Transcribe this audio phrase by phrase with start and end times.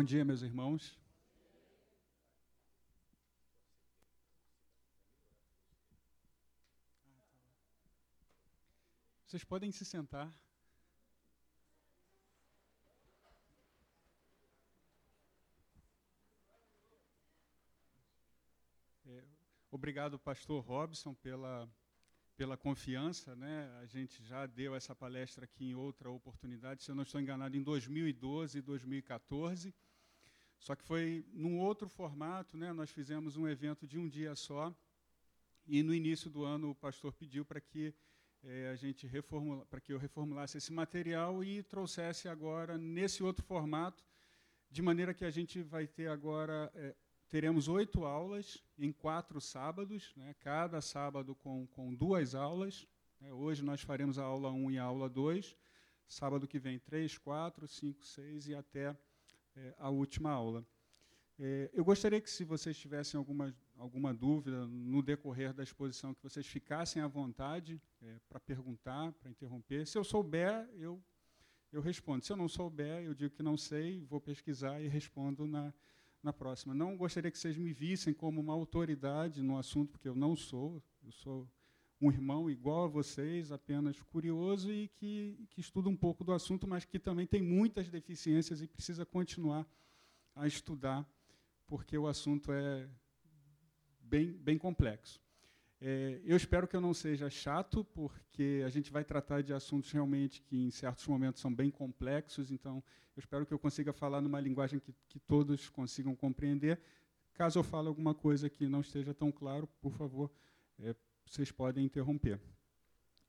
[0.00, 0.98] Bom dia, meus irmãos.
[9.26, 10.34] Vocês podem se sentar.
[19.06, 19.22] É,
[19.70, 21.70] obrigado, pastor Robson, pela,
[22.38, 23.36] pela confiança.
[23.36, 23.68] Né?
[23.82, 27.54] A gente já deu essa palestra aqui em outra oportunidade, se eu não estou enganado,
[27.54, 29.74] em 2012 e 2014.
[30.60, 32.70] Só que foi num outro formato, né?
[32.72, 34.72] nós fizemos um evento de um dia só,
[35.66, 37.94] e no início do ano o pastor pediu para que
[38.42, 43.44] é, a gente reformula, para que eu reformulasse esse material e trouxesse agora nesse outro
[43.44, 44.04] formato,
[44.70, 46.94] de maneira que a gente vai ter agora é,
[47.30, 52.86] teremos oito aulas em quatro sábados, né, cada sábado com, com duas aulas.
[53.18, 55.56] Né, hoje nós faremos a aula 1 e a aula 2.
[56.06, 58.96] Sábado que vem, 3, 4, 5, 6 e até
[59.60, 60.64] é, a última aula.
[61.38, 66.22] É, eu gostaria que, se vocês tivessem alguma, alguma dúvida no decorrer da exposição, que
[66.22, 69.86] vocês ficassem à vontade é, para perguntar, para interromper.
[69.86, 71.02] Se eu souber, eu,
[71.70, 72.24] eu respondo.
[72.24, 75.74] Se eu não souber, eu digo que não sei, vou pesquisar e respondo na,
[76.22, 76.74] na próxima.
[76.74, 80.82] Não gostaria que vocês me vissem como uma autoridade no assunto, porque eu não sou.
[81.02, 81.48] Eu sou
[82.00, 86.66] um irmão igual a vocês, apenas curioso e que, que estuda um pouco do assunto,
[86.66, 89.66] mas que também tem muitas deficiências e precisa continuar
[90.34, 91.06] a estudar,
[91.66, 92.88] porque o assunto é
[94.00, 95.20] bem, bem complexo.
[95.82, 99.90] É, eu espero que eu não seja chato, porque a gente vai tratar de assuntos
[99.92, 102.82] realmente que, em certos momentos, são bem complexos, então
[103.16, 106.80] eu espero que eu consiga falar numa linguagem que, que todos consigam compreender.
[107.34, 110.30] Caso eu fale alguma coisa que não esteja tão claro, por favor,
[110.78, 110.94] é,
[111.30, 112.40] vocês podem interromper.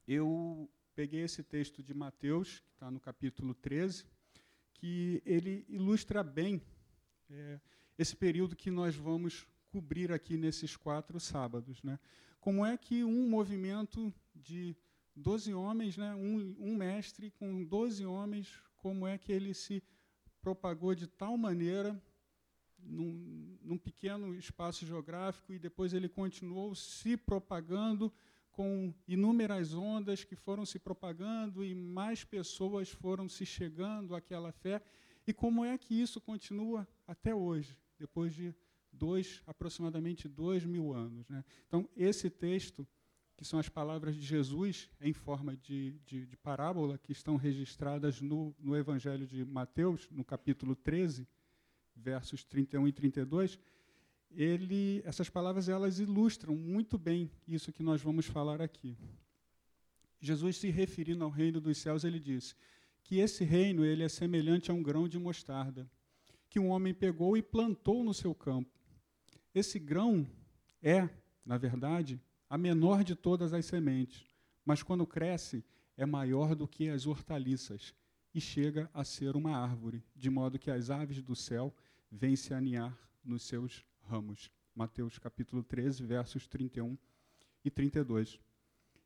[0.07, 4.05] Eu peguei esse texto de Mateus, que está no capítulo 13,
[4.73, 6.59] que ele ilustra bem
[7.29, 7.59] é,
[7.99, 11.83] esse período que nós vamos cobrir aqui nesses quatro sábados.
[11.83, 11.99] Né?
[12.39, 14.75] Como é que um movimento de
[15.15, 19.83] 12 homens, né, um, um mestre com 12 homens, como é que ele se
[20.41, 22.01] propagou de tal maneira
[22.83, 28.11] num, num, pequeno espaço geográfico e depois ele continuou se propagando
[28.51, 34.81] com inúmeras ondas que foram se propagando e mais pessoas foram se chegando àquela fé
[35.25, 38.53] e como é que isso continua até hoje, depois de
[38.91, 41.27] dois, aproximadamente dois mil anos.
[41.29, 41.43] Né?
[41.67, 42.87] Então, esse texto,
[43.37, 48.21] que são as palavras de Jesus em forma de, de, de parábola, que estão registradas
[48.21, 51.27] no, no Evangelho de Mateus, no capítulo 13,
[51.95, 53.59] versos 31 e 32,
[54.31, 58.97] ele, essas palavras elas ilustram muito bem isso que nós vamos falar aqui.
[60.19, 62.55] Jesus se referindo ao reino dos céus, ele disse
[63.03, 65.89] que esse reino ele é semelhante a um grão de mostarda,
[66.49, 68.79] que um homem pegou e plantou no seu campo.
[69.53, 70.27] Esse grão
[70.81, 71.09] é,
[71.45, 74.25] na verdade, a menor de todas as sementes,
[74.63, 75.63] mas quando cresce
[75.97, 77.93] é maior do que as hortaliças
[78.33, 81.73] e chega a ser uma árvore, de modo que as aves do céu
[82.11, 84.51] vêm se aninhar nos seus ramos.
[84.73, 86.97] Mateus capítulo 13, versos 31
[87.63, 88.39] e 32.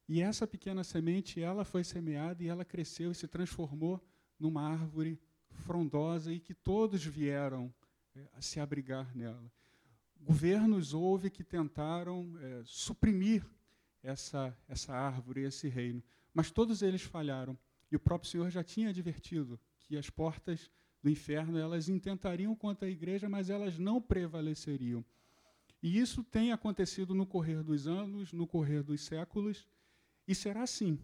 [0.08, 4.00] E essa pequena semente, ela foi semeada e ela cresceu e se transformou
[4.40, 5.20] numa árvore
[5.50, 7.74] frondosa e que todos vieram
[8.16, 9.52] é, se abrigar nela
[10.26, 13.46] governos houve que tentaram é, suprimir
[14.02, 16.04] essa, essa árvore, esse reino,
[16.34, 17.58] mas todos eles falharam.
[17.96, 20.70] O próprio Senhor já tinha advertido que as portas
[21.02, 25.06] do inferno elas intentariam contra a igreja, mas elas não prevaleceriam.
[25.82, 29.68] E isso tem acontecido no correr dos anos, no correr dos séculos,
[30.28, 31.00] e será assim,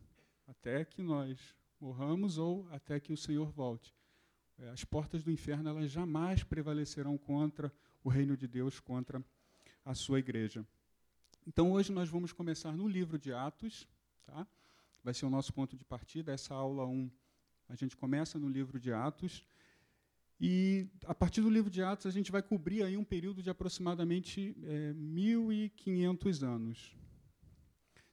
[0.48, 3.94] até que nós morramos ou até que o Senhor volte.
[4.58, 7.72] É, as portas do inferno elas jamais prevalecerão contra
[8.04, 9.24] o reino de Deus contra
[9.86, 10.66] a sua igreja.
[11.48, 13.88] Então, hoje nós vamos começar no livro de Atos,
[14.26, 14.48] tá?
[15.04, 16.32] Vai ser o nosso ponto de partida.
[16.32, 17.10] Essa aula 1,
[17.70, 19.46] a gente começa no livro de Atos.
[20.40, 23.50] E, a partir do livro de Atos, a gente vai cobrir aí um período de
[23.50, 26.96] aproximadamente é, 1.500 anos.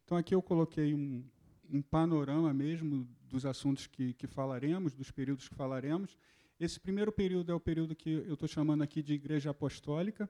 [0.05, 1.25] Então, aqui eu coloquei um,
[1.71, 6.17] um panorama mesmo dos assuntos que, que falaremos, dos períodos que falaremos.
[6.59, 10.29] Esse primeiro período é o período que eu estou chamando aqui de Igreja Apostólica,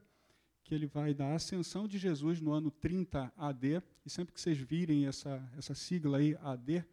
[0.63, 4.57] que ele vai da ascensão de Jesus no ano 30 AD, e sempre que vocês
[4.57, 6.85] virem essa, essa sigla aí, AD,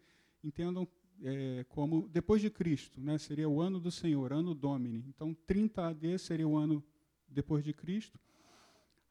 [0.43, 0.87] entendam
[1.23, 5.03] é, como depois de Cristo, né, seria o ano do Senhor, ano Domini.
[5.07, 6.83] Então, 30 AD seria o ano
[7.27, 8.19] depois de Cristo,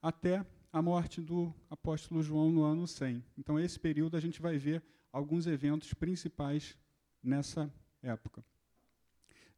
[0.01, 3.25] até a morte do apóstolo João no ano 100.
[3.39, 4.83] Então, esse período a gente vai ver
[5.13, 6.77] alguns eventos principais
[7.23, 7.73] nessa
[8.03, 8.45] época.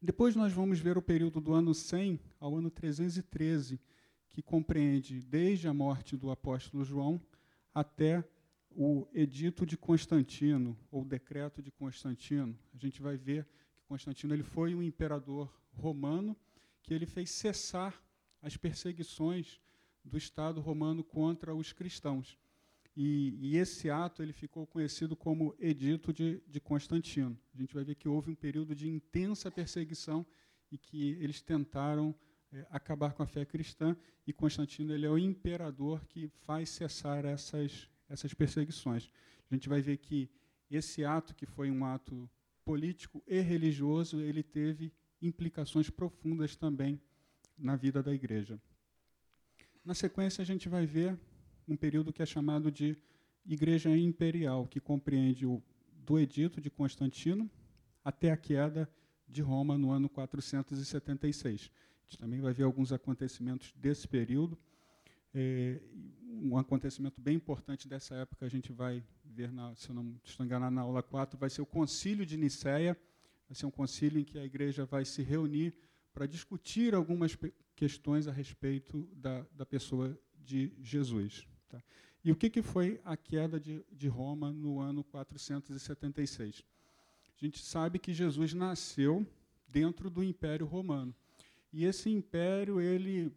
[0.01, 3.79] Depois nós vamos ver o período do ano 100 ao ano 313,
[4.39, 7.21] que compreende desde a morte do apóstolo João
[7.75, 8.23] até
[8.69, 12.57] o Edito de Constantino, ou Decreto de Constantino.
[12.73, 13.45] A gente vai ver
[13.75, 16.37] que Constantino ele foi um imperador romano
[16.81, 18.01] que ele fez cessar
[18.41, 19.59] as perseguições
[20.05, 22.37] do Estado romano contra os cristãos.
[22.95, 27.37] E, e, esse ato ele ficou conhecido como Edito de, de, Constantino.
[27.53, 30.25] A gente vai ver que houve um período de intensa perseguição
[30.71, 32.15] e que eles tentaram
[32.51, 33.95] é, acabar com a fé cristã.
[34.25, 39.09] E Constantino ele é o imperador que faz cessar essas, essas perseguições.
[39.49, 40.29] A gente vai ver que
[40.69, 42.29] esse ato, que foi um ato
[42.63, 47.01] político e religioso, ele teve implicações profundas também
[47.57, 48.61] na vida da igreja.
[49.83, 51.19] Na sequência, a gente vai ver
[51.67, 52.97] um período que é chamado de
[53.45, 55.61] Igreja Imperial, que compreende o
[55.93, 57.49] do Edito de Constantino
[58.03, 58.89] até a queda
[59.27, 61.71] de Roma no ano 476.
[62.09, 64.57] Gente também vai ver alguns acontecimentos desse período.
[65.31, 65.79] É,
[66.27, 70.43] um acontecimento bem importante dessa época a gente vai ver, na, se eu não estou
[70.43, 72.97] enganado, na aula 4, vai ser o Concílio de Nicéia.
[73.47, 75.75] Vai ser um concílio em que a igreja vai se reunir
[76.11, 77.37] para discutir algumas
[77.75, 81.47] questões a respeito da, da pessoa de Jesus.
[81.67, 81.79] Tá?
[82.25, 86.65] E o que, que foi a queda de, de Roma no ano 476?
[87.39, 89.27] A gente sabe que Jesus nasceu
[89.67, 91.13] dentro do Império Romano.
[91.71, 93.31] E esse império, ele,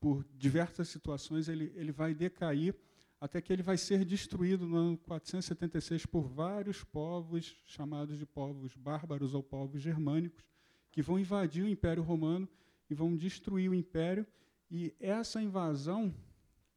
[0.00, 2.74] por diversas situações, ele, ele vai decair
[3.20, 8.76] até que ele vai ser destruído no ano 476 por vários povos, chamados de povos
[8.76, 10.44] bárbaros ou povos germânicos,
[10.92, 12.48] que vão invadir o Império Romano
[12.90, 14.26] e vão destruir o Império.
[14.70, 16.14] E essa invasão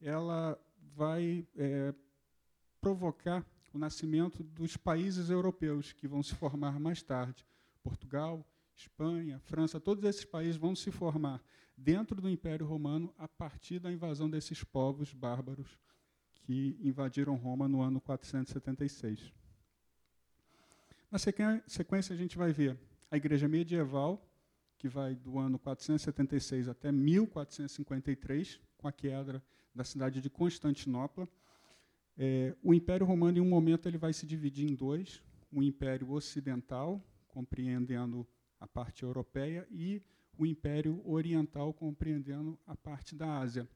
[0.00, 0.58] ela
[0.94, 1.94] vai é,
[2.80, 7.44] provocar o nascimento dos países europeus que vão se formar mais tarde.
[7.82, 8.44] Portugal,
[8.80, 11.42] Espanha, França, todos esses países vão se formar
[11.76, 15.78] dentro do Império Romano a partir da invasão desses povos bárbaros
[16.32, 19.32] que invadiram Roma no ano 476.
[21.10, 22.78] Na sequência, a gente vai ver
[23.10, 24.26] a igreja medieval,
[24.78, 29.42] que vai do ano 476 até 1453, com a queda
[29.74, 31.28] da cidade de Constantinopla.
[32.16, 35.22] É, o Império Romano, em um momento, ele vai se dividir em dois:
[35.52, 38.26] o Império Ocidental, compreendendo
[38.60, 40.02] a parte europeia, e
[40.38, 43.68] o Império Oriental, compreendendo a parte da Ásia.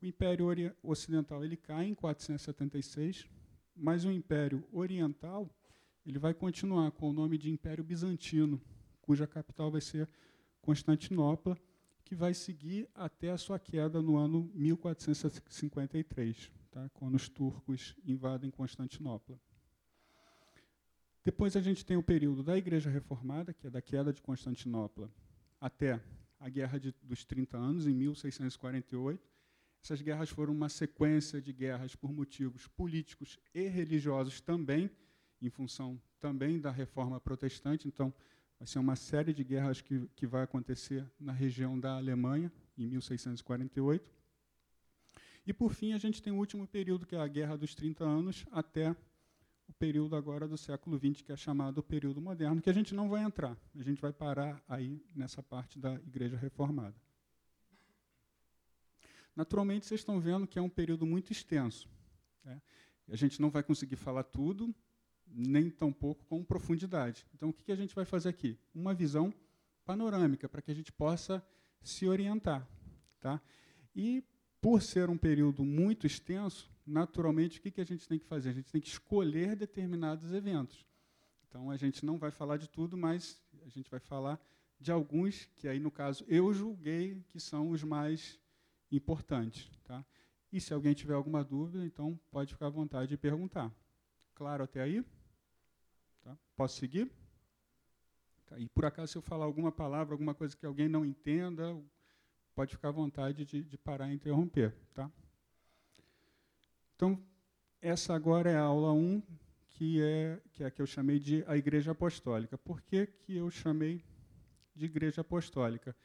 [0.00, 0.46] O Império
[0.82, 3.26] Ocidental ele cai em 476,
[3.74, 5.48] mas o Império Oriental
[6.06, 8.60] ele vai continuar com o nome de Império Bizantino,
[9.02, 10.08] cuja capital vai ser
[10.62, 11.56] Constantinopla,
[12.04, 16.88] que vai seguir até a sua queda no ano 1453, tá?
[16.94, 19.38] quando os turcos invadem Constantinopla.
[21.24, 25.10] Depois a gente tem o período da Igreja Reformada, que é da queda de Constantinopla
[25.60, 26.00] até
[26.38, 29.22] a Guerra de, dos 30 Anos, em 1648.
[29.82, 34.90] Essas guerras foram uma sequência de guerras por motivos políticos e religiosos também,
[35.40, 37.88] em função também da reforma protestante.
[37.88, 38.12] Então,
[38.60, 42.86] Vai ser uma série de guerras que, que vai acontecer na região da Alemanha, em
[42.86, 44.06] 1648.
[45.46, 48.04] E, por fim, a gente tem o último período, que é a Guerra dos 30
[48.04, 48.94] Anos, até
[49.70, 53.08] o período agora do século XX, que é chamado período moderno, que a gente não
[53.08, 53.56] vai entrar.
[53.78, 56.96] A gente vai parar aí nessa parte da Igreja Reformada.
[59.34, 61.88] Naturalmente, vocês estão vendo que é um período muito extenso.
[62.44, 62.60] Né?
[63.08, 64.74] A gente não vai conseguir falar tudo,
[65.24, 67.24] nem tampouco com profundidade.
[67.32, 68.58] Então, o que a gente vai fazer aqui?
[68.74, 69.32] Uma visão
[69.84, 71.40] panorâmica, para que a gente possa
[71.80, 72.68] se orientar.
[73.20, 73.40] Tá?
[73.94, 74.24] E,
[74.60, 78.50] por ser um período muito extenso, naturalmente, o que a gente tem que fazer?
[78.50, 80.86] A gente tem que escolher determinados eventos.
[81.48, 84.40] Então, a gente não vai falar de tudo, mas a gente vai falar
[84.78, 88.38] de alguns que, aí, no caso, eu julguei que são os mais
[88.90, 89.70] importantes.
[89.84, 90.04] Tá?
[90.52, 93.72] E, se alguém tiver alguma dúvida, então, pode ficar à vontade de perguntar.
[94.34, 95.04] Claro até aí?
[96.22, 96.36] Tá?
[96.56, 97.10] Posso seguir?
[98.46, 98.58] Tá.
[98.58, 101.76] E por acaso, se eu falar alguma palavra, alguma coisa que alguém não entenda,
[102.54, 104.74] pode ficar à vontade de, de parar e interromper.
[104.94, 105.10] Tá?
[107.00, 107.18] Então,
[107.80, 109.22] essa agora é a aula 1,
[109.70, 112.58] que é, que é a que eu chamei de a Igreja Apostólica.
[112.58, 114.04] Por que, que eu chamei
[114.76, 115.96] de Igreja Apostólica?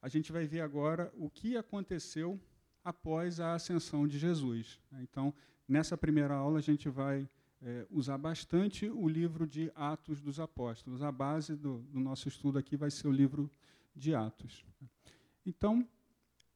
[0.00, 2.40] A gente vai ver agora o que aconteceu
[2.82, 4.80] após a ascensão de Jesus.
[5.00, 5.32] Então,
[5.68, 7.30] nessa primeira aula, a gente vai
[7.62, 11.04] é, usar bastante o livro de Atos dos Apóstolos.
[11.04, 13.48] A base do, do, nosso estudo aqui vai ser o livro
[13.94, 14.64] de Atos.
[15.46, 15.88] Então,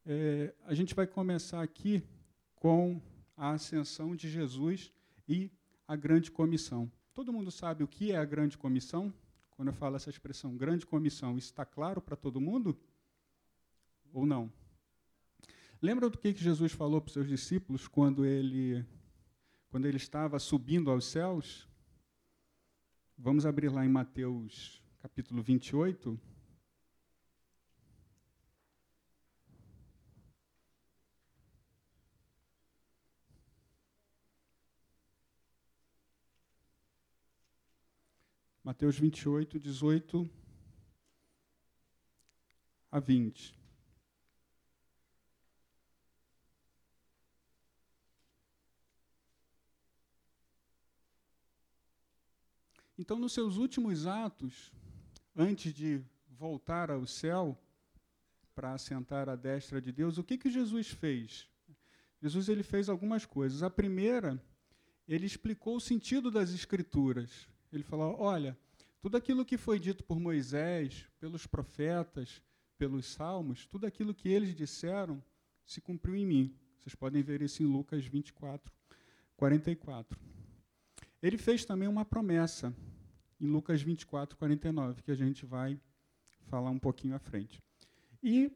[0.05, 2.03] é, a gente vai começar aqui
[2.53, 3.01] com
[3.37, 4.91] a ascensão de Jesus
[5.29, 5.49] e
[5.87, 6.91] a grande comissão.
[7.13, 9.13] Todo mundo sabe o que é a grande comissão?
[9.57, 12.79] quando eu falo essa expressão grande comissão, está claro para todo mundo?
[14.13, 14.53] Ou não?
[15.81, 18.85] Lembra do que, que Jesus falou para os seus discípulos quando ele,
[19.69, 21.67] quando ele estava subindo aos céus?
[23.17, 26.19] Vamos abrir lá em Mateus capítulo 28.
[38.67, 40.29] Mateus 28, 18
[42.91, 43.57] a 20.
[52.97, 54.73] Então, nos seus últimos atos,
[55.33, 57.57] antes de voltar ao céu
[58.53, 61.47] para assentar à destra de Deus, o que, que Jesus fez?
[62.21, 63.63] Jesus ele fez algumas coisas.
[63.63, 64.37] A primeira,
[65.07, 67.47] ele explicou o sentido das Escrituras.
[67.71, 68.57] Ele falou: olha,
[69.01, 72.41] tudo aquilo que foi dito por Moisés, pelos profetas,
[72.77, 75.23] pelos salmos, tudo aquilo que eles disseram
[75.65, 76.55] se cumpriu em mim.
[76.79, 78.73] Vocês podem ver isso em Lucas 24,
[79.35, 80.19] 44.
[81.21, 82.73] Ele fez também uma promessa
[83.39, 85.79] em Lucas 24, 49, que a gente vai
[86.47, 87.61] falar um pouquinho à frente.
[88.23, 88.51] E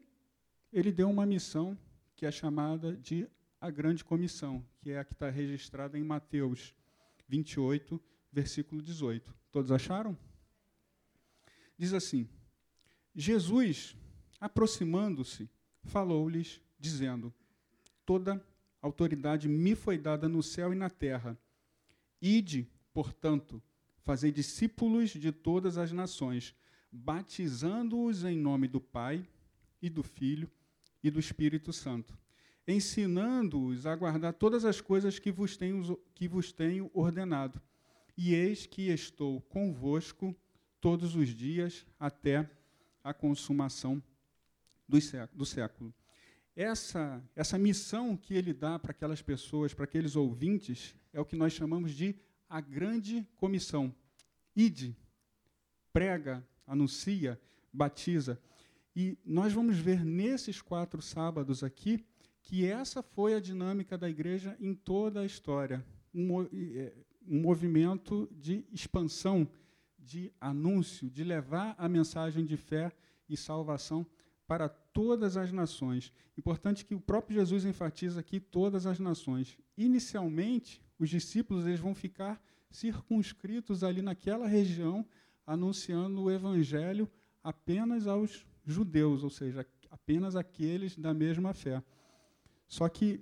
[0.72, 1.76] ele deu uma missão
[2.16, 3.28] que é chamada de
[3.60, 6.74] a Grande Comissão, que é a que está registrada em Mateus
[7.28, 8.00] 28,
[8.32, 9.34] versículo 18.
[9.50, 10.16] Todos acharam?
[11.76, 12.26] Diz assim:
[13.14, 13.94] Jesus,
[14.40, 15.48] aproximando-se,
[15.84, 17.32] falou-lhes, dizendo:
[18.06, 18.44] Toda
[18.80, 21.38] autoridade me foi dada no céu e na terra.
[22.20, 23.62] Ide, portanto,
[24.02, 26.54] fazei discípulos de todas as nações,
[26.90, 29.28] batizando-os em nome do Pai
[29.80, 30.50] e do Filho
[31.02, 32.16] e do Espírito Santo,
[32.66, 37.60] ensinando-os a guardar todas as coisas que vos tenho, que vos tenho ordenado
[38.16, 40.34] e eis que estou convosco
[40.80, 42.48] todos os dias até
[43.02, 44.02] a consumação
[44.88, 45.94] do século.
[46.54, 51.36] Essa, essa missão que ele dá para aquelas pessoas, para aqueles ouvintes, é o que
[51.36, 52.14] nós chamamos de
[52.48, 53.94] a grande comissão.
[54.54, 54.94] Ide,
[55.92, 57.40] prega, anuncia,
[57.72, 58.38] batiza.
[58.94, 62.04] E nós vamos ver nesses quatro sábados aqui
[62.42, 65.82] que essa foi a dinâmica da igreja em toda a história.
[66.14, 66.92] Um, é,
[67.28, 69.48] um movimento de expansão,
[69.98, 72.92] de anúncio, de levar a mensagem de fé
[73.28, 74.06] e salvação
[74.46, 76.12] para todas as nações.
[76.36, 79.58] Importante que o próprio Jesus enfatiza aqui todas as nações.
[79.76, 85.06] Inicialmente, os discípulos eles vão ficar circunscritos ali naquela região,
[85.46, 87.08] anunciando o evangelho
[87.42, 91.82] apenas aos judeus, ou seja, apenas aqueles da mesma fé.
[92.66, 93.20] Só que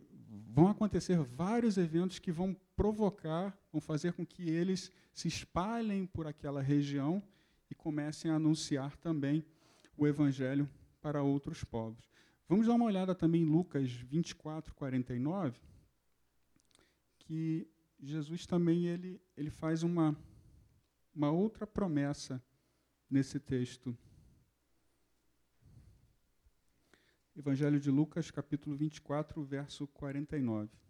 [0.49, 6.27] vão acontecer vários eventos que vão provocar, vão fazer com que eles se espalhem por
[6.27, 7.23] aquela região
[7.71, 9.45] e comecem a anunciar também
[9.99, 10.67] o evangelho
[10.99, 12.11] para outros povos.
[12.49, 15.61] Vamos dar uma olhada também em Lucas 24, 49,
[17.19, 17.69] que
[18.01, 20.17] Jesus também ele, ele faz uma,
[21.15, 22.43] uma outra promessa
[23.11, 23.95] nesse texto.
[27.37, 30.90] Evangelho de Lucas, capítulo 24, verso 49.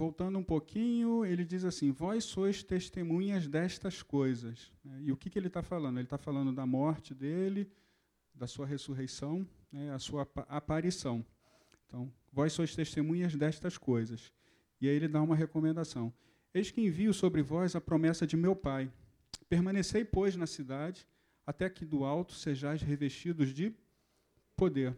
[0.00, 4.72] Voltando um pouquinho, ele diz assim: Vós sois testemunhas destas coisas.
[5.02, 5.98] E o que, que ele está falando?
[5.98, 7.70] Ele está falando da morte dele,
[8.34, 11.22] da sua ressurreição, né, a sua aparição.
[11.84, 14.32] Então, vós sois testemunhas destas coisas.
[14.80, 16.10] E aí ele dá uma recomendação:
[16.54, 18.90] Eis que envio sobre vós a promessa de meu Pai.
[19.50, 21.06] Permanecei, pois, na cidade,
[21.46, 23.74] até que do alto sejais revestidos de
[24.56, 24.96] poder.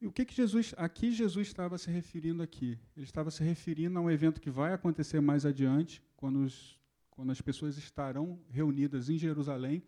[0.00, 2.78] E o que, que Jesus, aqui Jesus estava se referindo aqui?
[2.96, 6.78] Ele estava se referindo a um evento que vai acontecer mais adiante, quando, os,
[7.10, 9.82] quando as pessoas estarão reunidas em Jerusalém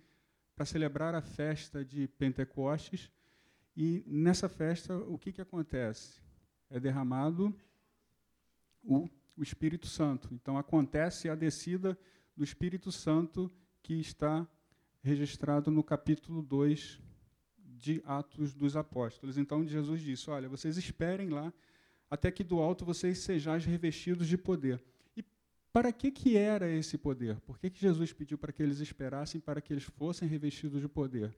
[0.57, 3.09] para celebrar a festa de Pentecostes.
[3.77, 6.21] E nessa festa, o que, que acontece?
[6.69, 7.55] É derramado
[8.83, 10.29] o, o Espírito Santo.
[10.33, 11.97] Então acontece a descida
[12.37, 13.51] do Espírito Santo
[13.81, 14.45] que está
[15.03, 17.01] registrado no capítulo 2
[17.81, 19.39] de Atos dos Apóstolos.
[19.39, 21.53] Então Jesus disse: Olha, vocês esperem lá
[22.11, 24.83] até que do alto vocês sejais revestidos de poder.
[25.17, 25.25] E
[25.73, 27.41] para que, que era esse poder?
[27.41, 30.89] Por que, que Jesus pediu para que eles esperassem para que eles fossem revestidos de
[30.89, 31.35] poder?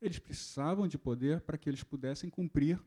[0.00, 2.80] Eles precisavam de poder para que eles pudessem cumprir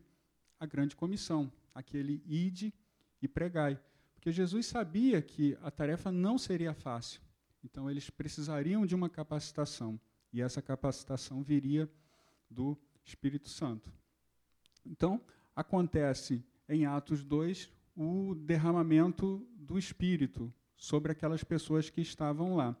[0.58, 2.72] a grande comissão, aquele ide
[3.20, 3.78] e pregai.
[4.14, 7.20] Porque Jesus sabia que a tarefa não seria fácil.
[7.62, 10.00] Então eles precisariam de uma capacitação.
[10.32, 11.90] E essa capacitação viria
[12.50, 13.92] do Espírito Santo.
[14.84, 15.20] Então,
[15.54, 22.76] acontece em Atos 2 o derramamento do Espírito sobre aquelas pessoas que estavam lá.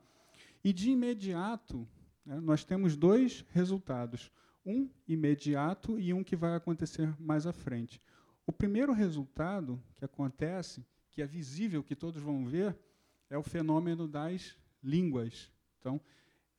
[0.64, 1.86] E de imediato,
[2.24, 4.30] né, nós temos dois resultados:
[4.64, 8.00] um imediato e um que vai acontecer mais à frente.
[8.46, 12.76] O primeiro resultado que acontece, que é visível, que todos vão ver,
[13.28, 15.50] é o fenômeno das línguas.
[15.78, 16.00] Então,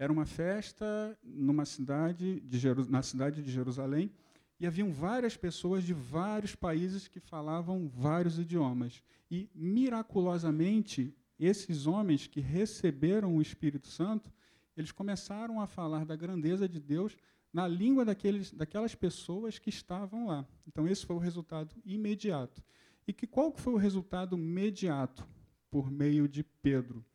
[0.01, 4.11] era uma festa numa cidade de na cidade de Jerusalém
[4.59, 9.03] e haviam várias pessoas de vários países que falavam vários idiomas.
[9.29, 14.33] E, miraculosamente, esses homens que receberam o Espírito Santo,
[14.75, 17.15] eles começaram a falar da grandeza de Deus
[17.53, 20.47] na língua daqueles, daquelas pessoas que estavam lá.
[20.67, 22.63] Então, esse foi o resultado imediato.
[23.07, 25.27] E que, qual foi o resultado imediato?
[25.69, 27.05] Por meio de Pedro.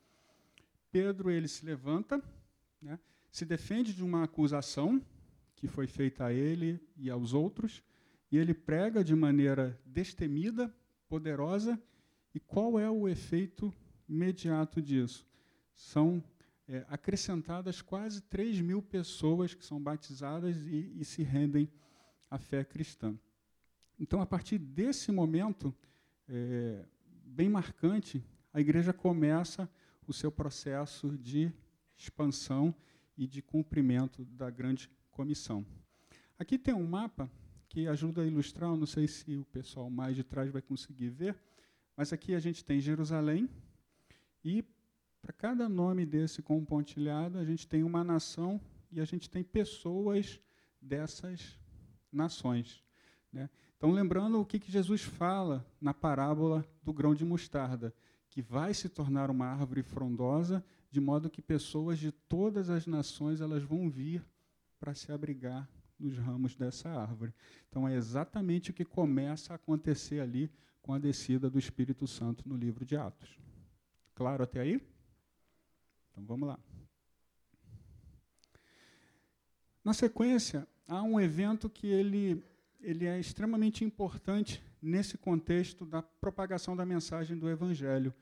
[0.92, 2.22] Pedro ele se levanta,
[2.86, 2.98] né,
[3.30, 5.02] se defende de uma acusação
[5.56, 7.82] que foi feita a ele e aos outros,
[8.30, 10.72] e ele prega de maneira destemida,
[11.08, 11.80] poderosa,
[12.34, 13.72] e qual é o efeito
[14.08, 15.26] imediato disso?
[15.74, 16.22] São
[16.68, 21.68] é, acrescentadas quase 3 mil pessoas que são batizadas e, e se rendem
[22.30, 23.18] à fé cristã.
[23.98, 25.74] Então, a partir desse momento,
[26.28, 26.84] é,
[27.24, 29.68] bem marcante, a igreja começa
[30.06, 31.50] o seu processo de
[31.96, 32.74] expansão
[33.16, 35.64] e de cumprimento da grande comissão.
[36.38, 37.30] Aqui tem um mapa
[37.68, 41.36] que ajuda a ilustrar, não sei se o pessoal mais de trás vai conseguir ver,
[41.96, 43.48] mas aqui a gente tem Jerusalém
[44.44, 44.62] e
[45.22, 48.60] para cada nome desse com um pontilhado, a gente tem uma nação
[48.92, 50.40] e a gente tem pessoas
[50.80, 51.58] dessas
[52.12, 52.84] nações.
[53.32, 53.50] Né?
[53.76, 57.92] Então, lembrando o que, que Jesus fala na parábola do grão de mostarda,
[58.30, 63.40] que vai se tornar uma árvore frondosa, de modo que pessoas de todas as nações
[63.40, 64.24] elas vão vir
[64.78, 67.34] para se abrigar nos ramos dessa árvore.
[67.68, 70.50] Então é exatamente o que começa a acontecer ali
[70.82, 73.38] com a descida do Espírito Santo no livro de Atos.
[74.14, 74.80] Claro até aí?
[76.10, 76.58] Então vamos lá.
[79.84, 82.44] Na sequência, há um evento que ele,
[82.80, 88.14] ele é extremamente importante nesse contexto da propagação da mensagem do Evangelho,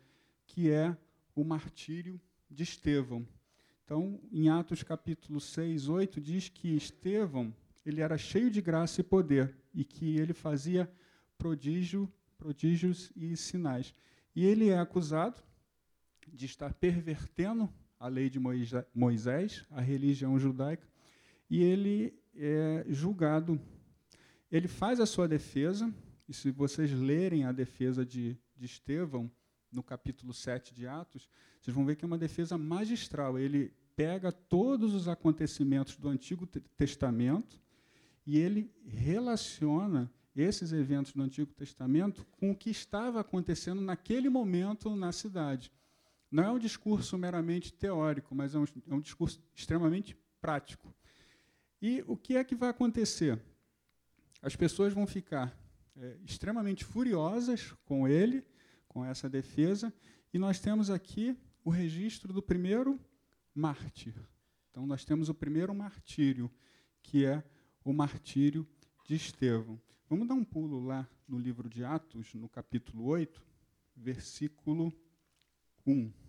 [0.47, 0.97] que é
[1.35, 2.21] o martírio
[2.55, 3.27] de Estevão.
[3.85, 7.53] Então, em Atos capítulo 6, 8, diz que Estevão
[7.85, 10.91] ele era cheio de graça e poder e que ele fazia
[11.37, 13.93] prodígio, prodígios e sinais.
[14.35, 15.43] E ele é acusado
[16.33, 17.69] de estar pervertendo
[18.01, 18.41] a lei de
[18.95, 20.87] Moisés, a religião judaica,
[21.49, 23.61] e ele é julgado.
[24.51, 25.93] Ele faz a sua defesa,
[26.29, 29.31] e se vocês lerem a defesa de, de Estevão,
[29.75, 31.29] no capítulo 7 de Atos,
[31.61, 33.39] vocês vão ver que é uma defesa magistral.
[33.39, 37.61] Ele pega todos os acontecimentos do Antigo Testamento
[38.27, 44.95] e ele relaciona esses eventos do Antigo Testamento com o que estava acontecendo naquele momento
[44.97, 45.71] na cidade.
[46.31, 50.93] Não é um discurso meramente teórico, mas é um, é um discurso extremamente prático.
[51.81, 53.41] E o que é que vai acontecer?
[54.43, 55.57] As pessoas vão ficar
[55.97, 58.45] é, extremamente furiosas com ele,
[58.95, 59.93] com essa defesa,
[60.33, 62.99] e nós temos aqui o registro do primeiro
[63.53, 64.15] mártir.
[64.71, 66.49] Então, nós temos o primeiro martírio,
[67.03, 67.43] que é
[67.85, 68.65] o martírio
[69.05, 69.81] de Estevão.
[70.09, 73.45] Vamos dar um pulo lá no livro de Atos, no capítulo 8,
[73.97, 74.93] versículo
[75.85, 76.24] 1.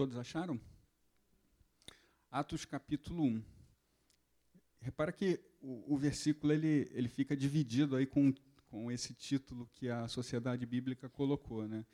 [0.00, 0.58] Todos acharam?
[2.30, 3.44] Atos capítulo 1.
[4.80, 8.32] Repara que o, o, versículo ele, ele fica dividido aí com,
[8.70, 11.68] com esse título que a sociedade bíblica colocou.
[11.68, 11.84] Né?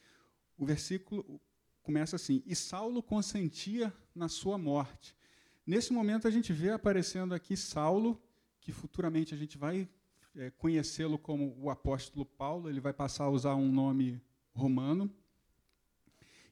[0.57, 1.41] O versículo
[1.83, 5.17] começa assim: E Saulo consentia na sua morte.
[5.67, 8.23] Nesse momento a gente vê aparecendo aqui Saulo,
[8.61, 9.89] que futuramente a gente vai
[10.37, 14.23] é, conhecê-lo como o apóstolo Paulo, ele vai passar a usar um nome
[14.55, 15.13] romano.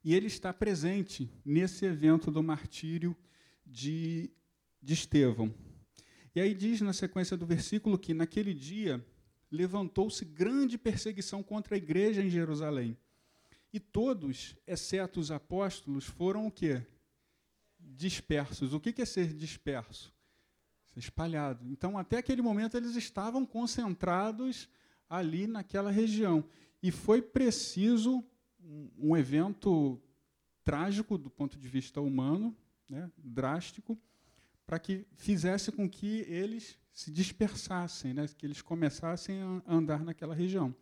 [0.05, 3.17] E ele está presente nesse evento do martírio
[3.65, 4.31] de,
[4.83, 5.53] de Estevão.
[6.35, 9.05] E aí diz na sequência do versículo que naquele dia
[9.51, 12.99] levantou-se grande perseguição contra a igreja em Jerusalém.
[13.73, 16.83] E todos, exceto os apóstolos, foram o quê?
[17.79, 18.75] Dispersos.
[18.75, 20.13] O que é ser disperso?
[20.93, 21.67] Ser espalhado.
[21.69, 24.69] Então, até aquele momento, eles estavam concentrados
[25.09, 26.45] ali naquela região.
[26.83, 28.25] E foi preciso
[28.65, 30.01] um, um evento
[30.65, 32.57] trágico do ponto de vista humano,
[32.89, 33.99] né, drástico,
[34.67, 40.35] para que fizesse com que eles se dispersassem, né, que eles começassem a andar naquela
[40.35, 40.75] região.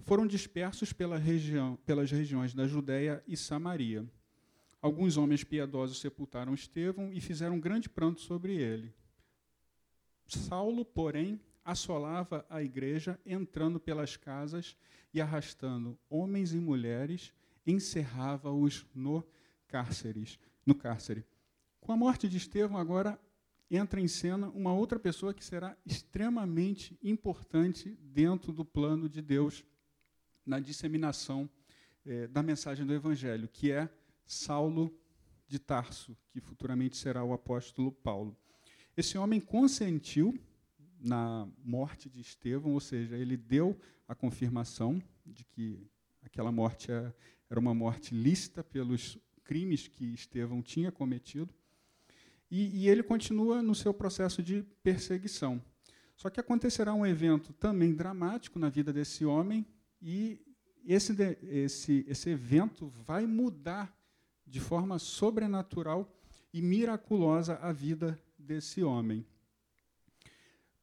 [0.00, 4.06] Foram dispersos pela região, pelas regiões da Judéia e Samaria.
[4.80, 8.94] Alguns homens piedosos sepultaram Estevão e fizeram um grande pranto sobre ele.
[10.26, 14.74] Saulo, porém, assolava a igreja, entrando pelas casas
[15.12, 17.30] e arrastando homens e mulheres,
[17.66, 19.22] encerrava-os no
[20.64, 21.26] no cárcere.
[21.78, 23.20] Com a morte de Estevão, agora
[23.70, 29.62] entra em cena uma outra pessoa que será extremamente importante dentro do plano de Deus
[30.46, 31.50] na disseminação
[32.06, 33.90] eh, da mensagem do Evangelho, que é
[34.24, 34.90] Saulo
[35.46, 38.34] de Tarso, que futuramente será o apóstolo Paulo.
[38.96, 40.34] Esse homem consentiu
[41.00, 45.86] na morte de Estevão, ou seja, ele deu a confirmação de que
[46.22, 47.12] aquela morte é,
[47.48, 51.52] era uma morte lícita pelos crimes que Estevão tinha cometido.
[52.50, 55.62] E, e ele continua no seu processo de perseguição.
[56.16, 59.64] Só que acontecerá um evento também dramático na vida desse homem,
[60.02, 60.40] e
[60.84, 63.94] esse, esse, esse evento vai mudar
[64.46, 66.10] de forma sobrenatural
[66.52, 69.24] e miraculosa a vida desse homem.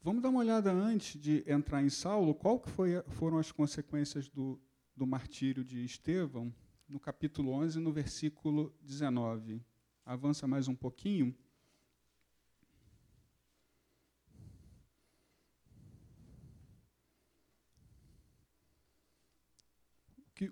[0.06, 4.30] Vamos dar uma olhada antes de entrar em Saulo, qual que foi, foram as consequências
[4.30, 4.62] do,
[4.96, 6.54] do martírio de Estevão,
[6.88, 9.60] no capítulo 11, no versículo 19.
[10.06, 11.36] Avança mais um pouquinho.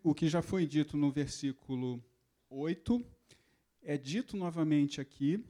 [0.02, 2.04] o que já foi dito no versículo
[2.50, 3.06] 8
[3.84, 5.46] é dito novamente aqui,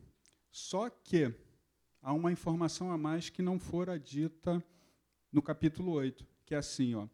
[0.52, 1.34] só que
[2.04, 4.64] há uma informação a mais que não fora dita
[5.32, 7.08] no capítulo 8, que é assim, ó.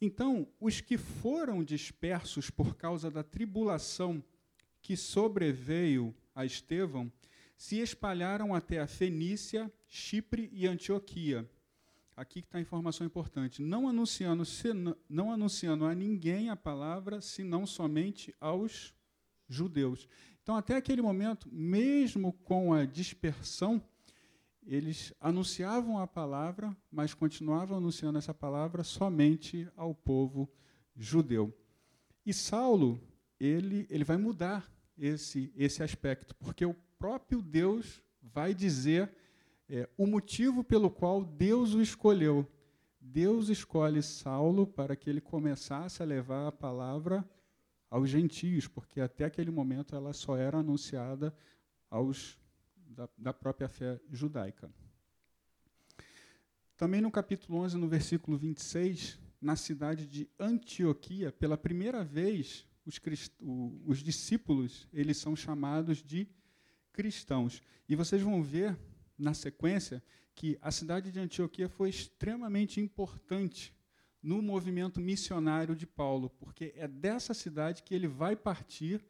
[0.00, 4.24] Então, os que foram dispersos por causa da tribulação
[4.80, 7.12] que sobreveio a Estevão
[7.56, 11.46] se espalharam até a Fenícia, Chipre e Antioquia
[12.16, 14.42] aqui está a informação importante, não anunciando,
[15.08, 18.94] não anunciando a ninguém a palavra, senão somente aos
[19.46, 20.08] judeus.
[20.42, 23.82] Então, até aquele momento, mesmo com a dispersão,
[24.66, 30.50] eles anunciavam a palavra, mas continuavam anunciando essa palavra somente ao povo
[30.94, 31.56] judeu.
[32.24, 33.00] E Saulo,
[33.38, 39.10] ele, ele vai mudar esse, esse aspecto, porque o próprio Deus vai dizer
[39.68, 42.46] é, o motivo pelo qual Deus o escolheu.
[43.00, 47.24] Deus escolhe Saulo para que ele começasse a levar a palavra
[47.88, 51.32] aos gentios, porque até aquele momento ela só era anunciada
[51.88, 52.36] aos
[52.88, 54.70] da, da própria fé judaica.
[56.76, 63.00] Também no capítulo 11, no versículo 26, na cidade de Antioquia, pela primeira vez, os,
[63.84, 66.28] os discípulos eles são chamados de
[66.92, 67.62] cristãos.
[67.88, 68.76] E vocês vão ver
[69.18, 70.02] na sequência,
[70.34, 73.74] que a cidade de Antioquia foi extremamente importante
[74.22, 79.02] no movimento missionário de Paulo, porque é dessa cidade que ele vai partir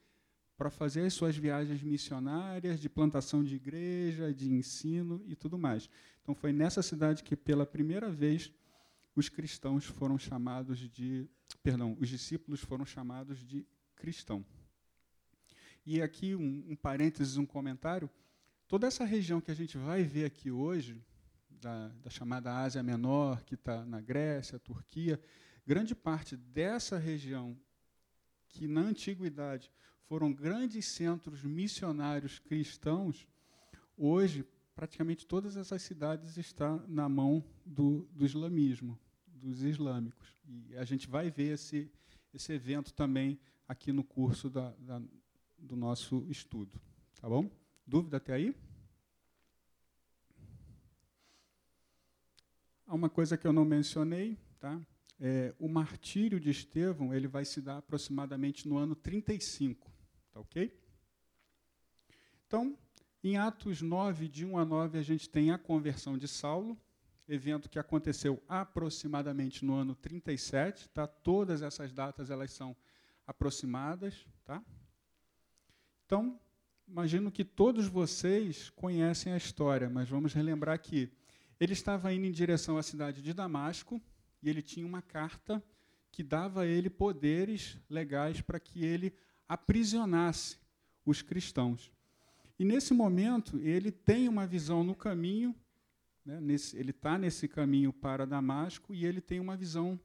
[0.56, 5.90] para fazer as suas viagens missionárias, de plantação de igreja, de ensino e tudo mais.
[6.22, 8.50] Então foi nessa cidade que pela primeira vez
[9.14, 11.28] os cristãos foram chamados de,
[11.62, 14.44] perdão, os discípulos foram chamados de cristão.
[15.84, 18.10] E aqui um, um parênteses, um comentário.
[18.66, 21.00] Toda essa região que a gente vai ver aqui hoje,
[21.48, 25.20] da, da chamada Ásia Menor, que está na Grécia, Turquia,
[25.66, 27.56] grande parte dessa região,
[28.48, 29.70] que na antiguidade
[30.08, 33.26] foram grandes centros missionários cristãos,
[33.96, 40.36] hoje praticamente todas essas cidades estão na mão do, do islamismo, dos islâmicos.
[40.46, 41.90] E a gente vai ver esse,
[42.32, 45.02] esse evento também aqui no curso da, da,
[45.58, 46.78] do nosso estudo.
[47.20, 47.50] Tá bom?
[47.86, 48.54] Dúvida até aí?
[52.86, 54.80] Há uma coisa que eu não mencionei, tá?
[55.18, 59.90] É, o martírio de Estevão ele vai se dar aproximadamente no ano 35,
[60.36, 60.70] tá ok?
[62.46, 62.78] Então,
[63.24, 66.78] em Atos 9, de 1 a 9, a gente tem a conversão de Saulo,
[67.26, 71.06] evento que aconteceu aproximadamente no ano 37, tá?
[71.06, 72.76] Todas essas datas elas são
[73.26, 74.62] aproximadas, tá?
[76.04, 76.38] Então,
[76.86, 81.10] imagino que todos vocês conhecem a história, mas vamos relembrar que
[81.58, 84.00] ele estava indo em direção à cidade de Damasco
[84.42, 85.64] e ele tinha uma carta
[86.12, 89.14] que dava a ele poderes legais para que ele
[89.48, 90.58] aprisionasse
[91.04, 91.92] os cristãos.
[92.58, 95.54] E nesse momento, ele tem uma visão no caminho,
[96.24, 99.98] né, nesse, ele está nesse caminho para Damasco e ele tem uma visão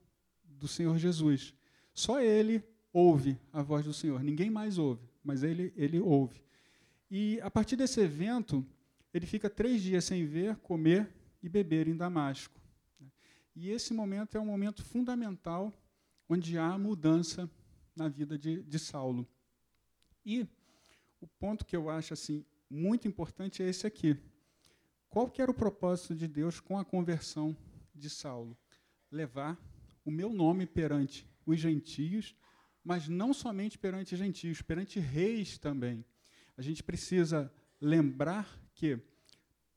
[0.43, 1.53] do Senhor Jesus.
[1.93, 4.21] Só ele ouve a voz do Senhor.
[4.21, 6.43] Ninguém mais ouve, mas ele, ele ouve.
[7.09, 8.65] E a partir desse evento,
[9.13, 11.09] ele fica três dias sem ver, comer
[11.41, 12.59] e beber em Damasco.
[13.55, 15.73] E esse momento é um momento fundamental
[16.29, 17.49] onde há mudança
[17.95, 19.27] na vida de, de Saulo.
[20.25, 20.47] E
[21.19, 24.17] o ponto que eu acho assim muito importante é esse aqui.
[25.09, 27.55] Qual que era o propósito de Deus com a conversão
[27.93, 28.57] de Saulo?
[29.11, 29.59] Levar
[30.05, 32.35] o meu nome perante os gentios,
[32.83, 36.05] mas não somente perante gentios, perante reis também.
[36.57, 38.99] A gente precisa lembrar que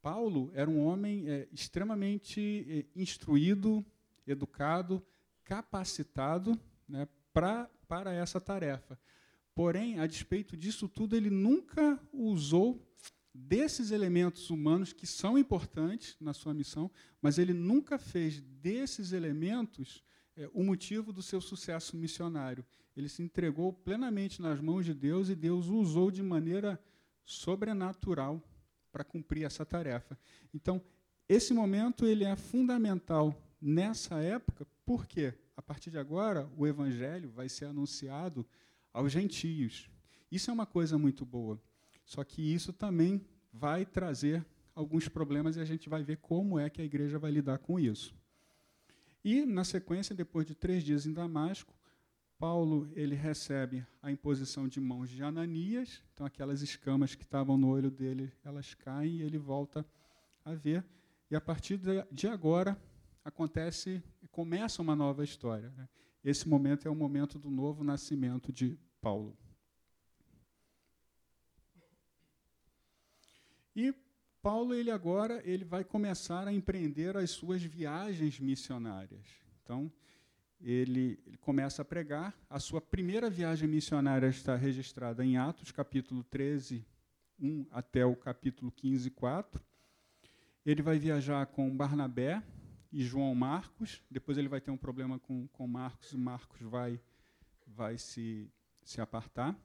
[0.00, 3.84] Paulo era um homem é, extremamente é, instruído,
[4.26, 5.04] educado,
[5.42, 8.98] capacitado né, pra, para essa tarefa.
[9.54, 12.84] Porém, a despeito disso tudo, ele nunca usou
[13.32, 16.90] desses elementos humanos que são importantes na sua missão,
[17.22, 20.02] mas ele nunca fez desses elementos
[20.36, 22.66] é, o motivo do seu sucesso missionário.
[22.96, 26.82] Ele se entregou plenamente nas mãos de Deus e Deus o usou de maneira
[27.24, 28.42] sobrenatural
[28.90, 30.18] para cumprir essa tarefa.
[30.52, 30.82] Então,
[31.28, 37.48] esse momento ele é fundamental nessa época, porque a partir de agora o evangelho vai
[37.48, 38.46] ser anunciado
[38.92, 39.90] aos gentios.
[40.30, 41.60] Isso é uma coisa muito boa.
[42.04, 46.68] Só que isso também vai trazer alguns problemas e a gente vai ver como é
[46.68, 48.14] que a igreja vai lidar com isso.
[49.24, 51.74] E, na sequência, depois de três dias em Damasco,
[52.38, 57.68] Paulo ele recebe a imposição de mãos de Ananias, então aquelas escamas que estavam no
[57.68, 59.86] olho dele, elas caem e ele volta
[60.44, 60.84] a ver.
[61.30, 62.76] E a partir de agora
[63.24, 64.02] acontece,
[64.34, 65.72] começa uma nova história.
[65.76, 65.88] Né?
[66.24, 69.38] Esse momento é o momento do novo nascimento de Paulo.
[73.76, 73.94] E
[74.42, 79.24] Paulo ele agora ele vai começar a empreender as suas viagens missionárias.
[79.62, 79.90] Então,
[80.60, 82.34] ele, ele, começa a pregar.
[82.50, 86.84] A sua primeira viagem missionária está registrada em Atos, capítulo 13,
[87.38, 89.62] 1 até o capítulo 15, 4.
[90.66, 92.42] Ele vai viajar com Barnabé
[92.94, 94.00] e João Marcos.
[94.08, 97.00] Depois ele vai ter um problema com, com Marcos e Marcos vai,
[97.66, 98.48] vai se,
[98.84, 99.58] se apartar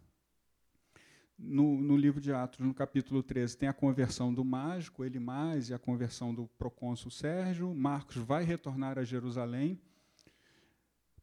[1.39, 5.69] no, no, livro de Atos, no capítulo 13, tem a conversão do mágico, ele mais,
[5.69, 7.73] e a conversão do procônsul Sérgio.
[7.73, 9.79] Marcos vai retornar a Jerusalém.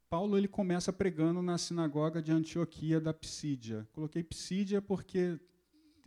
[0.08, 3.86] Paulo ele começa pregando na sinagoga de Antioquia da Psídia.
[3.92, 5.38] Coloquei Psídia porque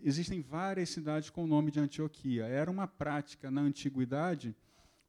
[0.02, 2.46] existem várias cidades com o nome de Antioquia.
[2.46, 4.56] Era uma prática na antiguidade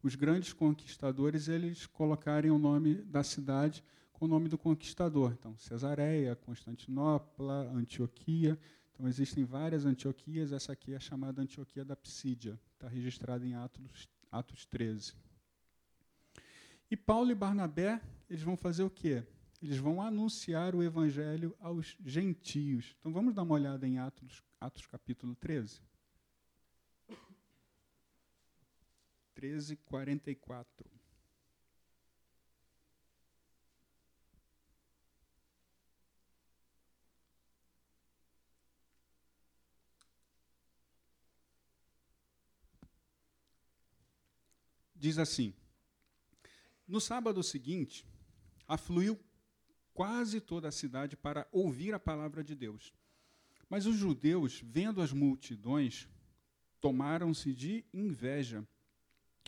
[0.03, 5.33] os grandes conquistadores eles colocarem o nome da cidade com o nome do conquistador.
[5.33, 8.59] Então, Cesareia, Constantinopla, Antioquia.
[8.93, 14.09] Então, existem várias Antioquias, essa aqui é chamada Antioquia da Psídia, está registrada em Atos,
[14.31, 15.15] Atos 13.
[16.91, 19.23] E Paulo e Barnabé, eles vão fazer o quê?
[19.63, 22.95] Eles vão anunciar o evangelho aos gentios.
[23.01, 25.81] Então, vamos dar uma olhada em Atos, Atos capítulo 13.
[29.41, 30.87] 13, 44.
[44.95, 45.55] diz assim:
[46.87, 48.07] No sábado seguinte,
[48.69, 49.19] afluiu
[49.95, 52.93] quase toda a cidade para ouvir a palavra de Deus.
[53.71, 56.07] Mas os judeus, vendo as multidões,
[56.79, 58.69] tomaram-se de inveja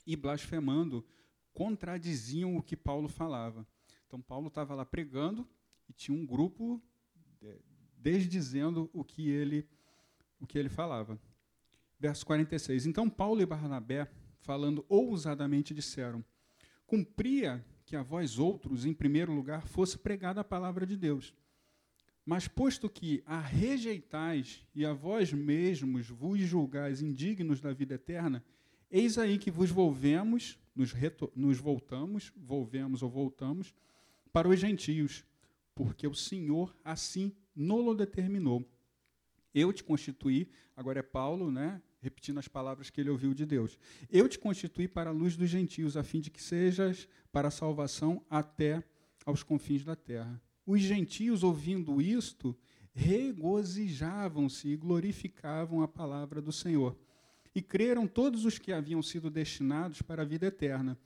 [0.07, 1.05] e, blasfemando,
[1.53, 3.67] contradiziam o que Paulo falava.
[4.07, 5.49] Então, Paulo estava lá pregando
[5.89, 6.83] e tinha um grupo
[7.97, 9.67] desdizendo o que ele,
[10.41, 11.19] o que ele falava.
[11.99, 12.87] Verso 46.
[12.87, 14.11] Então, Paulo e Barnabé
[14.41, 16.25] falando ousadamente, disseram:
[16.87, 21.33] Cumpria que a vós outros, em primeiro lugar, fosse pregada a palavra de Deus.
[22.25, 28.45] Mas posto que a rejeitais e a vós mesmos vos julgais indignos da vida eterna,
[28.93, 30.95] eis aí que vos volvemos, nos,
[31.35, 33.75] nos voltamos, volvemos ou voltamos,
[34.33, 35.25] para os gentios,
[35.75, 38.65] porque o Senhor assim nolo determinou.
[39.55, 41.83] Eu te constituí, agora é Paulo, né?
[42.03, 43.79] repetindo as palavras que ele ouviu de Deus.
[44.11, 47.51] Eu te constituí para a luz dos gentios, a fim de que sejas para a
[47.51, 48.83] salvação até
[49.25, 50.43] aos confins da terra.
[50.67, 52.57] Os gentios, ouvindo isto,
[52.93, 56.99] regozijavam-se e glorificavam a palavra do Senhor.
[57.55, 60.99] E creram todos os que haviam sido destinados para a vida eterna.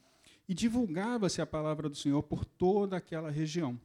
[0.48, 3.80] E divulgava-se a palavra do Senhor por toda aquela região.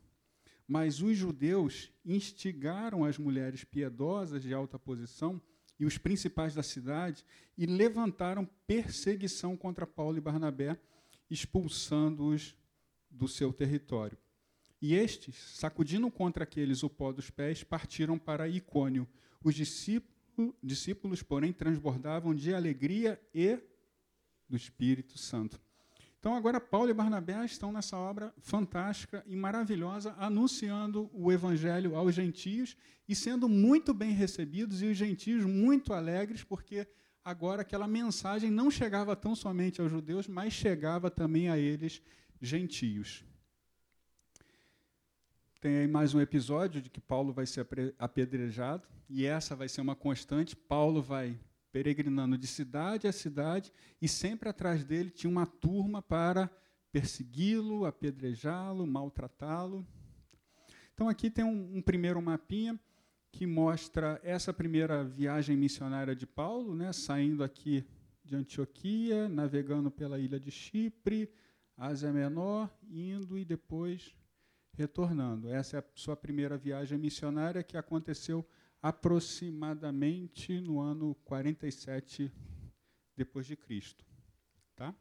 [0.68, 5.42] Mas os judeus instigaram as mulheres piedosas de alta posição
[5.80, 7.26] e os principais da cidade
[7.58, 10.80] e levantaram perseguição contra Paulo e Barnabé,
[11.30, 12.56] expulsando-os
[13.10, 14.18] do seu território.
[14.82, 19.08] E estes, sacudindo contra aqueles o pó dos pés, partiram para Icônio.
[19.44, 20.11] Os discípulos,
[20.62, 23.60] discípulos, porém, transbordavam de alegria e
[24.50, 25.60] do Espírito Santo.
[26.20, 32.14] Então, agora, Paulo e Barnabé estão nessa obra fantástica e maravilhosa, anunciando o Evangelho aos
[32.14, 32.78] gentios
[33.10, 36.88] e sendo muito bem recebidos, e os gentios muito alegres, porque
[37.26, 42.02] agora aquela mensagem não chegava tão somente aos judeus, mas chegava também a eles,
[42.40, 43.26] gentios.
[45.62, 47.68] Tem aí mais um episódio de que Paulo vai ser
[48.00, 50.56] apedrejado, e essa vai ser uma constante.
[50.56, 51.40] Paulo vai
[51.72, 53.72] peregrinando de cidade a cidade,
[54.02, 56.50] e sempre atrás dele tinha uma turma para
[56.92, 59.86] persegui-lo, apedrejá-lo, maltratá-lo.
[60.96, 62.80] Então aqui tem um, um, primeiro mapinha
[63.32, 67.86] que mostra essa primeira viagem missionária de Paulo, né, saindo aqui
[68.26, 71.32] de Antioquia, navegando pela ilha de Chipre,
[71.78, 74.12] Ásia Menor, indo e depois
[74.74, 75.50] retornando.
[75.50, 78.46] Essa é a sua primeira viagem missionária que aconteceu
[78.82, 82.32] aproximadamente no ano 47
[83.16, 84.04] depois de Cristo,
[84.76, 84.96] tá?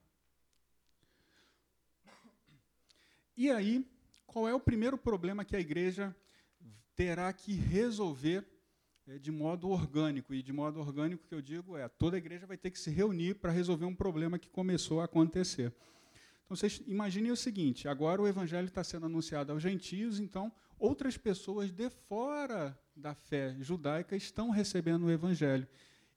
[3.36, 3.88] E aí,
[4.26, 6.14] qual é o primeiro problema que a igreja
[6.94, 8.46] terá que resolver
[9.06, 10.34] é, de modo orgânico?
[10.34, 12.90] E de modo orgânico que eu digo é, toda a igreja vai ter que se
[12.90, 15.72] reunir para resolver um problema que começou a acontecer.
[16.50, 21.16] Então, vocês imaginem o seguinte: agora o evangelho está sendo anunciado aos gentios, então outras
[21.16, 25.68] pessoas de fora da fé judaica estão recebendo o evangelho.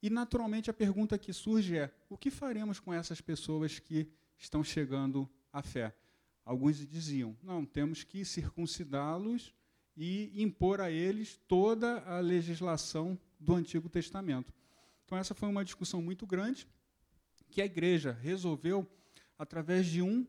[0.02, 4.64] E, naturalmente, a pergunta que surge é: o que faremos com essas pessoas que estão
[4.64, 5.96] chegando à fé?
[6.44, 9.54] Alguns diziam: não, temos que circuncidá-los
[9.96, 14.52] e impor a eles toda a legislação do Antigo Testamento.
[15.06, 16.68] Então, essa foi uma discussão muito grande
[17.52, 18.90] que a igreja resolveu
[19.38, 20.26] através de um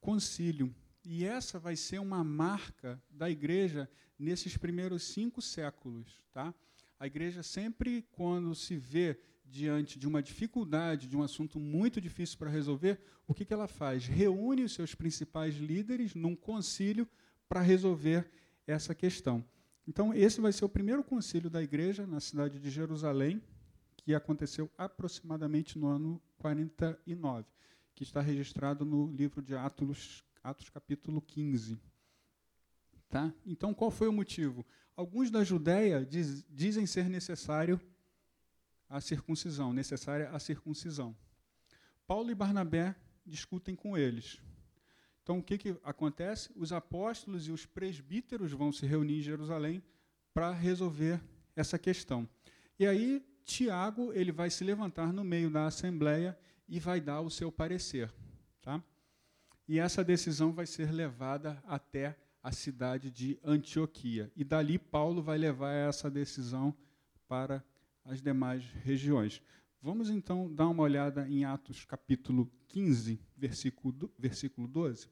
[0.00, 0.74] concílio.
[1.04, 6.24] E essa vai ser uma marca da igreja nesses primeiros cinco séculos.
[6.32, 6.54] Tá?
[6.98, 12.36] A igreja sempre, quando se vê diante de uma dificuldade, de um assunto muito difícil
[12.36, 14.06] para resolver, o que, que ela faz?
[14.06, 17.08] Reúne os seus principais líderes num concílio
[17.48, 18.30] para resolver
[18.66, 19.44] essa questão.
[19.86, 23.42] Então, esse vai ser o primeiro concílio da igreja na cidade de Jerusalém,
[23.96, 27.46] que aconteceu aproximadamente no ano 49
[27.98, 31.76] que está registrado no livro de Atos, Atos capítulo 15.
[33.08, 33.34] Tá?
[33.44, 34.64] Então, qual foi o motivo?
[34.94, 37.80] Alguns da Judéia diz, dizem ser necessário
[38.88, 41.16] a circuncisão, necessária a circuncisão.
[42.06, 42.94] Paulo e Barnabé
[43.26, 44.40] discutem com eles.
[45.24, 46.52] Então, o que, que acontece?
[46.54, 49.82] Os apóstolos e os presbíteros vão se reunir em Jerusalém
[50.32, 51.20] para resolver
[51.56, 52.28] essa questão.
[52.78, 57.30] E aí, Tiago ele vai se levantar no meio da assembleia e vai dar o
[57.30, 58.12] seu parecer.
[58.60, 58.82] Tá?
[59.66, 64.30] E essa decisão vai ser levada até a cidade de Antioquia.
[64.36, 66.74] E dali Paulo vai levar essa decisão
[67.26, 67.64] para
[68.04, 69.42] as demais regiões.
[69.80, 75.08] Vamos então dar uma olhada em Atos capítulo 15, versículo, versículo 12.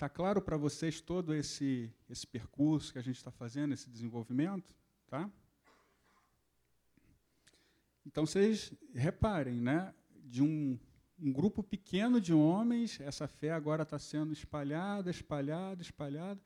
[0.00, 4.74] Está claro para vocês todo esse, esse percurso que a gente está fazendo, esse desenvolvimento?
[5.06, 5.30] Tá?
[8.06, 9.92] Então, vocês reparem, né,
[10.24, 10.78] de um,
[11.18, 16.40] um grupo pequeno de homens, essa fé agora está sendo espalhada, espalhada, espalhada.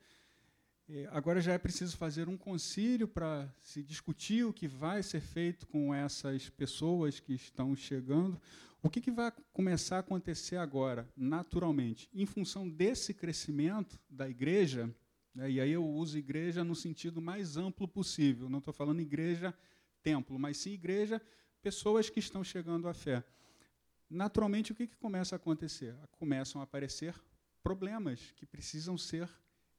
[0.89, 5.21] É, agora já é preciso fazer um concílio para se discutir o que vai ser
[5.21, 8.37] feito com essas pessoas que estão chegando.
[8.85, 12.07] O que, que vai começar a acontecer agora, naturalmente?
[12.13, 14.93] Em função desse crescimento da igreja,
[15.33, 19.55] né, e aí eu uso igreja no sentido mais amplo possível, não estou falando igreja
[20.03, 21.19] templo, mas sim igreja,
[21.63, 23.23] pessoas que estão chegando à fé.
[24.07, 25.95] Naturalmente, o que, que começa a acontecer?
[26.11, 27.15] Começam a aparecer
[27.63, 29.27] problemas que precisam ser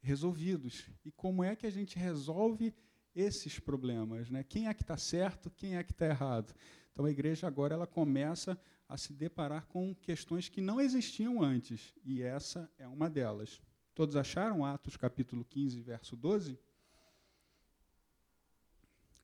[0.01, 0.91] resolvidos.
[1.05, 2.75] E como é que a gente resolve
[3.15, 4.31] esses problemas?
[4.31, 4.43] Né?
[4.43, 6.53] Quem é que está certo, quem é que está errado?
[6.93, 8.59] Então a igreja agora ela começa
[8.89, 13.61] a se deparar com questões que não existiam antes, e essa é uma delas.
[13.95, 16.59] Todos acharam Atos capítulo 15, verso 12?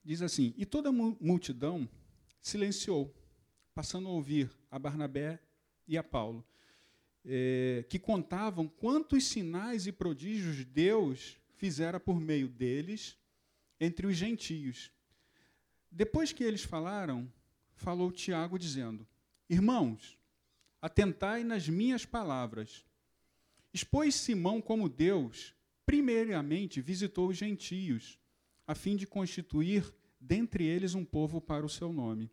[0.04, 1.88] Diz assim: E toda a multidão
[2.40, 3.14] silenciou,
[3.74, 5.40] passando a ouvir a Barnabé
[5.86, 6.44] e a Paulo,
[7.24, 13.16] eh, que contavam quantos sinais e prodígios Deus fizera por meio deles
[13.78, 14.90] entre os gentios.
[15.90, 17.32] Depois que eles falaram,
[17.76, 19.06] falou Tiago, dizendo:
[19.53, 20.18] Irmãos,
[20.80, 22.86] atentai nas minhas palavras.
[23.70, 28.18] Expôs Simão como Deus, primeiramente visitou os gentios,
[28.66, 32.30] a fim de constituir dentre eles um povo para o seu nome.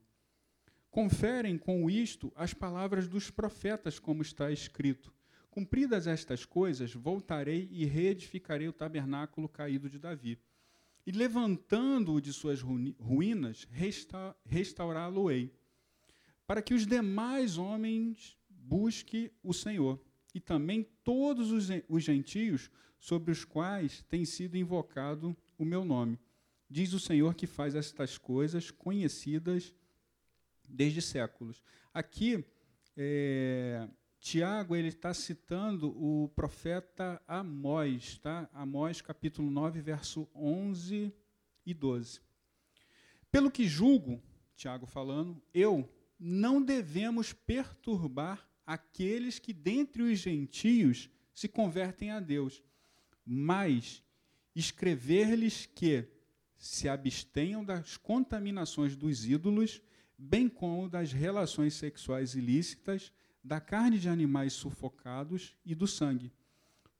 [0.89, 5.13] Conferem com isto as palavras dos profetas, como está escrito.
[5.51, 10.39] Cumpridas estas coisas, voltarei e reedificarei o tabernáculo caído de Davi.
[11.05, 15.53] E levantando-o de suas ruínas, resta restaurá-lo-ei,
[16.49, 21.51] para que os demais homens busquem o Senhor, e também todos
[21.87, 26.17] os gentios sobre os quais tem sido invocado o meu nome.
[26.67, 29.75] Diz o Senhor que faz estas coisas conhecidas
[30.67, 31.61] desde séculos.
[31.93, 32.43] Aqui,
[32.97, 33.87] é,
[34.19, 38.49] Tiago ele está citando o profeta Amós, tá?
[38.51, 41.13] Amós capítulo 9, verso 11
[41.63, 42.19] e 12.
[43.31, 44.19] Pelo que julgo,
[44.55, 45.87] Tiago falando, eu
[46.20, 52.61] não devemos perturbar aqueles que dentre os gentios se convertem a Deus,
[53.26, 54.03] mas
[54.53, 56.05] escrever-lhes que
[56.57, 59.82] se abstenham das contaminações dos ídolos,
[60.17, 66.34] bem como das relações sexuais ilícitas, da carne de animais sufocados e do sangue.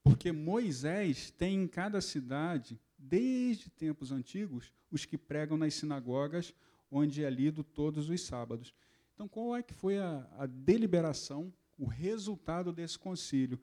[0.02, 6.54] Porque Moisés tem em cada cidade, desde tempos antigos, os que pregam nas sinagogas,
[6.90, 8.74] onde é lido todos os sábados.
[9.20, 13.60] Então, qual é que foi a, a deliberação, o resultado desse concílio?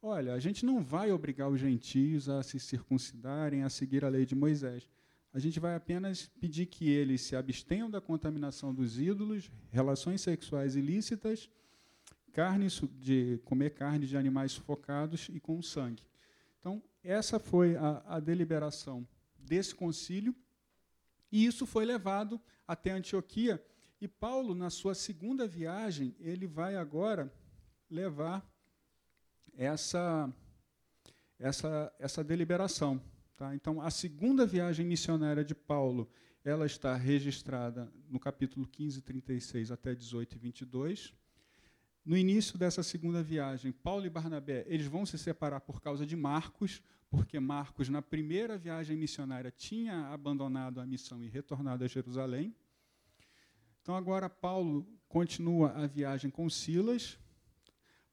[0.00, 4.24] Olha, a gente não vai obrigar os gentios a se circuncidarem, a seguir a lei
[4.24, 4.88] de Moisés.
[5.34, 10.76] A gente vai apenas pedir que eles se abstenham da contaminação dos ídolos, relações sexuais
[10.76, 11.50] ilícitas
[12.32, 16.04] carne de comer carne de animais sufocados e com sangue.
[16.60, 19.04] Então, essa foi a, a deliberação
[19.36, 20.32] desse concílio,
[21.32, 23.60] e isso foi levado até Antioquia.
[24.00, 27.30] E Paulo, na sua segunda viagem, ele vai agora
[27.90, 28.42] levar
[29.54, 30.32] essa,
[31.38, 32.98] essa, essa deliberação.
[33.36, 33.54] Tá?
[33.54, 36.08] Então, a segunda viagem missionária de Paulo,
[36.42, 41.14] ela está registrada no capítulo 15, 36 até 18 e 22.
[42.02, 46.16] No início dessa segunda viagem, Paulo e Barnabé, eles vão se separar por causa de
[46.16, 52.54] Marcos, porque Marcos, na primeira viagem missionária, tinha abandonado a missão e retornado a Jerusalém.
[53.90, 57.18] Então, agora Paulo continua a viagem com Silas.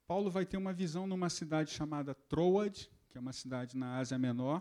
[0.08, 4.18] Paulo vai ter uma visão numa cidade chamada Troad, que é uma cidade na Ásia
[4.18, 4.60] Menor,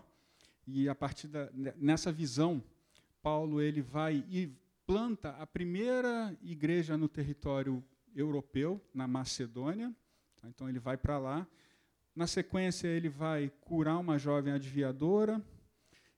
[0.68, 2.64] e a partir da, nessa visão,
[3.20, 4.56] Paulo ele vai e
[4.86, 7.84] planta a primeira igreja no território
[8.16, 9.92] europeu, na Macedônia.
[10.44, 11.48] Então ele vai para lá.
[12.16, 15.44] Na sequência, ele vai curar uma jovem adiviadora.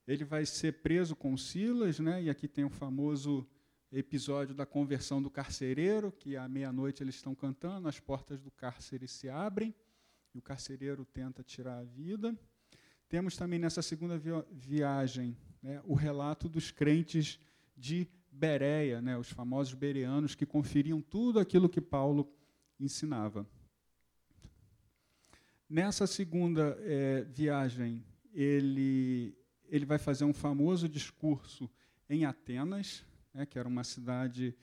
[0.06, 2.24] Ele vai ser preso com Silas, né?
[2.24, 3.48] e aqui tem o famoso
[3.92, 9.08] episódio da conversão do carcereiro, que à meia-noite eles estão cantando, as portas do cárcere
[9.08, 9.74] se abrem,
[10.34, 12.38] e o carcereiro tenta tirar a vida.
[13.08, 14.16] Temos também nessa segunda
[14.52, 17.40] viagem né, o relato dos crentes
[17.76, 22.32] de Bereia, né, os famosos bereanos que conferiam tudo aquilo que Paulo
[22.78, 23.44] ensinava.
[25.68, 29.36] Nessa segunda é, viagem, ele,
[29.68, 31.68] ele vai fazer um famoso discurso
[32.08, 34.54] em Atenas, né, que era uma cidade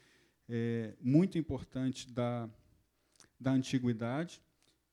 [0.47, 2.49] é, muito importante da,
[3.39, 4.41] da antiguidade.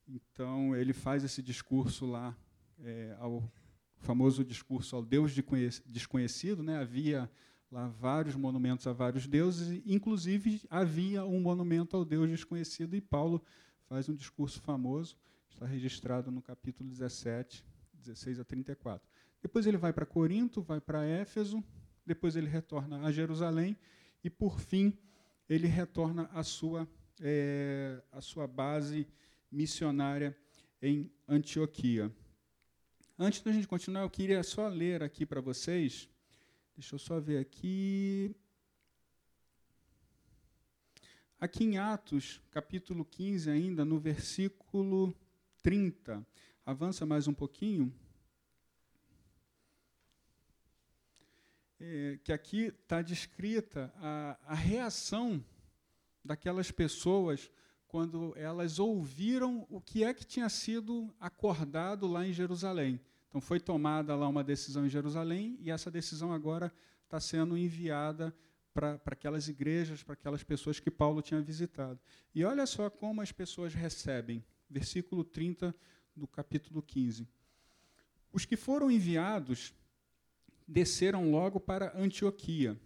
[0.07, 2.37] Então, ele faz esse discurso lá,
[2.83, 3.51] é, ao
[3.99, 5.33] famoso discurso ao Deus
[5.87, 6.63] desconhecido.
[6.63, 7.31] Né, havia
[7.71, 13.43] lá vários monumentos a vários deuses, inclusive havia um monumento ao Deus desconhecido, e Paulo
[13.89, 15.17] faz um discurso famoso,
[15.49, 17.65] está registrado no capítulo 17,
[17.95, 19.09] 16 a 34.
[19.43, 21.63] Depois ele vai para Corinto, vai para Éfeso,
[22.07, 23.77] depois ele retorna a Jerusalém,
[24.23, 24.97] e por fim
[25.49, 26.89] ele retorna à sua,
[27.21, 29.07] é, à sua base
[29.51, 30.37] missionária
[30.81, 32.11] em Antioquia.
[33.19, 36.09] Antes da gente continuar, eu queria só ler aqui para vocês
[36.77, 38.35] Deixa eu só ver aqui.
[41.39, 45.15] Aqui em Atos, capítulo 15, ainda, no versículo
[45.63, 46.27] 30.
[46.67, 47.95] Avança mais um pouquinho.
[51.81, 55.45] É, que aqui está descrita a, a reação
[56.25, 57.51] daquelas pessoas
[57.89, 63.01] quando elas ouviram o que é que tinha sido acordado lá em Jerusalém.
[63.29, 66.73] Então foi tomada lá uma decisão em Jerusalém e essa decisão agora
[67.05, 68.35] está sendo enviada
[68.73, 72.01] para aquelas igrejas, para aquelas pessoas que Paulo tinha visitado.
[72.35, 74.45] E olha só como as pessoas recebem.
[74.69, 75.75] Versículo 30
[76.17, 77.29] do capítulo 15.
[78.33, 79.73] Os que foram enviados
[80.67, 82.79] desceram logo para Antioquia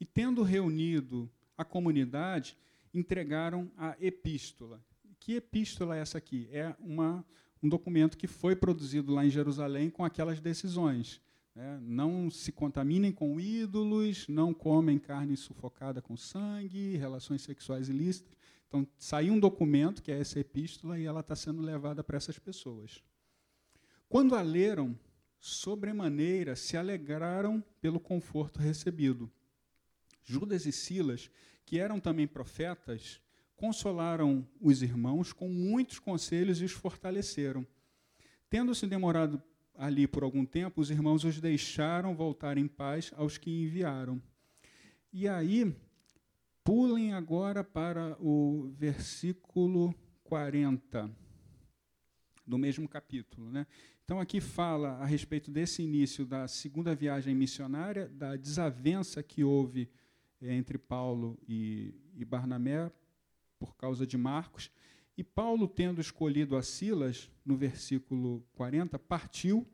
[0.00, 2.56] e, tendo reunido a comunidade,
[2.92, 4.80] entregaram a epístola.
[5.18, 6.48] Que epístola é essa aqui?
[6.52, 7.24] É uma
[7.62, 11.20] um documento que foi produzido lá em Jerusalém com aquelas decisões.
[11.54, 11.78] né?
[11.82, 18.36] não se contaminem com ídolos, não comem carne sufocada com sangue, relações sexuais ilícitas.
[18.68, 22.38] Então, saiu um documento, que é essa epístola, e ela está sendo levada para essas
[22.38, 23.02] pessoas.
[24.08, 24.96] Quando a leram,
[25.40, 29.30] sobremaneira se alegraram pelo conforto recebido.
[30.24, 31.30] Judas e Silas,
[31.64, 33.20] que eram também profetas,
[33.54, 37.66] consolaram os irmãos com muitos conselhos e os fortaleceram.
[38.50, 39.42] Tendo-se demorado
[39.74, 44.20] ali por algum tempo, os irmãos os deixaram voltar em paz aos que enviaram.
[45.12, 45.74] E aí,
[46.62, 51.10] pulem agora para o versículo 40
[52.46, 53.50] do mesmo capítulo.
[53.50, 53.66] Né?
[54.06, 59.90] Então, aqui fala a respeito desse início da segunda viagem missionária, da desavença que houve
[60.40, 62.88] entre Paulo e, e Barnabé
[63.58, 64.70] por causa de Marcos.
[65.18, 69.66] E Paulo, tendo escolhido a Silas, no versículo 40, partiu,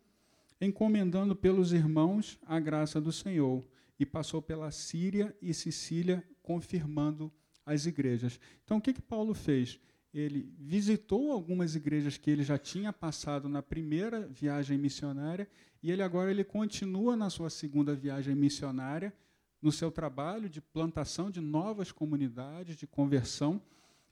[0.59, 3.63] encomendando pelos irmãos a graça do Senhor,
[3.99, 7.31] e passou pela Síria e Sicília, confirmando
[7.67, 8.41] as igrejas.
[8.65, 9.79] Então, o que, que Paulo fez?
[10.13, 15.49] Ele visitou algumas igrejas que ele já tinha passado na primeira viagem missionária,
[15.83, 19.13] e ele agora ele continua na sua segunda viagem missionária,
[19.61, 23.63] no seu trabalho de plantação de novas comunidades, de conversão,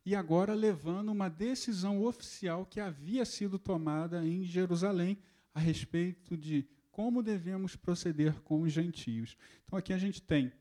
[0.07, 5.19] e agora levando uma decisão oficial que havia sido tomada em Jerusalém
[5.53, 9.37] a respeito de como devemos proceder com os gentios.
[9.65, 10.53] Então aqui a gente tem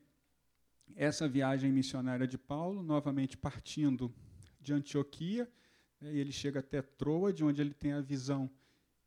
[0.94, 4.12] essa viagem missionária de Paulo, novamente partindo
[4.60, 5.50] de Antioquia,
[6.00, 8.50] né, e ele chega até Troa, de onde ele tem a visão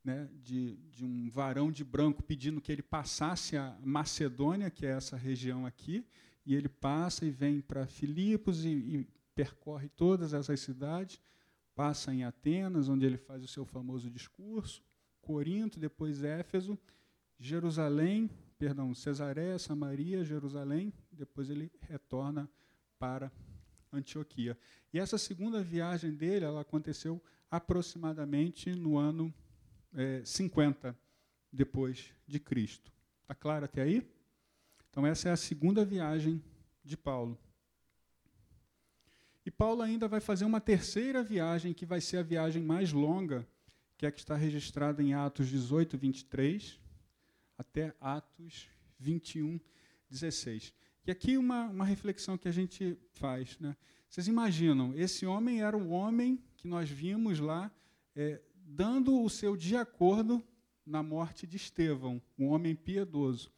[0.04, 4.90] né, de, de um varão de branco pedindo que ele passasse a Macedônia, que é
[4.90, 6.04] essa região aqui,
[6.44, 11.20] e ele passa e vem para Filipos e, e percorre todas essas cidades,
[11.74, 14.82] passa em Atenas, onde ele faz o seu famoso discurso,
[15.22, 16.78] Corinto, depois Éfeso,
[17.38, 22.48] Jerusalém, perdão, Cesareia, Samaria, Jerusalém, depois ele retorna
[22.98, 23.32] para
[23.98, 24.56] Antioquia.
[24.92, 29.32] E essa segunda viagem dele, ela aconteceu aproximadamente no ano
[29.92, 30.96] é, 50
[31.52, 32.92] depois de Cristo.
[33.22, 34.06] Está claro até aí?
[34.90, 36.42] Então, essa é a segunda viagem
[36.84, 37.38] de Paulo.
[39.46, 43.46] E Paulo ainda vai fazer uma terceira viagem, que vai ser a viagem mais longa,
[43.96, 46.80] que é a que está registrada em Atos 18, 23,
[47.58, 48.68] até Atos
[48.98, 49.60] 21,
[50.08, 50.72] 16.
[51.06, 53.58] E aqui uma, uma reflexão que a gente faz.
[53.58, 53.76] Né?
[54.08, 57.70] Vocês imaginam, esse homem era o homem que nós vimos lá
[58.16, 60.42] é, dando o seu de acordo
[60.86, 63.50] na morte de Estevão, um homem piedoso.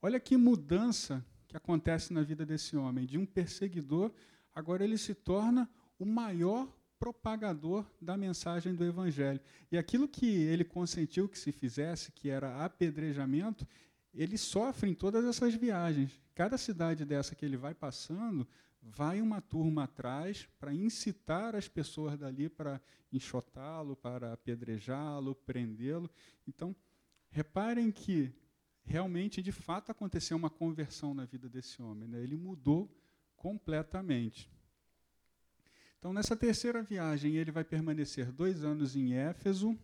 [0.00, 3.06] Olha que mudança que acontece na vida desse homem.
[3.06, 4.10] De um perseguidor,
[4.54, 6.68] agora ele se torna o maior
[6.98, 9.40] propagador da mensagem do Evangelho.
[9.70, 13.66] E aquilo que ele consentiu que se fizesse, que era apedrejamento,
[14.14, 16.20] ele sofre em todas essas viagens.
[16.34, 18.46] Cada cidade dessa que ele vai passando,
[18.80, 22.80] vai uma turma atrás para incitar as pessoas dali para
[23.12, 26.10] enxotá-lo, para apedrejá-lo, prendê-lo.
[26.46, 26.74] Então,
[27.30, 28.32] reparem que
[28.84, 32.08] realmente, de fato, aconteceu uma conversão na vida desse homem.
[32.08, 32.22] Né?
[32.22, 32.90] Ele mudou
[33.36, 34.50] completamente.
[35.98, 39.78] Então, nessa terceira viagem, ele vai permanecer dois anos em Éfeso.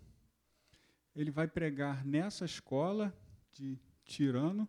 [1.16, 3.14] Ele vai pregar nessa escola
[3.52, 3.78] de
[4.10, 4.68] Tirano.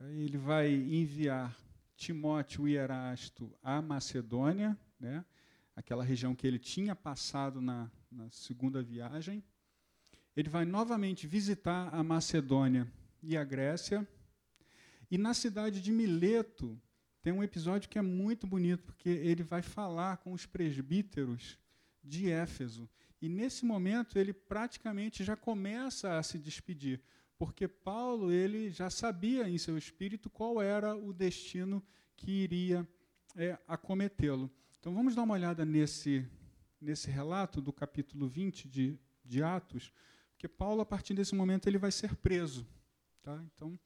[0.00, 1.54] Ele vai enviar
[1.94, 5.22] Timóteo e Erasto à Macedônia, né,
[5.76, 9.44] aquela região que ele tinha passado na, na segunda viagem.
[10.34, 12.90] Ele vai novamente visitar a Macedônia
[13.22, 14.06] e a Grécia.
[15.10, 16.80] E na cidade de Mileto,
[17.22, 21.58] tem um episódio que é muito bonito, porque ele vai falar com os presbíteros
[22.02, 22.88] de Éfeso.
[23.20, 27.00] E nesse momento ele praticamente já começa a se despedir,
[27.38, 31.82] porque Paulo ele já sabia em seu espírito qual era o destino
[32.16, 32.88] que iria
[33.36, 34.50] é, acometê-lo.
[34.78, 36.26] Então vamos dar uma olhada nesse,
[36.80, 39.92] nesse relato do capítulo 20 de, de Atos,
[40.32, 42.66] porque Paulo, a partir desse momento, ele vai ser preso.
[43.22, 43.42] Tá?
[43.54, 43.78] Então,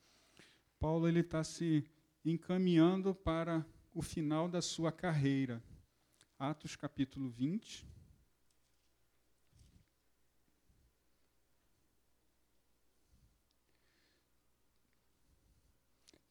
[0.81, 1.85] Paulo ele está se
[2.25, 5.63] encaminhando para o final da sua carreira.
[6.39, 7.87] Atos capítulo 20.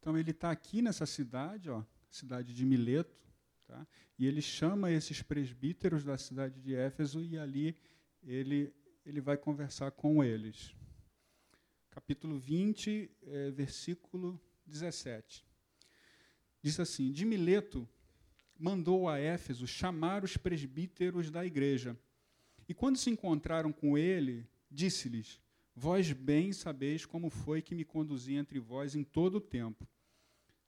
[0.07, 3.29] Então ele está aqui nessa cidade, ó, cidade de Mileto,
[3.67, 3.85] tá?
[4.17, 7.77] e ele chama esses presbíteros da cidade de Éfeso e ali
[8.23, 8.73] ele,
[9.05, 10.73] ele vai conversar com eles.
[11.89, 15.45] Capítulo 20, é, versículo 17.
[16.61, 17.85] Diz assim: De Mileto
[18.57, 21.99] mandou a Éfeso chamar os presbíteros da igreja.
[22.65, 25.41] E quando se encontraram com ele, disse-lhes:
[25.75, 29.85] Vós bem sabeis como foi que me conduzi entre vós em todo o tempo,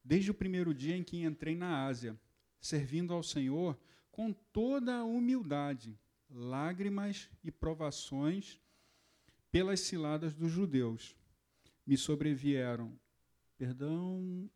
[0.09, 2.19] desde o primeiro dia em que entrei na Ásia,
[2.59, 3.77] servindo ao Senhor
[4.11, 5.95] com toda a humildade,
[6.27, 8.59] lágrimas e provações
[9.51, 11.15] pelas ciladas dos judeus.
[11.85, 12.91] Me sobrevieram,
[13.55, 14.49] perdão,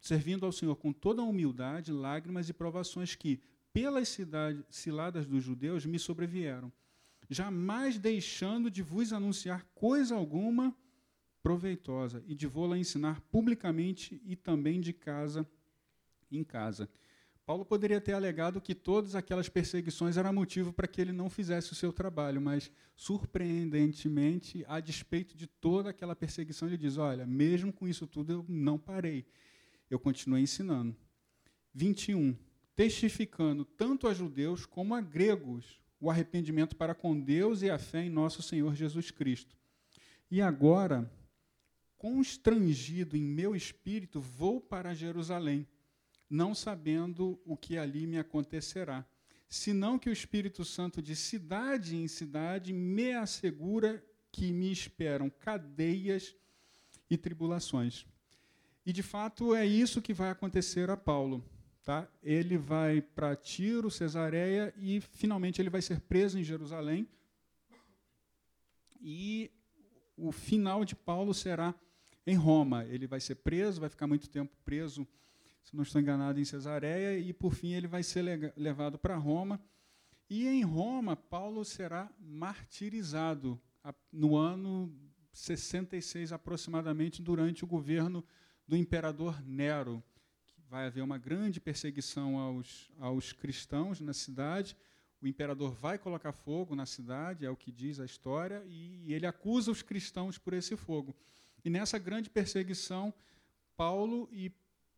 [0.00, 3.40] servindo ao Senhor com toda a humildade, lágrimas e provações que,
[3.72, 4.18] pelas
[4.70, 6.72] ciladas dos judeus, me sobrevieram
[7.30, 10.74] jamais deixando de vos anunciar coisa alguma
[11.48, 15.48] proveitosa e de vô-la ensinar publicamente e também de casa
[16.30, 16.90] em casa.
[17.46, 21.72] Paulo poderia ter alegado que todas aquelas perseguições eram motivo para que ele não fizesse
[21.72, 27.72] o seu trabalho, mas, surpreendentemente, a despeito de toda aquela perseguição, ele diz: Olha, mesmo
[27.72, 29.24] com isso tudo, eu não parei,
[29.88, 30.94] eu continuei ensinando.
[31.72, 32.36] 21.
[32.76, 38.04] Testificando tanto a judeus como a gregos o arrependimento para com Deus e a fé
[38.04, 39.56] em nosso Senhor Jesus Cristo.
[40.30, 41.10] E agora,
[41.98, 45.66] constrangido em meu espírito, vou para Jerusalém,
[46.30, 49.04] não sabendo o que ali me acontecerá,
[49.48, 56.34] senão que o Espírito Santo, de cidade em cidade, me assegura que me esperam cadeias
[57.10, 58.06] e tribulações.
[58.84, 61.44] E de fato é isso que vai acontecer a Paulo.
[61.82, 62.06] Tá?
[62.22, 67.08] Ele vai para Tiro, Cesareia e finalmente ele vai ser preso em Jerusalém.
[69.00, 69.50] E
[70.16, 71.74] o final de Paulo será
[72.28, 72.84] em Roma.
[72.84, 75.06] Ele vai ser preso, vai ficar muito tempo preso,
[75.62, 79.60] se não estou enganado, em Cesareia, e por fim ele vai ser levado para Roma.
[80.28, 83.60] E em Roma, Paulo será martirizado
[84.12, 84.92] no ano
[85.32, 88.24] 66 aproximadamente, durante o governo
[88.66, 90.02] do imperador Nero
[90.68, 94.76] vai haver uma grande perseguição aos, aos cristãos na cidade.
[95.20, 99.26] O imperador vai colocar fogo na cidade, é o que diz a história, e ele
[99.26, 101.16] acusa os cristãos por esse fogo.
[101.64, 103.12] E nessa grande perseguição,
[103.76, 104.52] Paulo e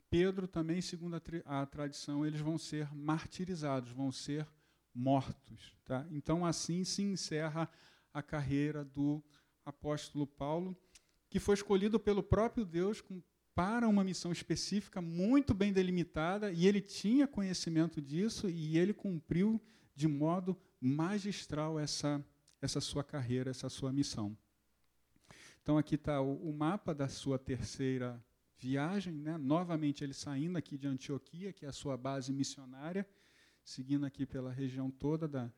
[0.09, 4.47] Pedro também, segundo a, a tradição, eles vão ser martirizados, vão ser
[4.95, 5.77] mortos.
[5.85, 6.07] Tá?
[6.11, 7.71] Então, assim se encerra
[8.13, 9.23] a carreira do
[9.65, 10.77] apóstolo Paulo,
[11.29, 13.23] que foi escolhido pelo próprio Deus com
[13.55, 19.61] para uma missão específica, muito bem delimitada, e ele tinha conhecimento disso e ele cumpriu
[19.95, 22.25] de modo magistral essa,
[22.61, 24.35] essa sua carreira, essa sua missão.
[25.63, 28.23] Então, aqui está o, o, mapa da sua terceira
[28.59, 29.37] viagem, né?
[29.37, 33.09] novamente ele saindo aqui de Antioquia, que é a sua base missionária,
[33.65, 35.51] seguindo aqui pela região toda da,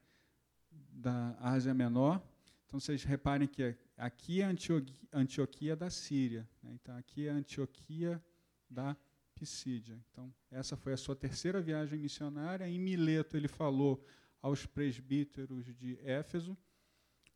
[0.71, 2.23] da Ásia Menor.
[2.67, 6.49] Então, vocês reparem que Aqui é Antioquia, Antioquia da Síria.
[6.61, 6.73] Né?
[6.75, 8.21] Então, aqui é Antioquia
[8.69, 8.97] da
[9.33, 9.97] Pisídia.
[10.11, 12.69] Então, essa foi a sua terceira viagem missionária.
[12.69, 14.05] Em Mileto, ele falou
[14.41, 16.57] aos presbíteros de Éfeso,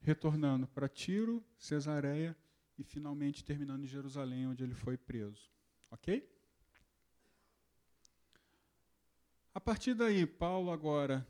[0.00, 2.36] retornando para Tiro, Cesareia
[2.78, 5.50] e finalmente terminando em Jerusalém, onde ele foi preso.
[5.90, 6.28] Ok?
[9.54, 11.26] A partir daí, Paulo agora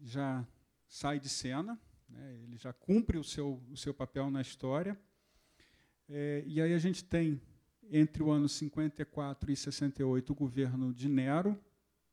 [0.00, 0.46] já
[0.86, 1.78] sai de cena,
[2.08, 2.40] né?
[2.42, 4.98] Ele já cumpre o seu, o seu papel na história.
[6.08, 7.40] É, e aí a gente tem,
[7.90, 11.58] entre o ano 54 e 68, o governo de Nero,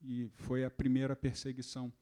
[0.02, 1.94] e foi a primeira perseguição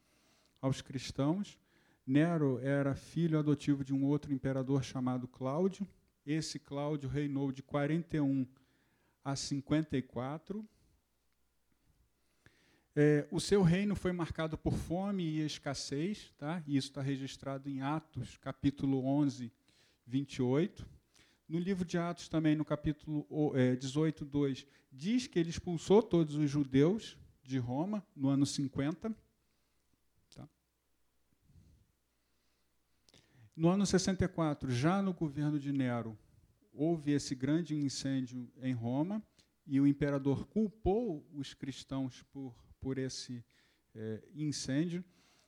[0.61, 1.59] aos cristãos.
[2.05, 5.87] Nero era filho adotivo de um outro imperador chamado Cláudio.
[6.31, 8.45] Esse Cláudio reinou de 41
[9.23, 10.63] a 54.
[12.95, 16.61] É, o seu reino foi marcado por fome e escassez, tá?
[16.67, 19.51] e isso está registrado em Atos, capítulo 11,
[20.05, 20.87] 28.
[21.47, 23.25] No livro de Atos, também, no capítulo
[23.55, 29.15] é, 18, 2, diz que ele expulsou todos os judeus de Roma no ano 50.
[30.35, 30.47] Tá?
[33.59, 36.17] No ano 64, já no governo de Nero,
[36.71, 39.21] houve esse grande incêndio em Roma,
[39.67, 43.43] e o imperador culpou os cristãos por por esse
[43.93, 45.03] é, incêndio.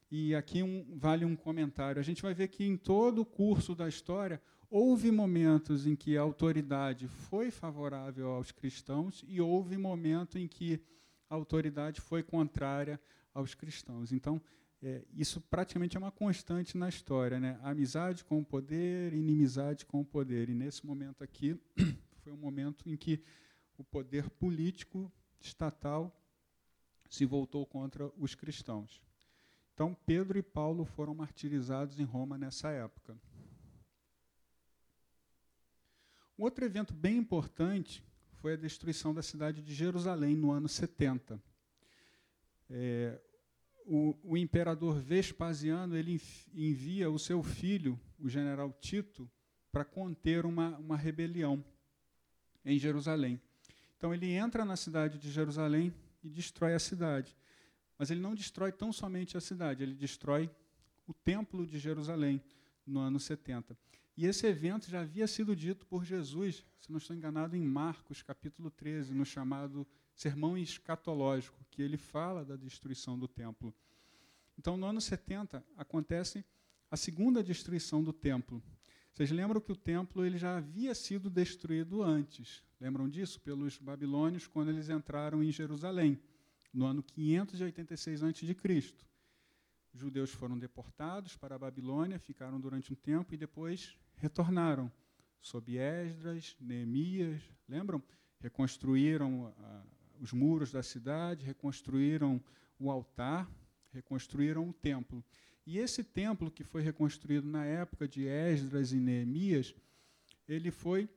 [0.10, 2.00] E aqui um, vale um comentário.
[2.00, 6.18] A gente vai ver que em todo o curso da história houve momentos em que
[6.18, 10.82] a autoridade foi favorável aos cristãos e houve momento em que
[11.30, 13.00] a autoridade foi contrária
[13.34, 14.12] aos cristãos.
[14.12, 14.42] Então,
[14.84, 17.60] é, isso praticamente é uma constante na história, né?
[17.62, 20.50] Amizade com o poder, inimizade com o poder.
[20.50, 21.56] E nesse momento aqui
[22.24, 23.24] foi um momento em que
[23.78, 26.16] o poder político estatal
[27.08, 29.02] se voltou contra os cristãos.
[29.74, 33.16] Então, Pedro e Paulo foram martirizados em Roma nessa época.
[36.38, 38.04] Um outro evento bem importante
[38.34, 41.40] foi a destruição da cidade de Jerusalém no ano 70.
[42.70, 43.22] É,
[43.94, 46.22] o, o, imperador Vespasiano ele
[46.54, 49.30] envia o seu filho, o general Tito,
[49.70, 51.62] para conter uma, uma rebelião
[52.64, 53.42] em Jerusalém.
[53.98, 57.36] Então ele entra na cidade de Jerusalém e destrói a cidade.
[57.98, 60.50] Mas ele não destrói tão somente a cidade, ele destrói
[61.06, 62.42] o templo de Jerusalém
[62.86, 63.78] no ano 70.
[64.16, 68.22] E esse evento já havia sido dito por Jesus, se não estou enganado, em Marcos,
[68.22, 69.86] capítulo 13, no chamado
[70.22, 73.74] Sermão Escatológico, que ele fala da destruição do templo.
[74.56, 76.46] Então, no ano 70, acontece
[76.92, 78.62] a segunda destruição do templo.
[79.12, 82.64] Vocês lembram que o templo ele já havia sido destruído antes.
[82.80, 83.42] Lembram disso?
[83.42, 86.22] Pelos babilônios, quando eles entraram em Jerusalém,
[86.72, 88.56] no ano 586 a.C.
[89.92, 94.92] Os judeus foram deportados para a Babilônia, ficaram durante um tempo e depois retornaram.
[95.42, 98.00] Sob Esdras, Neemias, lembram?
[98.40, 99.84] Reconstruíram ah,
[100.22, 102.42] os muros da cidade, reconstruíram
[102.80, 103.50] o altar,
[103.92, 105.24] reconstruíram o templo.
[105.66, 109.74] E esse templo que foi reconstruído na época de Esdras e Neemias,
[110.48, 111.10] ele foi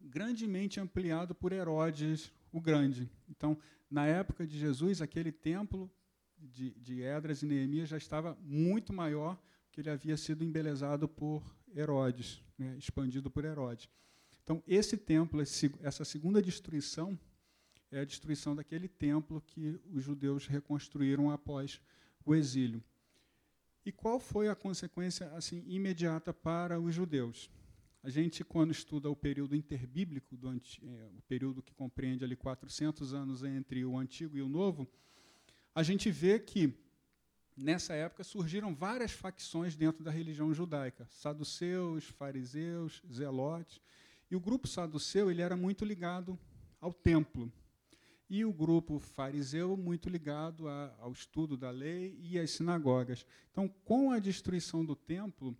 [0.00, 3.10] grandemente ampliado por Herodes o Grande.
[3.28, 3.58] Então,
[3.90, 5.90] na época de Jesus, aquele templo
[6.38, 9.38] de, de e Neemias já estava muito maior
[9.72, 11.42] que ele havia sido embelezado por
[11.74, 13.88] Herodes, né, expandido por Herodes.
[14.42, 17.18] Então, esse templo, esse, essa segunda destruição,
[17.90, 21.80] é a destruição daquele templo que os judeus reconstruíram após
[22.24, 22.82] o exílio.
[23.84, 27.50] E qual foi a consequência assim imediata para os judeus?
[28.02, 30.36] A gente, quando estuda o período interbíblico,
[30.82, 34.88] é, o período que compreende ali 400 anos entre o Antigo e o Novo,
[35.74, 36.74] a gente vê que
[37.56, 43.80] nessa época surgiram várias facções dentro da religião judaica, saduceus, fariseus, zelotes,
[44.30, 46.38] e o grupo saduceu ele era muito ligado
[46.80, 47.52] ao templo,
[48.30, 53.26] e o grupo fariseu muito ligado a, ao estudo da lei e às sinagogas.
[53.50, 55.56] Então, com a destruição do templo,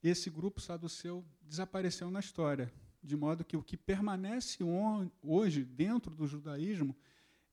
[0.00, 4.58] esse grupo saduceu desapareceu na história, de modo que o que permanece
[5.20, 6.96] hoje dentro do judaísmo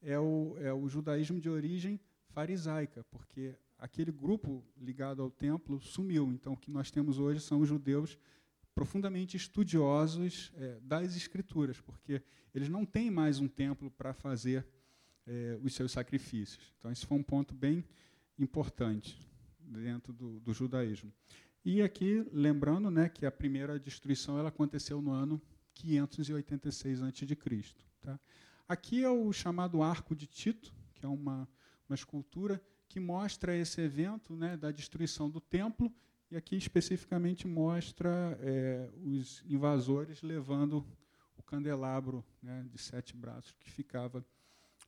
[0.02, 2.00] é o, é o judaísmo de origem
[2.30, 6.32] farisaica, porque aquele grupo ligado ao templo sumiu.
[6.32, 8.18] Então, o que nós temos hoje são os judeus
[8.80, 12.22] profundamente estudiosos é, das escrituras, porque
[12.56, 14.66] eles não têm mais um templo para fazer
[15.28, 16.74] é, os seus sacrifícios.
[16.78, 17.84] Então, esse foi um ponto bem
[18.38, 19.20] importante
[19.60, 21.12] dentro do, do judaísmo.
[21.66, 25.42] E aqui, lembrando né, que a primeira destruição ela aconteceu no ano
[25.74, 27.28] 586 a.C.
[28.00, 28.18] Tá?
[28.66, 31.50] Aqui é o chamado Arco de Tito, que é uma,
[31.90, 35.94] uma escultura que mostra esse evento né, da destruição do templo,
[36.32, 40.86] e aqui especificamente mostra é, os invasores levando
[41.36, 44.24] o candelabro né, de sete braços que ficava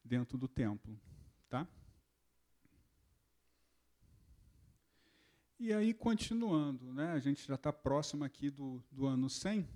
[0.03, 0.99] dentro do templo.
[1.49, 1.67] Tá?
[5.59, 9.67] E aí, continuando, né, a gente já está próximo aqui do, do ano 100.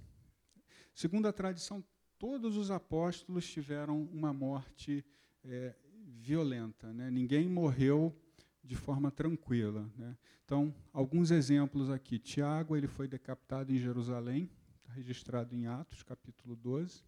[0.93, 1.83] Segundo a tradição,
[2.17, 5.05] todos os apóstolos tiveram uma morte
[5.43, 5.75] é,
[6.19, 6.93] violenta.
[6.93, 7.09] Né?
[7.09, 8.15] Ninguém morreu
[8.65, 9.89] de forma tranquila.
[9.95, 10.17] Né?
[10.43, 12.17] Então, alguns exemplos aqui.
[12.17, 17.03] Tiago ele foi decapitado em Jerusalém, está registrado em Atos, capítulo 12.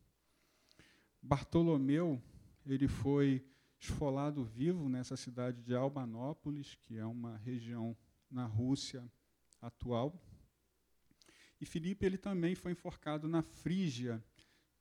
[1.21, 2.21] Bartolomeu
[2.65, 3.45] ele foi
[3.79, 7.95] esfolado vivo nessa cidade de Albanópolis, que é uma região
[8.29, 9.09] na Rússia
[9.61, 10.21] atual.
[11.59, 14.23] E Filipe ele também foi enforcado na Frígia,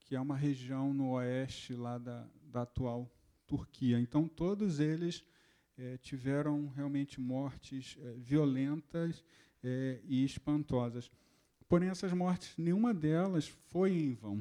[0.01, 3.11] que é uma região no oeste lá da, da atual
[3.47, 3.99] Turquia.
[3.99, 5.25] Então todos eles
[5.79, 9.25] é, tiveram realmente mortes é, violentas
[9.63, 11.11] é, e espantosas.
[11.69, 14.37] Porém essas mortes, nenhuma delas foi em vão.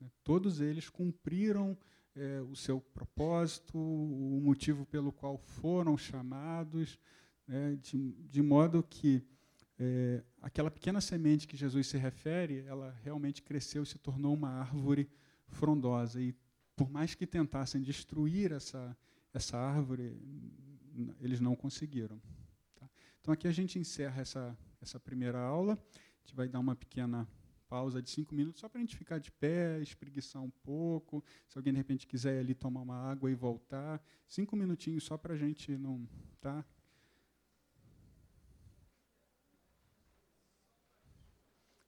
[0.00, 0.10] Né?
[0.22, 1.76] Todos eles cumpriram
[2.50, 6.98] o seu propósito, o motivo pelo qual foram chamados,
[7.46, 9.22] né, de, de, modo que
[9.78, 14.48] é, aquela pequena semente que Jesus se refere, ela realmente cresceu e se tornou uma
[14.48, 15.10] árvore
[15.48, 16.20] frondosa.
[16.20, 16.34] E
[16.74, 18.96] por mais que tentassem destruir essa,
[19.32, 20.18] essa árvore,
[21.20, 22.20] eles não conseguiram.
[22.74, 22.88] Tá?
[23.20, 25.74] Então aqui a gente encerra essa, essa primeira aula.
[25.74, 27.28] A gente vai dar uma pequena
[27.68, 31.24] pausa de cinco minutos só para a gente ficar de pé, espreguiçar um pouco.
[31.48, 35.16] Se alguém de repente quiser ir ali tomar uma água e voltar, cinco minutinhos só
[35.18, 36.08] para a gente não,
[36.40, 36.64] tá?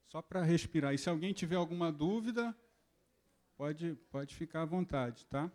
[0.07, 0.93] Só para respirar.
[0.93, 2.55] E se alguém tiver alguma dúvida,
[3.55, 5.51] pode, pode ficar à vontade, tá?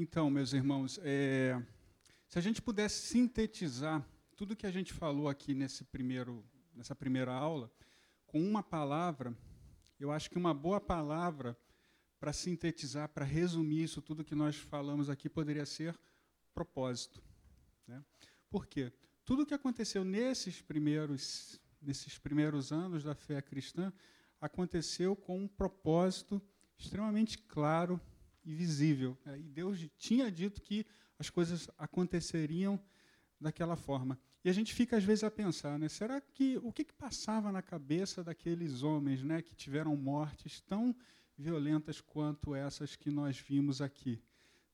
[0.00, 1.60] Então, meus irmãos, é,
[2.28, 7.32] se a gente pudesse sintetizar tudo que a gente falou aqui nesse primeiro, nessa primeira
[7.32, 7.68] aula,
[8.24, 9.36] com uma palavra,
[9.98, 11.58] eu acho que uma boa palavra
[12.20, 15.98] para sintetizar, para resumir isso tudo que nós falamos aqui, poderia ser
[16.54, 17.20] propósito.
[17.84, 18.00] Né?
[18.48, 18.92] Por quê?
[19.24, 23.92] Tudo que aconteceu nesses primeiros nesses primeiros anos da fé cristã,
[24.40, 26.40] aconteceu com um propósito
[26.78, 28.00] extremamente claro
[28.48, 29.16] e visível.
[29.38, 30.86] E Deus tinha dito que
[31.18, 32.80] as coisas aconteceriam
[33.38, 34.18] daquela forma.
[34.42, 35.86] E a gente fica às vezes a pensar, né?
[35.88, 40.96] Será que o que, que passava na cabeça daqueles homens, né, que tiveram mortes tão
[41.36, 44.18] violentas quanto essas que nós vimos aqui?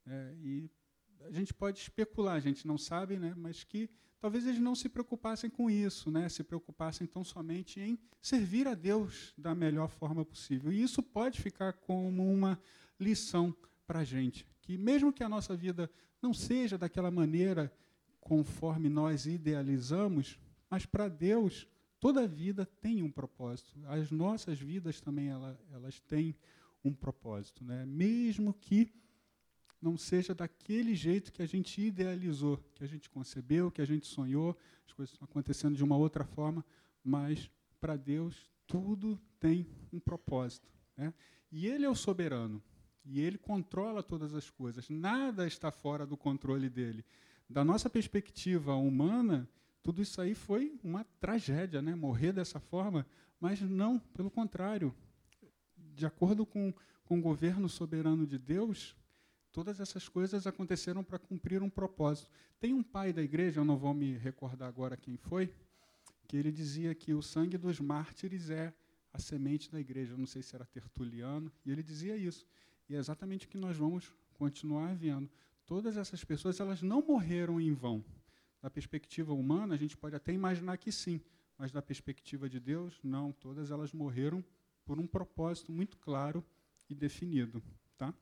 [0.06, 0.70] É, e
[1.22, 4.88] a gente pode especular, a gente não sabe, né, mas que talvez eles não se
[4.88, 10.24] preocupassem com isso, né, se preocupassem tão somente em servir a Deus da melhor forma
[10.24, 10.72] possível.
[10.72, 12.60] E isso pode ficar como uma
[12.99, 13.55] lição
[13.86, 15.90] para a gente, que mesmo que a nossa vida
[16.22, 17.72] não seja daquela maneira
[18.20, 20.38] conforme nós idealizamos,
[20.70, 21.68] mas para Deus
[22.01, 23.78] toda vida tem um propósito.
[23.86, 26.34] As nossas vidas também ela, elas têm
[26.84, 27.84] um propósito, né?
[27.86, 28.92] Mesmo que
[29.80, 34.07] não seja daquele jeito que a gente idealizou, que a gente concebeu, que a gente
[34.07, 36.64] sonhou, as coisas estão acontecendo de uma outra forma,
[37.03, 40.66] mas para Deus tudo tem um propósito.
[40.97, 41.12] Né?
[41.53, 42.62] E Ele é o soberano,
[43.05, 47.05] e Ele controla todas as coisas, nada está fora do controle dele.
[47.48, 49.48] Da nossa perspectiva humana,
[49.82, 51.94] tudo isso aí foi uma tragédia, né?
[51.94, 53.07] morrer dessa forma,
[53.38, 54.94] mas não, pelo contrário.
[55.76, 56.72] De acordo com,
[57.05, 58.96] com o governo soberano de Deus,
[59.55, 62.28] Todas essas coisas aconteceram para cumprir um propósito.
[62.59, 65.55] Tem um pai da igreja, eu não vou me recordar agora quem foi,
[66.26, 68.74] que ele dizia que o sangue dos mártires é
[69.12, 70.14] a semente da igreja.
[70.14, 72.44] Eu não sei se era Tertuliano, e ele dizia isso.
[72.89, 75.30] E é exatamente o que nós vamos continuar vendo.
[75.66, 78.05] Todas essas pessoas, elas não morreram em vão.
[78.61, 81.20] Da perspectiva humana, a gente pode até imaginar que sim,
[81.57, 83.32] mas da perspectiva de Deus, não.
[83.32, 84.45] Todas elas morreram
[84.85, 86.45] por um propósito muito claro
[86.89, 87.62] e definido.
[87.97, 88.12] Tá?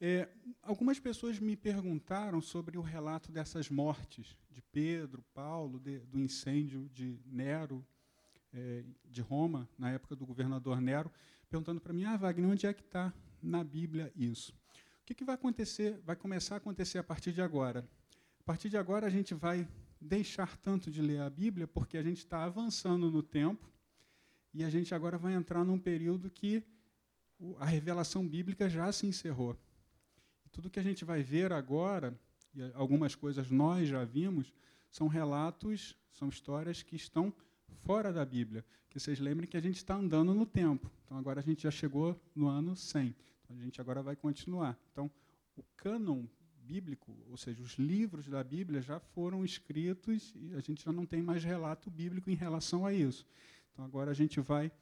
[0.00, 0.28] É,
[0.62, 6.88] algumas pessoas me perguntaram sobre o relato dessas mortes de Pedro, Paulo, de, do incêndio
[6.92, 7.86] de Nero,
[8.52, 11.10] é, de Roma, na época do governador Nero,
[11.48, 14.52] perguntando para mim, ah, Wagner, onde é que está na Bíblia isso?
[15.02, 17.88] O que, que vai acontecer, vai começar a acontecer a partir de agora?
[18.40, 19.68] A partir de agora a gente vai
[20.00, 23.70] deixar tanto de ler a Bíblia, porque a gente está avançando no tempo,
[24.52, 26.62] e a gente agora vai entrar num período que
[27.58, 29.56] a revelação bíblica já se encerrou.
[30.50, 32.18] Tudo que a gente vai ver agora,
[32.54, 34.52] e algumas coisas nós já vimos,
[34.90, 37.32] são relatos, são histórias que estão
[37.74, 38.64] fora da Bíblia.
[38.88, 40.90] Que vocês lembrem que a gente está andando no tempo.
[41.04, 43.14] Então agora a gente já chegou no ano 100.
[43.44, 44.78] Então a gente agora vai continuar.
[44.92, 45.10] Então
[45.56, 46.24] o cânon
[46.62, 51.06] bíblico, ou seja, os livros da Bíblia já foram escritos e a gente já não
[51.06, 53.24] tem mais relato bíblico em relação a isso.
[53.72, 54.72] Então agora a gente vai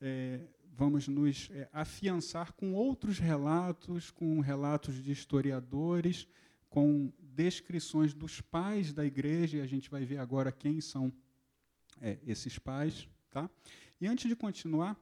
[0.00, 0.40] é,
[0.78, 6.28] vamos nos é, afiançar com outros relatos, com relatos de historiadores,
[6.70, 11.12] com descrições dos pais da igreja, e a gente vai ver agora quem são
[12.00, 13.08] é, esses pais.
[13.30, 13.48] Tá?
[14.00, 14.96] E antes de continuar,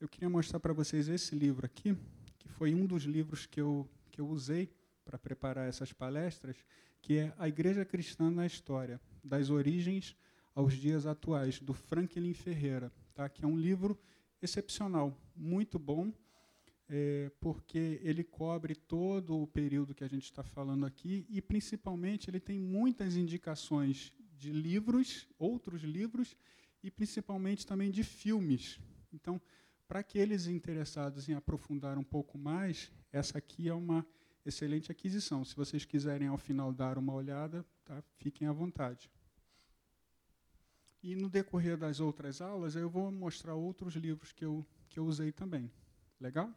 [0.00, 1.96] eu queria mostrar para vocês esse livro aqui,
[2.38, 4.70] que foi um dos livros que eu, que eu usei
[5.04, 6.56] para preparar essas palestras,
[7.00, 10.16] que é A Igreja Cristã na História, das origens
[10.54, 13.28] aos dias atuais, do Franklin Ferreira, tá?
[13.28, 13.98] que é um livro
[14.42, 16.12] excepcional, muito bom,
[16.88, 22.30] é, porque ele cobre todo o período que a gente está falando aqui e, principalmente,
[22.30, 26.36] ele tem muitas indicações de livros, outros livros,
[26.82, 28.78] e principalmente também de filmes.
[29.12, 29.40] Então,
[29.86, 34.06] para aqueles interessados em aprofundar um pouco mais, essa aqui é uma
[34.44, 35.44] excelente aquisição.
[35.44, 38.02] Se vocês quiserem, ao final, dar uma olhada, tá?
[38.18, 39.10] fiquem à vontade.
[41.02, 45.04] E no decorrer das outras aulas, eu vou mostrar outros livros que eu, que eu
[45.04, 45.70] usei também.
[46.20, 46.52] Legal?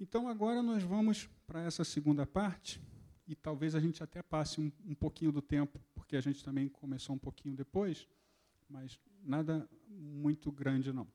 [0.00, 2.80] Então, agora nós vamos para essa segunda parte,
[3.26, 6.68] e talvez a gente até passe um, um pouquinho do tempo, porque a gente também
[6.68, 8.06] começou um pouquinho depois,
[8.68, 11.06] mas nada muito grande, não.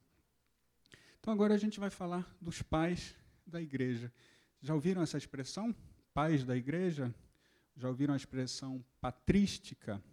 [1.20, 4.12] Então, agora a gente vai falar dos pais da igreja.
[4.62, 5.76] Já ouviram essa expressão?
[6.14, 7.14] Pais da igreja?
[7.76, 10.04] Já ouviram a expressão patrística?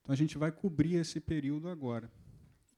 [0.00, 2.10] Então a gente vai cobrir esse período agora.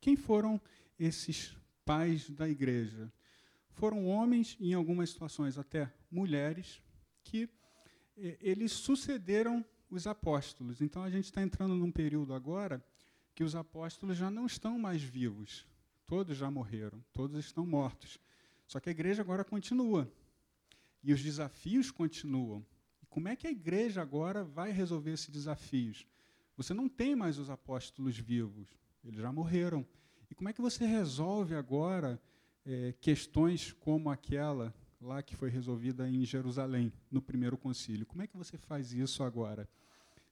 [0.01, 0.61] Quem foram
[0.99, 3.13] esses pais da igreja?
[3.71, 6.83] Foram homens, em algumas situações até mulheres,
[7.25, 7.49] que
[8.17, 10.81] eles sucederam os apóstolos.
[10.81, 12.85] Então a gente está entrando num período agora
[13.35, 15.67] que os apóstolos já não estão mais vivos.
[16.07, 18.19] Todos já morreram, todos estão mortos.
[18.67, 20.11] Só que a igreja agora continua.
[21.03, 22.65] E os desafios continuam.
[23.03, 26.07] E como é que a igreja agora vai resolver esses desafios?
[26.57, 28.69] Você não tem mais os apóstolos vivos,
[29.03, 29.87] eles já morreram.
[30.31, 32.21] E como é que você resolve agora
[32.65, 38.07] é, questões como aquela lá que foi resolvida em Jerusalém, no primeiro concílio?
[38.07, 39.69] Como é que você faz isso agora?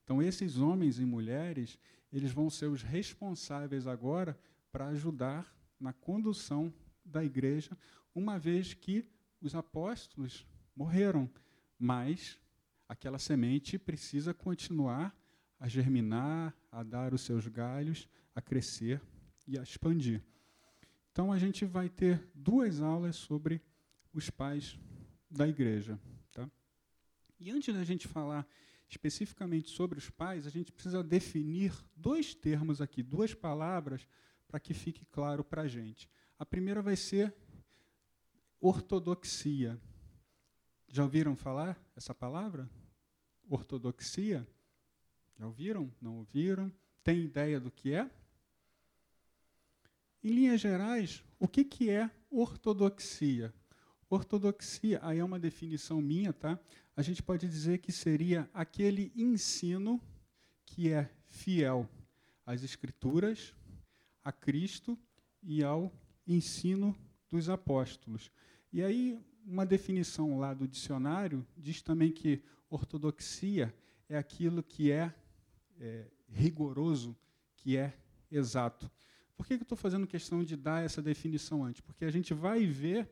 [0.03, 1.77] Então, esses homens e mulheres,
[2.11, 4.37] eles vão ser os responsáveis agora
[4.71, 7.77] para ajudar na condução da igreja,
[8.15, 9.05] uma vez que
[9.41, 10.45] os apóstolos
[10.75, 11.29] morreram,
[11.77, 12.39] mas
[12.87, 15.15] aquela semente precisa continuar
[15.59, 19.01] a germinar, a dar os seus galhos, a crescer
[19.47, 20.21] e a expandir.
[21.11, 23.61] Então a gente vai ter duas aulas sobre
[24.13, 24.77] os pais
[25.29, 25.99] da igreja.
[26.31, 26.49] Tá?
[27.39, 28.47] E antes da gente falar
[28.89, 34.05] especificamente sobre os pais, a gente precisa definir dois termos aqui, duas palavras,
[34.47, 36.09] para que fique claro para a gente.
[36.37, 37.33] A primeira vai ser
[38.59, 39.79] ortodoxia.
[40.89, 42.69] Já ouviram falar essa palavra?
[43.49, 44.45] Ortodoxia?
[45.39, 45.89] Já ouviram?
[46.01, 46.71] Não ouviram?
[47.01, 48.11] Tem ideia do que é?
[50.21, 53.53] Em linhas gerais, o que, que é ortodoxia?
[54.11, 56.59] Ortodoxia, aí é uma definição minha, tá?
[56.97, 60.01] A gente pode dizer que seria aquele ensino
[60.65, 61.89] que é fiel
[62.45, 63.55] às Escrituras,
[64.21, 64.99] a Cristo
[65.41, 65.89] e ao
[66.27, 66.93] ensino
[67.29, 68.29] dos apóstolos.
[68.73, 73.73] E aí, uma definição lá do dicionário diz também que ortodoxia
[74.09, 75.15] é aquilo que é,
[75.79, 77.15] é rigoroso,
[77.55, 77.93] que é
[78.29, 78.91] exato.
[79.37, 81.79] Por que, que eu estou fazendo questão de dar essa definição antes?
[81.79, 83.09] Porque a gente vai ver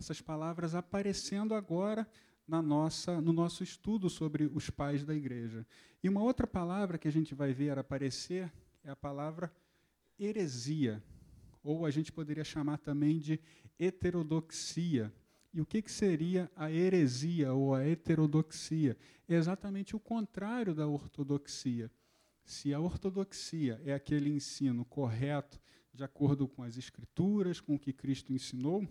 [0.00, 2.08] essas palavras aparecendo agora
[2.48, 5.66] na nossa, no nosso estudo sobre os pais da igreja.
[6.02, 8.50] E uma outra palavra que a gente vai ver aparecer
[8.82, 9.52] é a palavra
[10.18, 11.02] heresia,
[11.62, 13.38] ou a gente poderia chamar também de
[13.78, 15.12] heterodoxia.
[15.52, 18.96] E o que, que seria a heresia ou a heterodoxia?
[19.28, 21.90] É exatamente o contrário da ortodoxia.
[22.42, 25.60] Se a ortodoxia é aquele ensino correto,
[25.92, 28.88] de acordo com as Escrituras, com o que Cristo ensinou,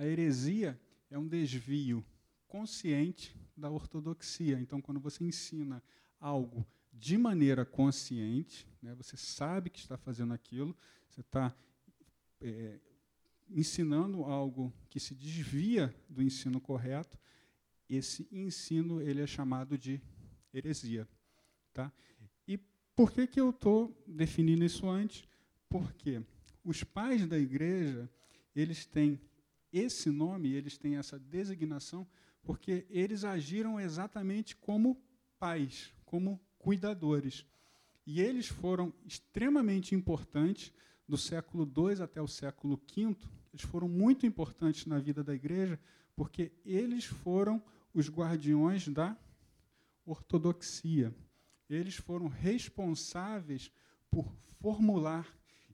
[0.00, 0.80] a heresia
[1.10, 2.02] é um desvio
[2.48, 4.58] consciente da ortodoxia.
[4.58, 5.82] Então, quando você ensina
[6.18, 10.74] algo de maneira consciente, né, você sabe que está fazendo aquilo,
[11.06, 11.54] você está
[12.40, 12.80] é,
[13.50, 17.18] ensinando algo que se desvia do ensino correto,
[17.86, 20.00] esse ensino ele é chamado de
[20.54, 21.06] heresia.
[21.74, 21.92] Tá?
[22.48, 22.56] E
[22.96, 25.28] por que, que eu estou definindo isso antes?
[25.68, 26.22] Porque
[26.64, 28.08] os pais da igreja,
[28.56, 29.20] eles têm
[29.72, 32.06] esse nome, eles têm essa designação,
[32.42, 35.00] porque eles agiram exatamente como
[35.38, 37.46] pais, como cuidadores.
[38.06, 40.72] E eles foram extremamente importantes
[41.06, 43.16] do século II até o século V,
[43.52, 45.78] eles foram muito importantes na vida da igreja,
[46.14, 47.62] porque eles foram
[47.92, 49.16] os guardiões da
[50.04, 51.14] ortodoxia.
[51.68, 53.70] Eles foram responsáveis
[54.10, 55.26] por formular,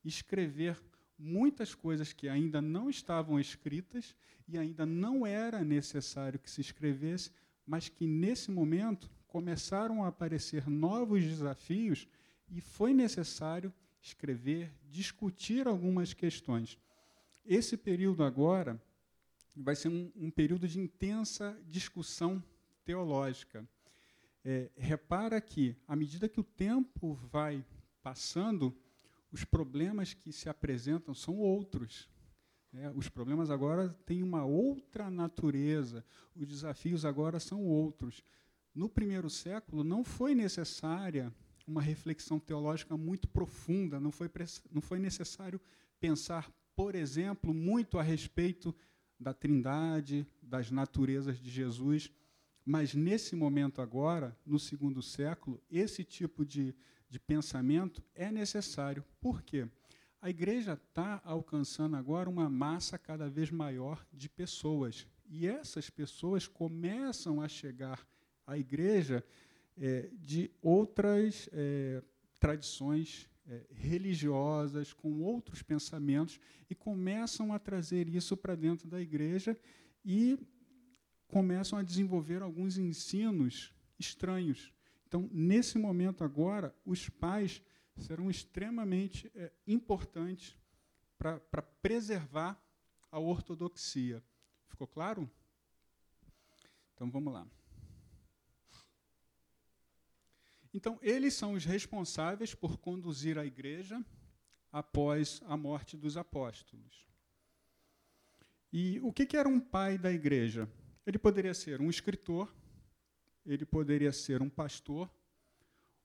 [0.04, 0.82] escrever
[1.18, 4.14] muitas coisas que ainda não estavam escritas
[4.46, 7.30] e ainda não era necessário que se escrevesse,
[7.66, 12.06] mas que nesse momento começaram a aparecer novos desafios
[12.48, 16.78] e foi necessário escrever, discutir algumas questões.
[17.44, 18.80] Esse período agora
[19.54, 22.42] vai ser um, um período de intensa discussão
[22.84, 23.66] teológica.
[24.44, 27.64] É, repara que, à medida que o tempo vai
[28.02, 28.76] passando,
[29.32, 32.08] os problemas que se apresentam são outros.
[32.72, 32.90] Né?
[32.94, 36.04] Os problemas agora têm uma outra natureza,
[36.34, 38.22] os desafios agora são outros.
[38.74, 41.32] No primeiro século, não foi necessária
[41.66, 44.30] uma reflexão teológica muito profunda, não foi,
[44.70, 45.60] não foi necessário
[45.98, 48.74] pensar, por exemplo, muito a respeito
[49.18, 52.10] da Trindade, das naturezas de Jesus.
[52.64, 56.74] Mas nesse momento agora, no segundo século, esse tipo de
[57.08, 59.04] de pensamento é necessário.
[59.20, 59.68] Por quê?
[60.20, 65.06] A igreja está alcançando agora uma massa cada vez maior de pessoas.
[65.28, 68.06] E essas pessoas começam a chegar
[68.46, 69.24] à igreja
[69.76, 72.02] é, de outras é,
[72.40, 79.56] tradições é, religiosas, com outros pensamentos, e começam a trazer isso para dentro da igreja
[80.04, 80.38] e
[81.28, 84.72] começam a desenvolver alguns ensinos estranhos.
[85.16, 87.62] Então, nesse momento agora, os pais
[87.96, 90.54] serão extremamente é, importantes
[91.16, 92.62] para preservar
[93.10, 94.22] a ortodoxia.
[94.68, 95.30] Ficou claro?
[96.92, 97.48] Então, vamos lá.
[100.74, 104.04] Então, eles são os responsáveis por conduzir a igreja
[104.70, 107.08] após a morte dos apóstolos.
[108.70, 110.70] E o que, que era um pai da igreja?
[111.06, 112.54] Ele poderia ser um escritor,
[113.46, 115.10] ele poderia ser um pastor,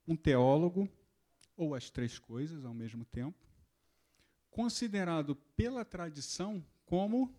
[0.07, 0.87] um teólogo,
[1.57, 3.37] ou as três coisas ao mesmo tempo,
[4.49, 7.33] considerado pela tradição como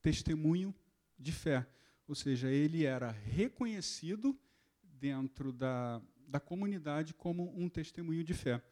[0.00, 0.74] testemunho
[1.18, 1.66] de fé.
[2.06, 4.38] Ou seja, ele era reconhecido
[4.82, 8.62] dentro da, da comunidade como um testemunho de fé.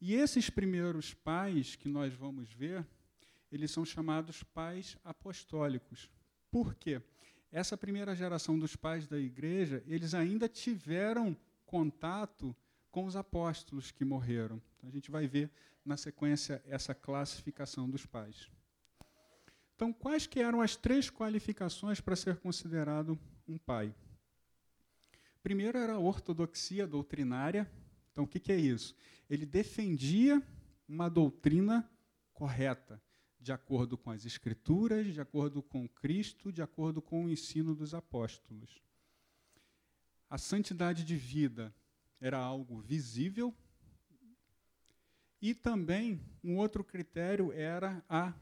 [0.00, 2.86] E esses primeiros pais que nós vamos ver,
[3.50, 6.10] eles são chamados pais apostólicos.
[6.50, 7.00] Por quê?
[7.50, 12.54] Essa primeira geração dos pais da igreja, eles ainda tiveram contato
[12.90, 14.60] com os apóstolos que morreram.
[14.76, 15.50] Então, a gente vai ver
[15.84, 18.50] na sequência essa classificação dos pais.
[19.74, 23.94] Então, quais que eram as três qualificações para ser considerado um pai?
[25.42, 27.70] Primeiro era a ortodoxia doutrinária.
[28.10, 28.96] Então, o que, que é isso?
[29.28, 30.42] Ele defendia
[30.88, 31.88] uma doutrina
[32.32, 33.00] correta,
[33.46, 37.94] de acordo com as Escrituras, de acordo com Cristo, de acordo com o ensino dos
[37.94, 38.82] apóstolos.
[40.28, 41.72] A santidade de vida
[42.20, 43.54] era algo visível.
[45.40, 48.34] E também um outro critério era a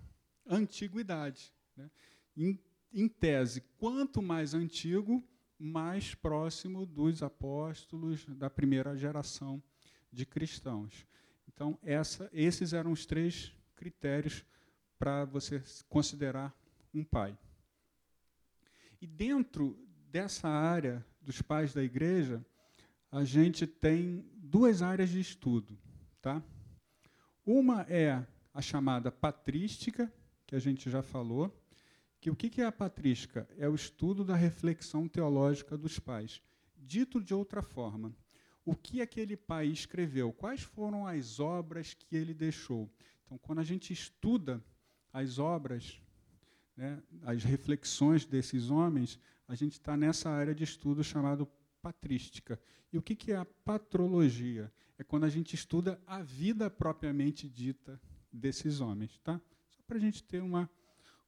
[0.46, 1.52] antiguidade.
[1.76, 1.90] Né?
[2.34, 2.58] Em,
[2.90, 5.22] em tese, quanto mais antigo,
[5.58, 9.62] mais próximo dos apóstolos da primeira geração
[10.10, 11.06] de cristãos.
[11.46, 14.42] Então, essa, esses eram os três critérios
[14.98, 16.54] para você considerar
[16.92, 17.36] um pai.
[19.00, 19.78] E dentro
[20.10, 22.44] dessa área dos pais da igreja,
[23.10, 25.78] a gente tem duas áreas de estudo.
[26.20, 26.42] Tá?
[27.44, 30.12] Uma é a chamada patrística,
[30.46, 31.52] que a gente já falou,
[32.20, 33.46] que o que é a patrística?
[33.58, 36.40] É o estudo da reflexão teológica dos pais.
[36.76, 38.16] Dito de outra forma,
[38.64, 40.32] o que aquele pai escreveu?
[40.32, 42.90] Quais foram as obras que ele deixou?
[43.24, 44.64] Então, quando a gente estuda
[45.14, 46.02] as obras,
[46.76, 51.48] né, as reflexões desses homens, a gente está nessa área de estudo chamado
[51.80, 52.60] patrística.
[52.92, 54.72] E o que, que é a patrologia?
[54.98, 58.00] É quando a gente estuda a vida propriamente dita
[58.32, 59.16] desses homens.
[59.22, 59.40] Tá?
[59.70, 60.68] Só para a gente ter uma,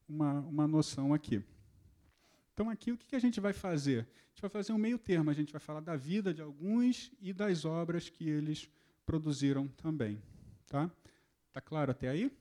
[0.09, 1.45] uma, uma noção aqui.
[2.53, 4.01] Então, aqui, o que, que a gente vai fazer?
[4.01, 5.30] A gente vai fazer um meio termo.
[5.30, 8.68] A gente vai falar da vida de alguns e das obras que eles
[9.05, 10.20] produziram também.
[10.66, 10.91] Tá?
[11.53, 12.32] Tá claro até aí?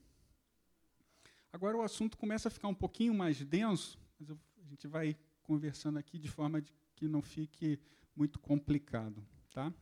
[1.55, 5.15] Agora o assunto começa a ficar um pouquinho mais denso, mas eu, a gente vai
[5.41, 7.79] conversando aqui de forma de que não fique
[8.13, 9.25] muito complicado.
[9.53, 9.73] Tá?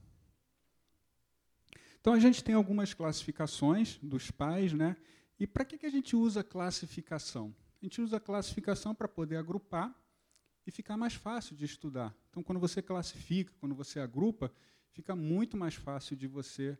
[1.99, 4.71] Então, a gente tem algumas classificações dos pais.
[4.71, 4.95] Né?
[5.39, 7.55] E para que, que a gente usa classificação?
[7.81, 9.91] A gente usa classificação para poder agrupar
[10.67, 12.15] e ficar mais fácil de estudar.
[12.29, 14.53] Então, quando você classifica, quando você agrupa,
[14.91, 16.77] fica muito mais fácil de você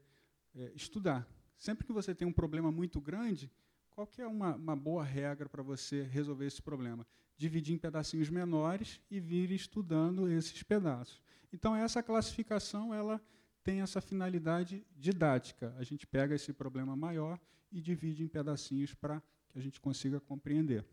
[0.54, 1.28] é, estudar.
[1.58, 3.52] Sempre que você tem um problema muito grande,
[3.94, 7.06] qual que é uma, uma boa regra para você resolver esse problema?
[7.38, 11.22] Dividir em pedacinhos menores e vir estudando esses pedaços.
[11.52, 13.22] Então, essa classificação ela
[13.64, 15.74] tem essa finalidade didática.
[15.78, 17.40] A gente pega esse problema maior
[17.72, 20.84] e divide em pedacinhos para que a gente consiga compreender.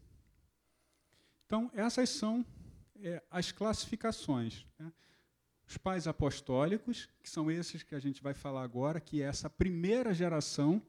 [1.46, 2.44] Então, essas são
[3.02, 4.66] é, as classificações.
[4.78, 4.92] Né?
[5.66, 9.48] Os pais apostólicos, que são esses que a gente vai falar agora, que é essa
[9.48, 10.82] primeira geração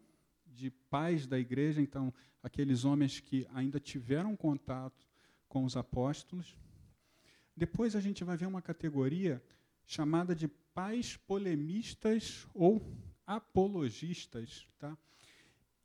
[0.53, 5.07] de pais da igreja, então, aqueles homens que ainda tiveram contato
[5.47, 6.57] com os apóstolos.
[7.55, 9.43] Depois a gente vai ver uma categoria
[9.85, 12.81] chamada de pais polemistas ou
[13.25, 14.67] apologistas.
[14.79, 14.97] Tá?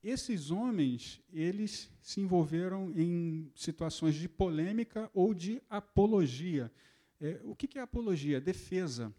[0.03, 6.73] Esses homens, eles se envolveram em situações de polêmica ou de apologia.
[7.21, 8.41] É, o que é apologia?
[8.41, 9.13] Defesa.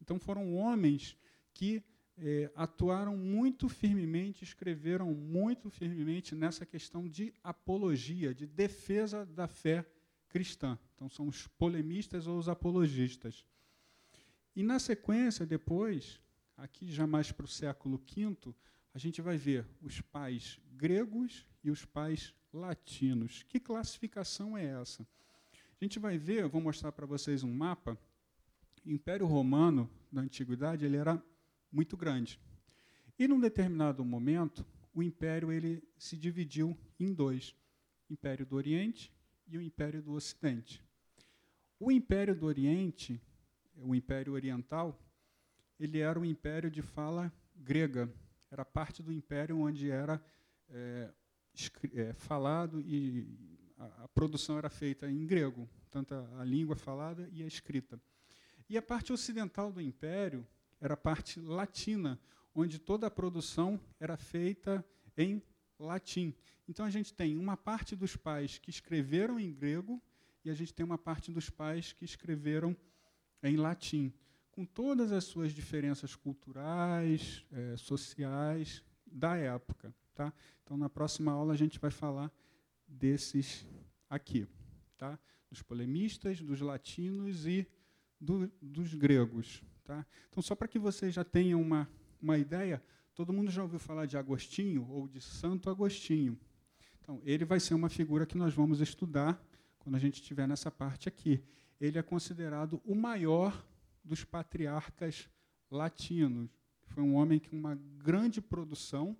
[0.00, 1.16] Então, foram homens
[1.54, 1.82] que
[2.18, 9.86] é, atuaram muito firmemente, escreveram muito firmemente nessa questão de apologia, de defesa da fé
[10.28, 10.78] cristã.
[10.94, 13.44] Então, são os polemistas ou os apologistas.
[14.54, 16.20] E na sequência, depois,
[16.56, 18.54] aqui já mais para o século V,
[18.94, 23.42] a gente vai ver os pais gregos e os pais latinos.
[23.44, 25.06] Que classificação é essa?
[25.80, 27.98] A gente vai ver, vou mostrar para vocês um mapa.
[28.84, 31.22] O Império Romano, da Antiguidade, ele era
[31.72, 32.38] muito grande.
[33.18, 37.54] E num determinado momento, o império ele se dividiu em dois:
[38.08, 39.12] o Império do Oriente
[39.48, 40.82] e o Império do Ocidente.
[41.80, 43.20] O Império do Oriente
[43.76, 44.98] o Império Oriental,
[45.78, 48.12] ele era um império de fala grega.
[48.50, 50.22] Era parte do império onde era
[50.68, 51.10] é,
[51.94, 53.26] é, falado e
[53.78, 58.00] a, a, produção era feita em grego, tanto a, a língua falada e a escrita.
[58.68, 60.46] E a parte ocidental do império
[60.82, 62.20] era a parte latina,
[62.52, 64.84] onde toda a produção era feita
[65.16, 65.40] em
[65.78, 66.34] latim.
[66.68, 70.02] Então a gente tem uma parte dos pais que escreveram em grego
[70.44, 72.76] e a gente tem uma parte dos pais que escreveram
[73.44, 74.12] em latim,
[74.50, 79.94] com todas as suas diferenças culturais, é, sociais da época.
[80.14, 80.32] Tá?
[80.64, 82.30] Então, na próxima aula, a gente vai falar
[82.88, 83.64] desses
[84.10, 84.48] aqui,
[84.98, 85.16] tá?
[85.48, 87.66] dos polemistas, dos latinos e
[88.20, 89.62] do, dos gregos.
[89.92, 90.06] Tá?
[90.30, 91.86] Então, só para que vocês já tenham uma,
[92.18, 92.82] uma ideia,
[93.14, 96.38] todo mundo já ouviu falar de Agostinho ou de Santo Agostinho.
[96.98, 99.38] Então, ele vai ser uma figura que nós vamos estudar
[99.78, 101.44] quando a gente estiver nessa parte aqui.
[101.78, 103.62] Ele é considerado o maior
[104.02, 105.28] dos patriarcas
[105.70, 106.48] latinos.
[106.86, 109.14] Foi um homem com uma grande produção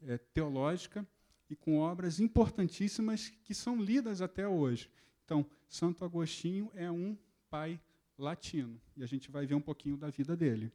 [0.00, 1.04] é, teológica
[1.50, 4.88] e com obras importantíssimas que são lidas até hoje.
[5.24, 7.18] Então, Santo Agostinho é um
[7.50, 7.80] pai
[8.18, 10.72] latino e a gente vai ver um pouquinho da vida dele.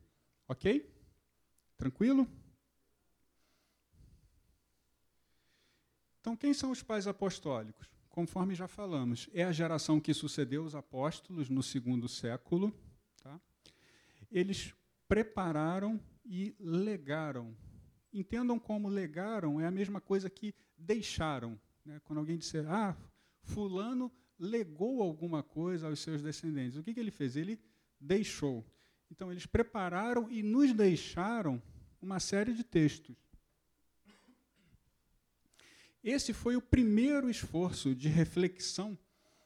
[0.48, 0.90] Ok?
[1.78, 2.28] Tranquilo?
[6.22, 7.92] Então, quem são os pais apostólicos?
[8.08, 12.74] Conforme já falamos, é a geração que sucedeu os apóstolos no segundo século.
[13.22, 13.42] Tá?
[14.32, 14.74] Eles
[15.08, 17.56] prepararam e legaram.
[18.14, 21.60] Entendam como legaram é a mesma coisa que deixaram.
[21.84, 22.00] Né?
[22.06, 22.96] Quando alguém disser, ah,
[23.42, 24.12] fulano
[24.44, 26.78] legou alguma coisa aos seus descendentes.
[26.78, 27.38] O que, que ele fez?
[27.38, 27.58] Ele
[28.00, 28.66] deixou.
[29.10, 31.62] Então, eles prepararam e nos deixaram
[32.02, 33.16] uma série de textos.
[36.04, 38.98] Esse foi o primeiro esforço de reflexão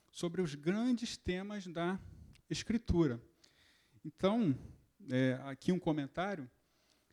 [0.09, 1.99] sobre os grandes temas da
[2.49, 3.21] Escritura.
[4.03, 4.57] Então,
[5.11, 6.49] é, aqui um comentário.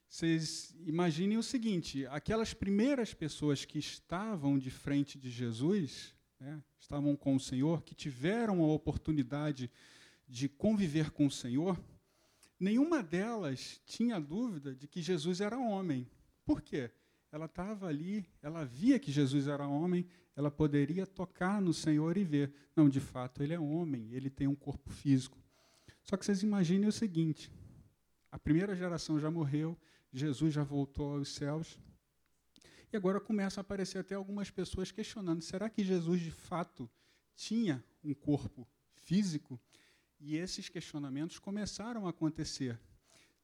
[0.09, 7.17] Vocês imaginem o seguinte: aquelas primeiras pessoas que estavam de frente de Jesus, né, estavam
[7.17, 9.71] com o Senhor, que tiveram a oportunidade
[10.29, 11.79] de conviver com o Senhor,
[12.61, 16.07] nenhuma delas tinha dúvida de que Jesus era homem.
[16.45, 16.91] Por quê?
[17.35, 20.07] ela estava ali, ela via que Jesus era homem,
[20.37, 22.55] ela poderia tocar no Senhor e ver.
[22.77, 25.37] Não, de fato, ele é homem, ele tem um corpo físico.
[26.05, 27.51] Só que vocês imaginem o seguinte:
[28.31, 29.77] a primeira geração já morreu,
[30.13, 31.77] Jesus já voltou aos céus,
[32.95, 36.89] e agora começam a aparecer até algumas pessoas questionando: será que Jesus de fato
[37.35, 39.61] tinha um corpo físico?
[40.21, 42.81] E esses questionamentos começaram a acontecer.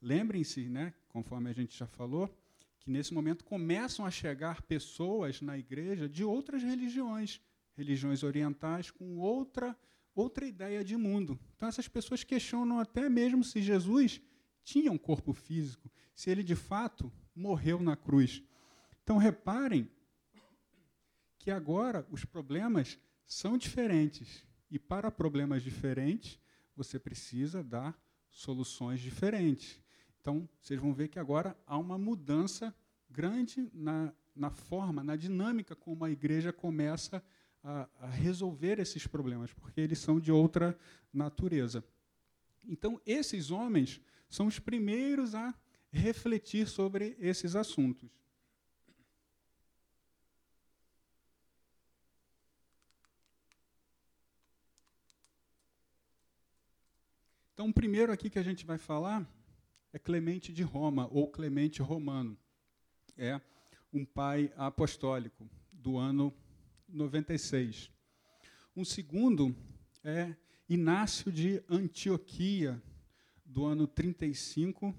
[0.00, 2.32] Lembrem-se, né, conforme a gente já falou,
[2.78, 7.40] que nesse momento começam a chegar pessoas na igreja de outras religiões,
[7.76, 9.76] religiões orientais com outra
[10.14, 11.38] outra ideia de mundo.
[11.56, 14.20] Então essas pessoas questionam até mesmo se Jesus
[14.62, 18.42] tinha um corpo físico, se ele de fato morreu na cruz.
[19.10, 19.90] Então reparem
[21.36, 22.96] que agora os problemas
[23.26, 26.38] são diferentes e para problemas diferentes
[26.76, 28.00] você precisa dar
[28.30, 29.82] soluções diferentes.
[30.20, 32.72] Então, vocês vão ver que agora há uma mudança
[33.10, 37.20] grande na, na forma, na dinâmica como a igreja começa
[37.64, 40.78] a, a resolver esses problemas, porque eles são de outra
[41.12, 41.82] natureza.
[42.64, 45.52] Então, esses homens são os primeiros a
[45.90, 48.08] refletir sobre esses assuntos.
[57.60, 59.30] Então, o primeiro aqui que a gente vai falar
[59.92, 62.34] é Clemente de Roma, ou Clemente Romano.
[63.18, 63.38] É
[63.92, 66.32] um pai apostólico, do ano
[66.88, 67.90] 96.
[68.74, 69.54] Um segundo
[70.02, 70.34] é
[70.70, 72.82] Inácio de Antioquia,
[73.44, 74.94] do ano 35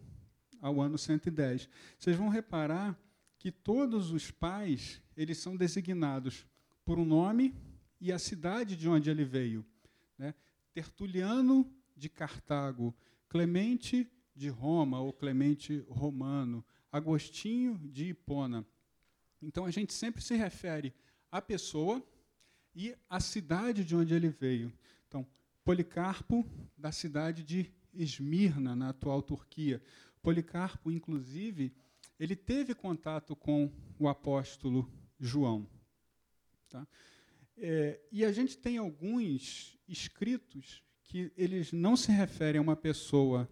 [0.62, 1.68] ao ano 110.
[1.98, 2.96] Vocês vão reparar
[3.40, 6.46] que todos os pais eles são designados
[6.86, 7.56] por um nome
[8.00, 9.66] e a cidade de onde ele veio.
[10.16, 10.36] Né?
[10.76, 12.96] Tertuliano de Cartago,
[13.30, 18.66] Clemente de Roma ou Clemente Romano, Agostinho de Hipona.
[19.40, 20.94] Então a gente sempre se refere
[21.32, 22.04] à pessoa
[22.74, 24.74] e à cidade de onde ele veio.
[25.08, 25.26] Então,
[25.64, 26.44] Policarpo,
[26.76, 29.80] da cidade de Esmirna, na atual Turquia.
[30.24, 31.72] Policarpo, inclusive,
[32.20, 35.70] ele teve contato com o apóstolo João.
[36.68, 36.88] Tá?
[37.58, 43.50] É, e a gente tem alguns escritos que eles não se referem a uma pessoa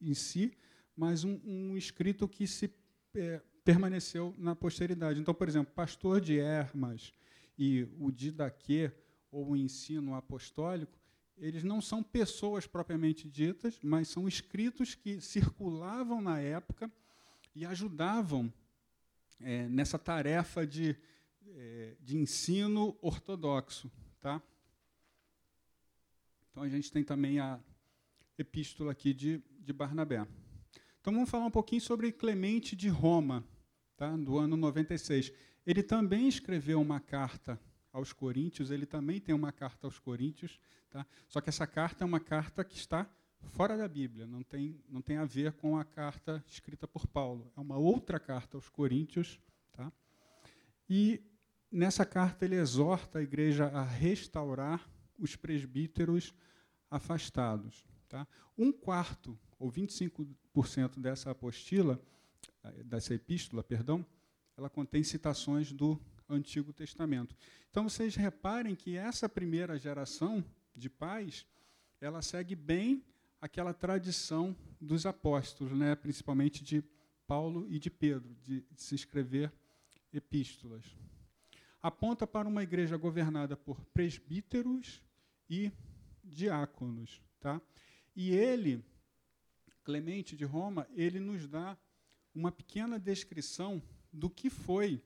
[0.00, 0.56] em si,
[0.96, 2.72] mas um, um escrito que se
[3.14, 5.20] é, permaneceu na posteridade.
[5.20, 7.12] Então, por exemplo, Pastor de Hermas
[7.58, 8.90] e o Didaquê,
[9.30, 10.98] ou o ensino apostólico,
[11.36, 16.90] eles não são pessoas propriamente ditas, mas são escritos que circulavam na época
[17.54, 18.50] e ajudavam
[19.38, 20.96] é, nessa tarefa de,
[21.48, 23.92] é, de ensino ortodoxo.
[24.22, 24.40] Tá?
[26.54, 27.58] Então, a gente tem também a
[28.38, 30.26] epístola aqui de de Barnabé.
[31.00, 33.42] Então vamos falar um pouquinho sobre Clemente de Roma,
[33.96, 34.14] tá?
[34.16, 35.32] do ano 96.
[35.66, 37.58] Ele também escreveu uma carta
[37.90, 40.58] aos Coríntios, ele também tem uma carta aos Coríntios,
[40.90, 41.06] tá?
[41.28, 43.08] só que essa carta é uma carta que está
[43.40, 47.50] fora da Bíblia, não tem, não tem a ver com a carta escrita por Paulo.
[47.56, 49.40] É uma outra carta aos Coríntios.
[49.72, 49.92] Tá?
[50.88, 51.22] E
[51.70, 54.86] nessa carta ele exorta a igreja a restaurar
[55.18, 56.34] os presbíteros
[56.90, 57.84] afastados.
[58.08, 58.26] Tá?
[58.56, 62.00] Um quarto ou 25% dessa apostila,
[62.62, 64.04] eh, dessa epístola, perdão,
[64.56, 67.34] ela contém citações do Antigo Testamento.
[67.70, 71.46] Então vocês reparem que essa primeira geração de pais,
[72.00, 73.04] ela segue bem
[73.40, 76.82] aquela tradição dos apóstolos, né, principalmente de
[77.26, 79.52] Paulo e de Pedro, de, de se escrever
[80.12, 80.84] epístolas.
[81.84, 85.04] Aponta para uma igreja governada por presbíteros
[85.50, 85.70] e
[86.24, 87.60] diáconos, tá?
[88.16, 88.82] E ele,
[89.84, 91.76] Clemente de Roma, ele nos dá
[92.34, 95.04] uma pequena descrição do que foi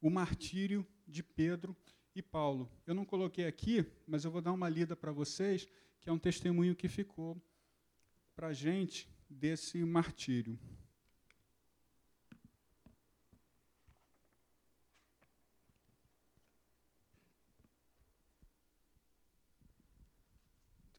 [0.00, 1.76] o martírio de Pedro
[2.14, 2.72] e Paulo.
[2.86, 5.68] Eu não coloquei aqui, mas eu vou dar uma lida para vocês,
[6.00, 7.36] que é um testemunho que ficou
[8.34, 10.58] para a gente desse martírio.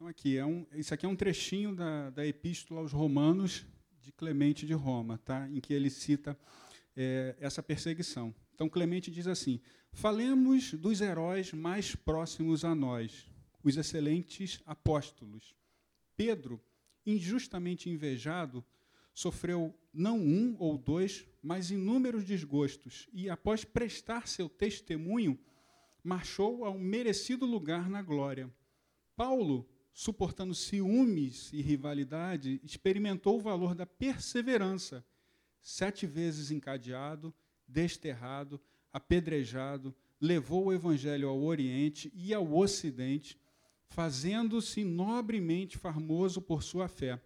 [0.09, 3.65] Aqui, é um, isso aqui é um trechinho da, da Epístola aos Romanos
[4.01, 5.47] de Clemente de Roma, tá?
[5.49, 6.37] em que ele cita
[6.95, 8.33] é, essa perseguição.
[8.55, 9.61] Então, Clemente diz assim:
[9.91, 13.27] Falemos dos heróis mais próximos a nós,
[13.63, 15.55] os excelentes apóstolos.
[16.17, 16.59] Pedro,
[17.05, 18.65] injustamente invejado,
[19.13, 25.39] sofreu não um ou dois, mas inúmeros desgostos, e após prestar seu testemunho,
[26.03, 28.51] marchou a um merecido lugar na glória.
[29.15, 35.05] Paulo suportando ciúmes e rivalidade, experimentou o valor da perseverança,
[35.61, 37.33] sete vezes encadeado,
[37.67, 38.59] desterrado,
[38.91, 43.37] apedrejado, levou o evangelho ao Oriente e ao Ocidente,
[43.87, 47.19] fazendo-se nobremente famoso por sua fé.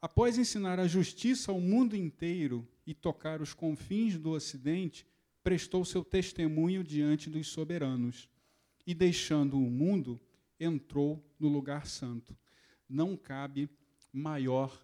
[0.00, 5.06] Após ensinar a justiça ao mundo inteiro e tocar os confins do Ocidente,
[5.42, 8.28] prestou seu testemunho diante dos soberanos.
[8.86, 10.20] E deixando o mundo,
[10.60, 12.36] entrou no lugar santo.
[12.86, 13.70] Não cabe
[14.12, 14.78] maior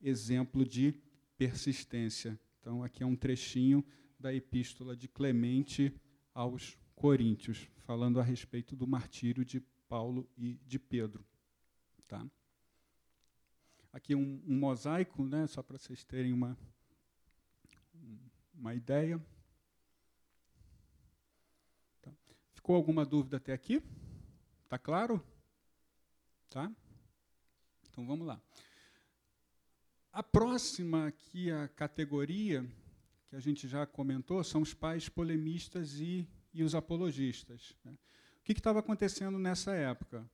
[0.00, 1.00] exemplo de
[1.38, 2.38] persistência.
[2.60, 3.84] Então, aqui é um trechinho
[4.20, 5.92] da epístola de Clemente
[6.32, 11.24] aos Coríntios, falando a respeito do martírio de Paulo e de Pedro.
[12.06, 12.26] Tá?
[13.92, 16.56] Aqui um, um mosaico, né, só para vocês terem uma,
[18.54, 19.24] uma ideia.
[22.02, 22.12] Tá.
[22.52, 23.82] Ficou alguma dúvida até aqui?
[24.74, 25.24] Está claro?
[26.50, 26.68] Tá?
[27.88, 28.42] Então vamos lá.
[30.12, 32.68] A próxima aqui, a categoria,
[33.28, 37.76] que a gente já comentou, são os pais polemistas e, e os apologistas.
[37.84, 37.92] Né?
[37.92, 40.28] O que estava acontecendo nessa época?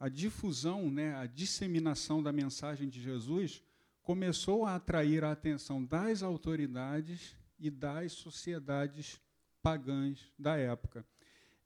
[0.00, 3.62] A difusão, né, a disseminação da mensagem de Jesus
[4.02, 9.20] começou a atrair a atenção das autoridades e das sociedades
[9.62, 11.06] pagãs da época.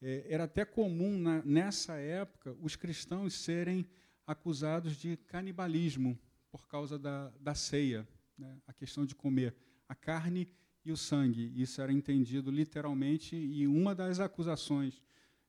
[0.02, 3.86] É, era até comum, na, nessa época, os cristãos serem
[4.26, 6.18] acusados de canibalismo
[6.50, 8.06] por causa da, da ceia,
[8.36, 8.58] né?
[8.66, 9.54] a questão de comer
[9.88, 10.48] a carne
[10.84, 11.52] e o sangue.
[11.54, 15.00] Isso era entendido literalmente, e uma das acusações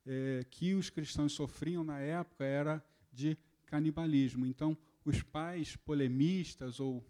[0.05, 3.35] é, que os cristãos sofriam na época era de
[3.65, 4.45] canibalismo.
[4.45, 7.03] Então, os pais polemistas ou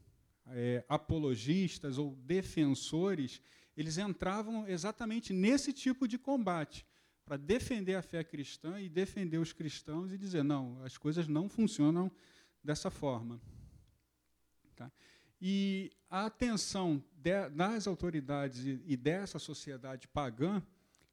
[0.48, 3.42] é, apologistas ou defensores,
[3.76, 6.86] eles entravam exatamente nesse tipo de combate
[7.26, 11.48] para defender a fé cristã e defender os cristãos e dizer: não, as coisas não
[11.48, 12.12] funcionam
[12.64, 13.40] dessa forma.
[14.76, 14.92] Tá?
[15.42, 20.62] E a atenção de, das autoridades e, e, dessa sociedade pagã,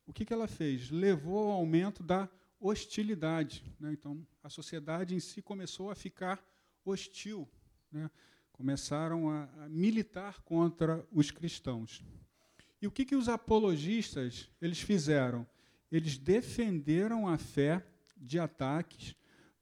[0.06, 0.90] o que, que ela fez?
[0.90, 2.28] Levou ao aumento da
[2.58, 3.64] hostilidade.
[3.78, 3.92] Né?
[3.92, 6.44] Então, a sociedade em si começou a ficar
[6.84, 7.48] hostil.
[7.90, 8.10] Né?
[8.52, 12.02] Começaram a, a militar contra os cristãos.
[12.82, 15.46] E o que, que os apologistas eles fizeram?
[15.90, 17.84] Eles defenderam a fé
[18.16, 19.14] de ataques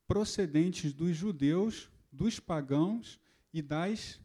[0.06, 3.20] procedentes dos judeus, dos pagãos
[3.52, 4.20] e das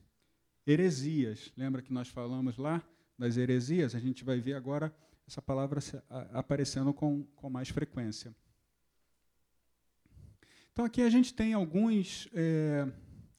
[0.66, 1.52] heresias.
[1.56, 2.84] Lembra que nós falamos lá
[3.18, 3.96] das heresias?
[3.96, 4.94] A gente vai ver agora
[5.28, 5.80] essa palavra
[6.32, 8.36] aparecendo com, com mais frequência.
[10.72, 12.92] Então, aqui a gente tem alguns, é,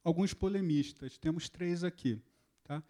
[0.02, 1.18] alguns polemistas.
[1.18, 2.22] Temos três aqui.
[2.62, 2.82] Tá?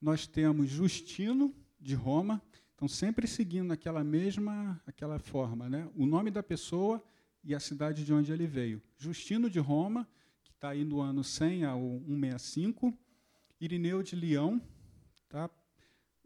[0.00, 2.40] Nós temos Justino, de Roma,
[2.82, 5.68] então, sempre seguindo aquela mesma aquela forma.
[5.68, 5.88] Né?
[5.94, 7.00] O nome da pessoa
[7.44, 8.82] e a cidade de onde ele veio.
[8.98, 10.04] Justino de Roma,
[10.42, 12.92] que está aí no ano 100 ao 165.
[13.60, 14.60] Irineu de Leão,
[15.28, 15.48] tá?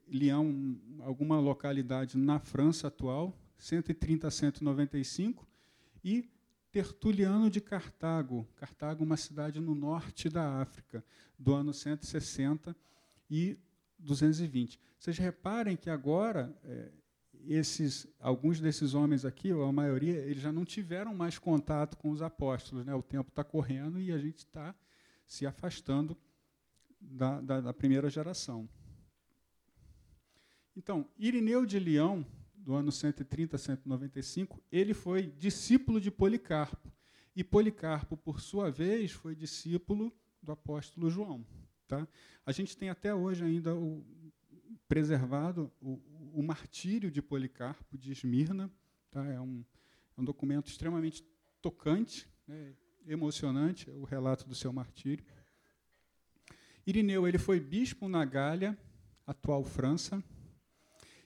[0.09, 5.47] Leão, alguma localidade na França atual, 130 a 195.
[6.03, 6.27] E
[6.73, 11.05] Tertuliano de Cartago, Cartago, uma cidade no norte da África,
[11.39, 12.75] do ano 160
[13.31, 13.59] e
[13.99, 14.79] 220.
[14.99, 16.91] Vocês reparem que agora, é,
[17.47, 22.11] esses, alguns desses homens aqui, ou a maioria, eles já não tiveram mais contato com
[22.11, 22.85] os apóstolos.
[22.85, 22.95] Né?
[22.95, 24.75] O tempo está correndo e a gente está
[25.27, 26.17] se afastando
[27.01, 28.69] da, da, da primeira geração.
[30.77, 36.93] Então, Irineu de Leão, do ano 130 a 195, ele foi discípulo de Policarpo.
[37.35, 40.13] E Policarpo, por sua vez, foi discípulo
[40.43, 41.47] do apóstolo João.
[41.87, 42.07] Tá?
[42.45, 44.05] A gente tem até hoje ainda o,
[44.89, 46.01] preservado o,
[46.35, 48.71] o martírio de Policarpo de Esmirna.
[49.11, 49.25] Tá?
[49.25, 49.65] É, um,
[50.17, 51.25] é um documento extremamente
[51.63, 52.75] tocante, né?
[53.07, 55.25] emocionante, o relato do seu martírio.
[56.87, 58.79] Irineu ele foi bispo na Gália,
[59.27, 60.23] atual França,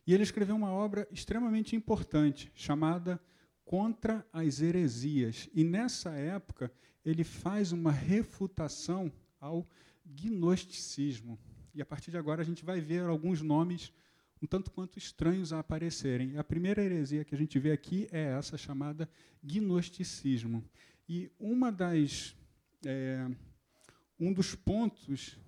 [0.06, 3.20] e ele escreveu uma obra extremamente importante, chamada
[3.64, 5.48] Contra as Heresias.
[5.54, 6.72] E nessa época,
[7.04, 9.68] ele faz uma refutação ao
[10.10, 11.38] gnosticismo.
[11.74, 13.92] E a partir de agora a gente vai ver alguns nomes
[14.42, 16.38] um tanto quanto estranhos a aparecerem.
[16.38, 19.08] A primeira heresia que a gente vê aqui é essa chamada
[19.42, 20.64] gnosticismo.
[21.08, 22.34] E uma das,
[22.84, 23.28] é,
[24.18, 25.38] um dos pontos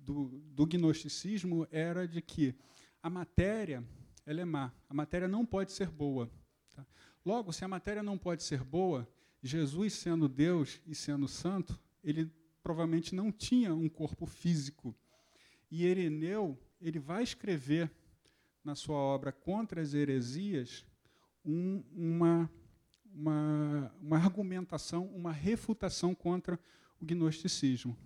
[0.00, 2.54] do, do gnosticismo era de que
[3.02, 3.84] a matéria
[4.24, 4.72] ela é má.
[4.88, 6.30] A matéria não pode ser boa.
[6.74, 6.86] Tá?
[7.24, 9.08] Logo, se a matéria não pode ser boa,
[9.42, 12.30] Jesus, sendo Deus e sendo santo, ele
[12.66, 14.92] provavelmente não tinha um corpo físico.
[15.70, 17.88] E Ireneu, ele vai escrever
[18.64, 20.84] na sua obra Contra as Heresias
[21.44, 22.50] um, uma,
[23.14, 26.58] uma, uma argumentação, uma refutação contra
[27.00, 27.96] o gnosticismo.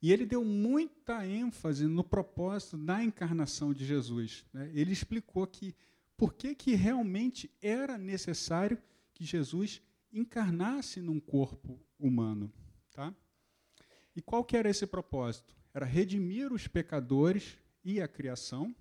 [0.00, 4.44] E ele deu muita ênfase no propósito da encarnação de Jesus.
[4.52, 4.70] Né?
[4.72, 5.74] Ele explicou que
[6.16, 8.80] por que, que realmente era necessário
[9.12, 9.82] que Jesus
[10.12, 12.52] encarnasse num corpo humano.
[12.92, 13.12] Tá?
[14.14, 15.54] E qual que era esse propósito?
[15.72, 18.74] Era redimir os pecadores e a criação.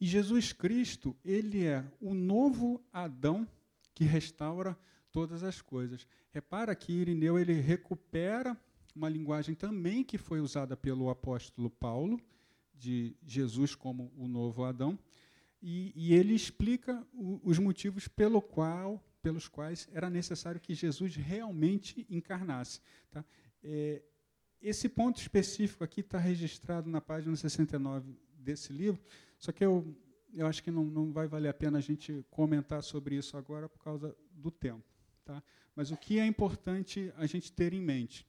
[0.00, 3.46] E Jesus Cristo, ele é o novo Adão
[3.94, 4.78] que restaura
[5.10, 6.06] todas as coisas.
[6.30, 8.56] Repara que Irineu ele recupera
[8.94, 12.20] uma linguagem também que foi usada pelo apóstolo Paulo,
[12.74, 14.98] de Jesus como o novo Adão,
[15.60, 21.16] e, e ele explica o, os motivos pelo qual, pelos quais era necessário que Jesus
[21.16, 22.80] realmente encarnasse.
[23.10, 23.24] Tá?
[23.62, 24.02] É,
[24.60, 29.00] esse ponto específico aqui está registrado na página 69 desse livro,
[29.38, 29.96] só que eu,
[30.34, 33.68] eu acho que não, não vai valer a pena a gente comentar sobre isso agora
[33.68, 34.84] por causa do tempo.
[35.24, 35.42] Tá?
[35.76, 38.26] Mas o que é importante a gente ter em mente?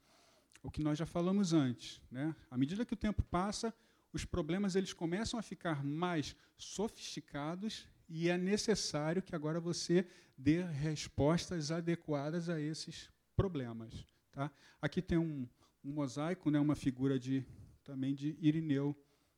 [0.64, 2.02] o que nós já falamos antes.
[2.12, 2.36] Né?
[2.50, 3.74] À medida que o tempo passa,
[4.12, 10.06] os problemas eles começam a ficar mais sofisticados e é necessário que agora você
[10.38, 14.06] dê respostas adequadas a esses problemas.
[14.32, 14.52] Tá?
[14.82, 15.48] Aqui tem um,
[15.84, 17.46] um mosaico, né, uma figura de,
[17.84, 18.96] também de Irineu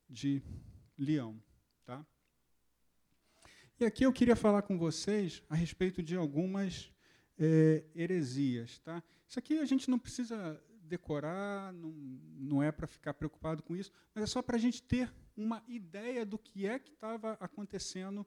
[0.09, 0.41] de
[0.97, 1.41] Leão.
[1.85, 2.05] Tá?
[3.80, 6.91] E aqui eu queria falar com vocês a respeito de algumas
[7.39, 8.80] é, heresias.
[8.80, 9.01] Tá?
[9.27, 11.91] Isso aqui a gente não precisa decorar, não,
[12.38, 15.63] não é para ficar preocupado com isso, mas é só para a gente ter uma
[15.68, 18.26] ideia do que é que estava acontecendo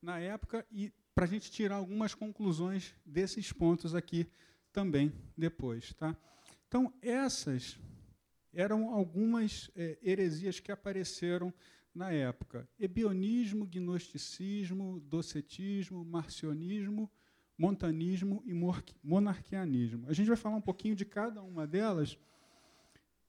[0.00, 4.26] na época e para a gente tirar algumas conclusões desses pontos aqui
[4.72, 5.92] também depois.
[5.94, 6.16] Tá?
[6.66, 7.78] Então, essas
[8.52, 11.52] eram algumas é, heresias que apareceram
[11.94, 17.10] na época: ebionismo, gnosticismo, docetismo, marcionismo
[17.58, 18.54] montanismo e
[19.02, 20.08] monarquianismo.
[20.08, 22.16] A gente vai falar um pouquinho de cada uma delas,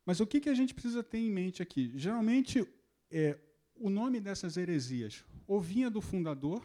[0.06, 1.92] mas o que, que a gente precisa ter em mente aqui?
[1.96, 2.66] Geralmente,
[3.10, 3.40] é,
[3.76, 6.64] o nome dessas heresias ou vinha do fundador,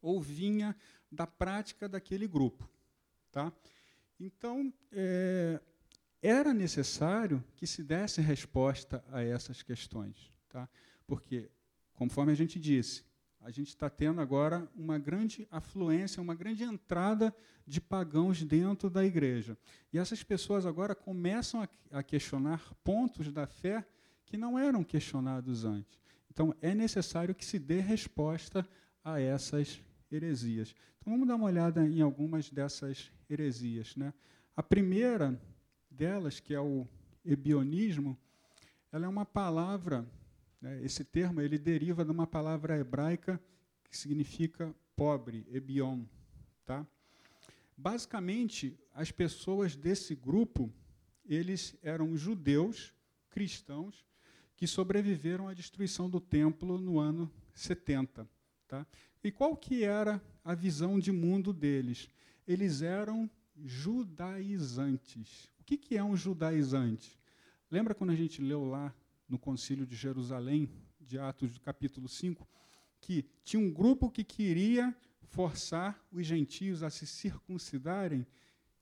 [0.00, 0.74] ou vinha
[1.12, 2.66] da prática daquele grupo.
[3.32, 3.52] Tá?
[4.18, 5.60] Então, é,
[6.22, 10.30] era necessário que se desse resposta a essas questões.
[10.48, 10.68] Tá?
[11.06, 11.50] Porque,
[11.94, 13.04] conforme a gente disse,
[13.40, 17.34] a gente está tendo agora uma grande afluência, uma grande entrada
[17.66, 19.56] de pagãos dentro da igreja.
[19.92, 23.86] E essas pessoas agora começam a, a questionar pontos da fé
[24.26, 25.98] que não eram questionados antes.
[26.30, 28.68] Então, é necessário que se dê resposta
[29.02, 29.82] a essas
[30.12, 30.74] heresias.
[30.98, 33.96] Então, vamos dar uma olhada em algumas dessas heresias.
[33.96, 34.12] Né?
[34.56, 35.40] A primeira
[35.90, 36.86] delas, que é o
[37.24, 38.18] ebionismo,
[38.92, 40.06] ela é uma palavra
[40.60, 40.82] né?
[40.84, 43.40] Esse termo ele deriva de uma palavra hebraica
[43.88, 46.04] que significa pobre, ebion.
[46.66, 46.86] Tá?
[47.76, 50.72] Basicamente, as pessoas desse grupo,
[51.24, 52.92] eles eram judeus
[53.30, 54.04] cristãos
[54.54, 58.28] que sobreviveram à destruição do templo no ano 70.
[58.68, 58.86] Tá?
[59.24, 62.08] E qual que era a visão de mundo deles?
[62.46, 65.50] Eles eram judaizantes.
[65.60, 67.18] O que, que é um judaizante?
[67.70, 68.94] Lembra quando a gente leu lá
[69.28, 70.68] no Concílio de Jerusalém,
[71.00, 72.46] de Atos do capítulo 5,
[73.00, 78.26] que tinha um grupo que queria forçar os gentios a se circuncidarem.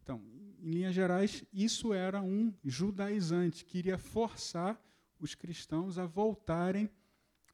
[0.02, 0.22] Então,
[0.58, 4.82] em linhas gerais, isso era um judaizante, queria forçar
[5.20, 6.90] os cristãos a voltarem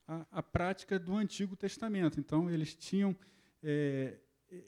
[0.06, 2.20] à, à prática do Antigo Testamento.
[2.20, 3.16] Então, eles tinham,
[3.62, 4.18] é,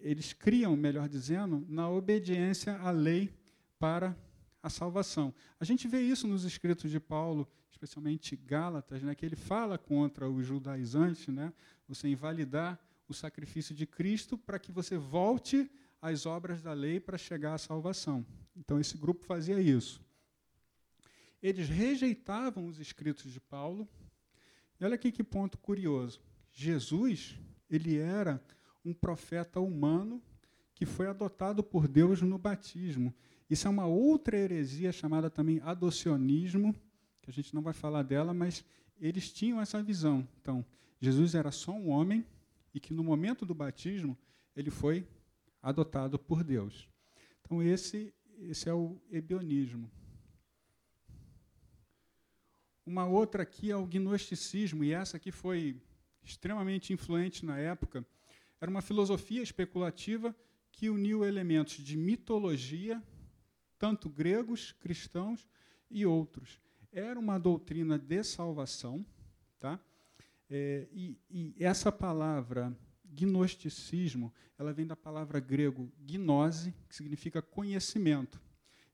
[0.00, 3.32] eles criam, melhor dizendo, na obediência à lei
[3.78, 4.16] para
[4.62, 5.34] a salvação.
[5.60, 10.28] A gente vê isso nos escritos de Paulo, especialmente Gálatas, né, que ele fala contra
[10.28, 11.52] os judaizantes, né,
[11.86, 17.16] você invalidar o sacrifício de Cristo para que você volte às obras da lei para
[17.16, 18.26] chegar à salvação.
[18.56, 20.04] Então esse grupo fazia isso.
[21.42, 23.88] Eles rejeitavam os escritos de Paulo.
[24.80, 26.20] E olha aqui que ponto curioso.
[26.52, 27.38] Jesus,
[27.70, 28.42] ele era
[28.86, 30.22] um profeta humano
[30.74, 33.12] que foi adotado por Deus no batismo.
[33.50, 36.74] Isso é uma outra heresia chamada também adocionismo,
[37.20, 38.64] que a gente não vai falar dela, mas
[39.00, 40.26] eles tinham essa visão.
[40.40, 40.64] Então,
[41.00, 42.24] Jesus era só um homem
[42.72, 44.16] e que no momento do batismo
[44.54, 45.06] ele foi
[45.60, 46.88] adotado por Deus.
[47.40, 49.90] Então, esse, esse é o ebionismo.
[52.84, 55.80] Uma outra aqui é o gnosticismo, e essa aqui foi
[56.22, 58.06] extremamente influente na época.
[58.60, 60.34] Era uma filosofia especulativa
[60.72, 63.02] que uniu elementos de mitologia
[63.78, 65.46] tanto gregos, cristãos
[65.90, 66.60] e outros.
[66.92, 69.04] Era uma doutrina de salvação,
[69.58, 69.78] tá?
[70.48, 78.40] É, e, e, essa palavra gnosticismo, ela vem da palavra grego gnose, que significa conhecimento.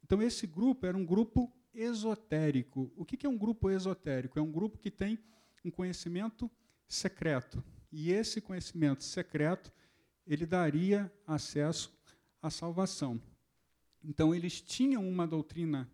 [0.03, 2.93] Então esse grupo era um grupo esotérico.
[2.97, 4.39] O que, é um grupo esotérico?
[4.39, 5.19] É um grupo que tem
[5.65, 6.51] um conhecimento
[6.89, 7.63] secreto.
[7.93, 9.71] E esse conhecimento secreto
[10.27, 11.93] ele daria acesso
[12.41, 13.21] à salvação.
[14.03, 15.89] Então, eles tinham uma doutrina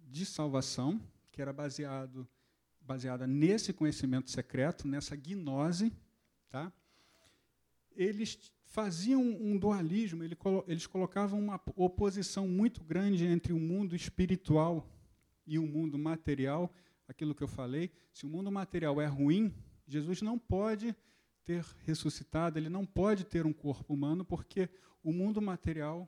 [0.00, 1.00] de salvação,
[1.30, 2.28] que era baseado,
[2.80, 5.92] baseada nesse conhecimento secreto, nessa gnose.
[6.50, 6.72] Tá?
[7.94, 10.22] Eles faziam um dualismo,
[10.66, 14.86] eles colocavam uma oposição muito grande entre o mundo espiritual
[15.46, 16.72] e o mundo material.
[17.06, 19.54] Aquilo que eu falei, se o mundo material é ruim,
[19.86, 20.94] Jesus não pode
[21.48, 24.68] ter ressuscitado, ele não pode ter um corpo humano, porque
[25.02, 26.06] o mundo material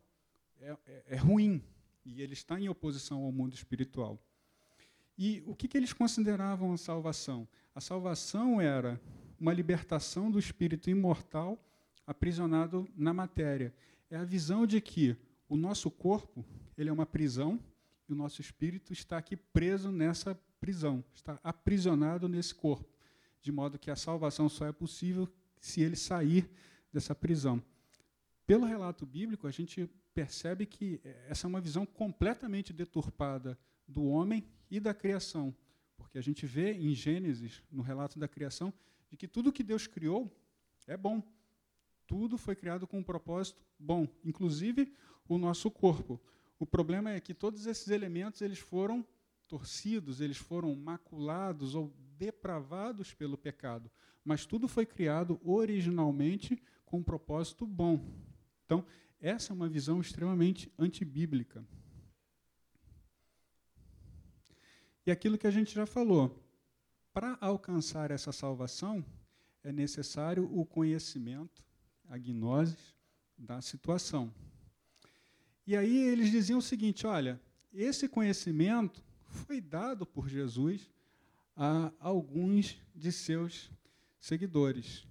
[0.61, 1.65] é, é, é ruim
[2.05, 4.23] e ele está em oposição ao mundo espiritual.
[5.17, 7.49] E o que, que eles consideravam a salvação?
[7.75, 9.01] A salvação era
[9.39, 11.59] uma libertação do espírito imortal
[12.07, 13.73] aprisionado na matéria.
[14.11, 15.17] É a visão de que
[15.49, 16.45] o nosso corpo
[16.77, 17.59] ele é uma prisão
[18.07, 22.99] e o nosso espírito está aqui preso nessa prisão, está aprisionado nesse corpo,
[23.41, 25.29] de modo que a salvação só é possível
[25.61, 26.51] se ele sair
[26.93, 27.62] dessa prisão.
[28.47, 34.45] Pelo relato bíblico, a gente percebe que essa é uma visão completamente deturpada do homem
[34.71, 35.55] e da criação.
[35.97, 38.73] Porque a gente vê em Gênesis, no relato da criação,
[39.09, 40.31] de que tudo que Deus criou
[40.87, 41.23] é bom.
[42.07, 44.93] Tudo foi criado com um propósito bom, inclusive
[45.29, 46.21] o nosso corpo.
[46.59, 49.07] O problema é que todos esses elementos eles foram
[49.47, 53.90] torcidos, eles foram maculados ou depravados pelo pecado,
[54.22, 57.98] mas tudo foi criado originalmente com um propósito bom.
[58.66, 58.84] Então,
[59.18, 61.64] essa é uma visão extremamente antibíblica.
[65.06, 66.47] E aquilo que a gente já falou,
[67.10, 69.02] para alcançar essa salvação,
[69.64, 71.64] é necessário o conhecimento,
[72.06, 72.76] a gnose
[73.36, 74.32] da situação.
[75.66, 77.40] E aí eles diziam o seguinte: olha,
[77.72, 80.90] esse conhecimento foi dado por Jesus
[81.62, 83.70] a alguns de seus
[84.19, 85.07] seguidores.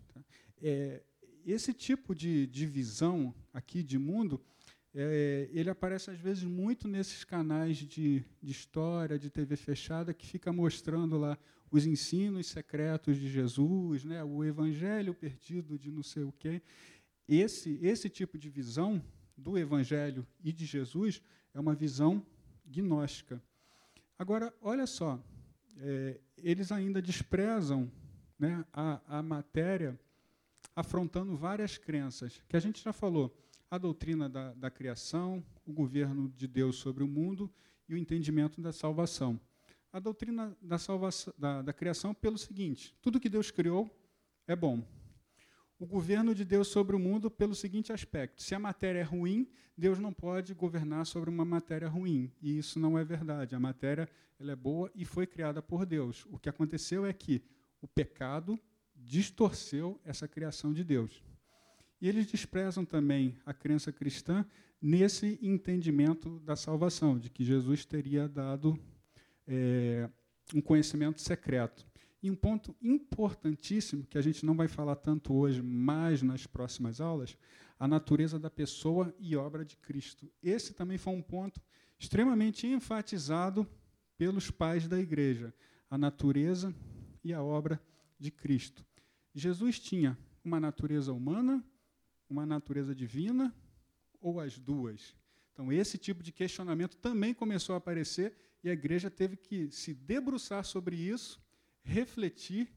[0.60, 1.04] É,
[1.46, 4.42] esse tipo de, de visão aqui de mundo,
[4.92, 10.26] é, ele aparece às vezes muito nesses canais de, de história, de TV fechada, que
[10.26, 11.38] fica mostrando lá
[11.70, 16.64] os ensinos secretos de Jesus, né, o evangelho perdido de não sei o quê.
[17.28, 19.00] Esse, esse tipo de visão
[19.38, 21.22] do evangelho e de Jesus
[21.54, 22.26] é uma visão
[22.66, 23.40] gnóstica.
[24.18, 25.24] Agora, olha só,
[25.82, 27.92] é, eles ainda desprezam
[28.38, 30.00] né, a, a matéria
[30.76, 33.36] afrontando várias crenças, que a gente já falou,
[33.70, 37.52] a doutrina da, da criação, o governo de Deus sobre o mundo
[37.88, 39.40] e o entendimento da salvação.
[39.92, 43.90] A doutrina da, salvação, da, da criação pelo seguinte: tudo que Deus criou
[44.48, 44.84] é bom.
[45.80, 49.48] O governo de Deus sobre o mundo pelo seguinte aspecto: se a matéria é ruim,
[49.78, 52.30] Deus não pode governar sobre uma matéria ruim.
[52.42, 53.56] E isso não é verdade.
[53.56, 56.26] A matéria ela é boa e foi criada por Deus.
[56.30, 57.42] O que aconteceu é que
[57.82, 58.60] o pecado
[58.94, 61.24] distorceu essa criação de Deus.
[62.02, 64.46] E eles desprezam também a crença cristã
[64.82, 68.78] nesse entendimento da salvação, de que Jesus teria dado
[69.48, 70.10] é,
[70.54, 71.89] um conhecimento secreto.
[72.22, 77.00] E um ponto importantíssimo, que a gente não vai falar tanto hoje, mas nas próximas
[77.00, 77.38] aulas,
[77.80, 80.30] a natureza da pessoa e obra de Cristo.
[80.44, 81.62] Esse também foi um ponto
[81.98, 83.66] extremamente enfatizado
[84.18, 85.54] pelos pais da igreja,
[85.90, 86.76] a natureza
[87.24, 87.82] e a obra
[88.20, 88.86] de Cristo.
[89.34, 91.64] Jesus tinha uma natureza humana,
[92.30, 93.56] uma natureza divina
[94.20, 95.16] ou as duas?
[95.54, 98.34] Então, esse tipo de questionamento também começou a aparecer
[98.64, 101.42] e a igreja teve que se debruçar sobre isso,
[101.90, 102.72] refletir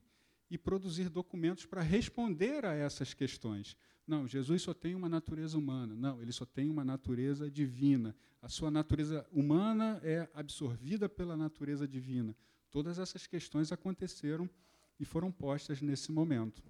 [0.51, 3.77] e produzir documentos para responder a essas questões.
[4.07, 5.95] Não, Jesus só tem uma natureza humana.
[5.95, 8.17] Não, ele só tem uma natureza divina.
[8.41, 12.37] A sua natureza humana é absorvida pela natureza divina.
[12.71, 14.51] Todas essas questões aconteceram
[14.99, 16.63] e foram postas nesse momento.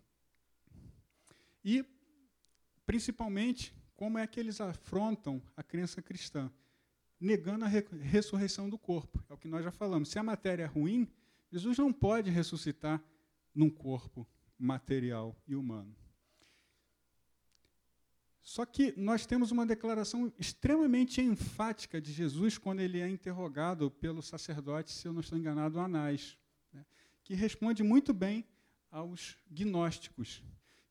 [1.64, 1.84] E,
[2.84, 6.52] principalmente, como é que eles afrontam a crença cristã?
[7.18, 9.24] Negando a re ressurreição do corpo.
[9.28, 10.08] É o que nós já falamos.
[10.08, 11.08] Se a matéria é ruim,
[11.52, 13.02] Jesus não pode ressuscitar
[13.54, 14.26] num corpo
[14.58, 15.94] material e humano.
[18.40, 24.22] Só que nós temos uma declaração extremamente enfática de Jesus quando ele é interrogado pelo
[24.22, 26.36] sacerdote, se eu não estou enganado, Anás,
[26.72, 26.84] né,
[27.22, 28.44] que responde muito bem
[28.90, 30.42] aos gnósticos.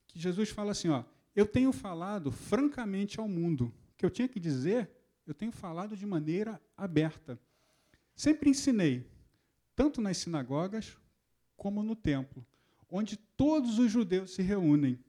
[0.07, 1.03] Que Jesus fala assim: ó,
[1.35, 3.73] eu tenho falado francamente ao mundo.
[3.93, 4.89] O que eu tinha que dizer,
[5.25, 7.39] eu tenho falado de maneira aberta.
[8.15, 9.09] Sempre ensinei,
[9.81, 10.95] tanto nas sinagogas
[11.57, 12.45] como no templo,
[12.87, 14.99] onde todos os judeus se reúnem.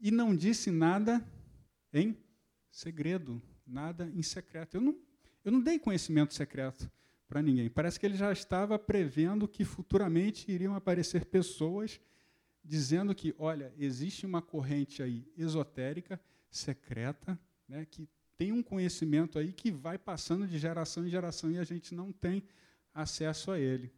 [0.00, 1.22] E não disse nada
[1.92, 2.16] em
[2.70, 4.78] segredo, nada em secreto.
[4.78, 4.96] Eu não,
[5.44, 6.90] eu não dei conhecimento secreto
[7.28, 7.68] para ninguém.
[7.68, 12.00] Parece que ele já estava prevendo que futuramente iriam aparecer pessoas
[12.64, 16.18] dizendo que, olha, existe uma corrente aí esotérica,
[16.50, 18.08] secreta, né, que
[18.38, 22.10] tem um conhecimento aí que vai passando de geração em geração e a gente não
[22.10, 22.42] tem
[22.94, 23.92] acesso a ele.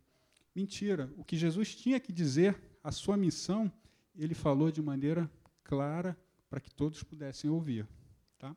[0.54, 1.12] Mentira.
[1.16, 3.72] O que Jesus tinha que dizer, a sua missão,
[4.14, 5.30] ele falou de maneira
[5.64, 6.16] clara,
[6.50, 7.88] para que todos pudessem ouvir.
[8.38, 8.54] Tá?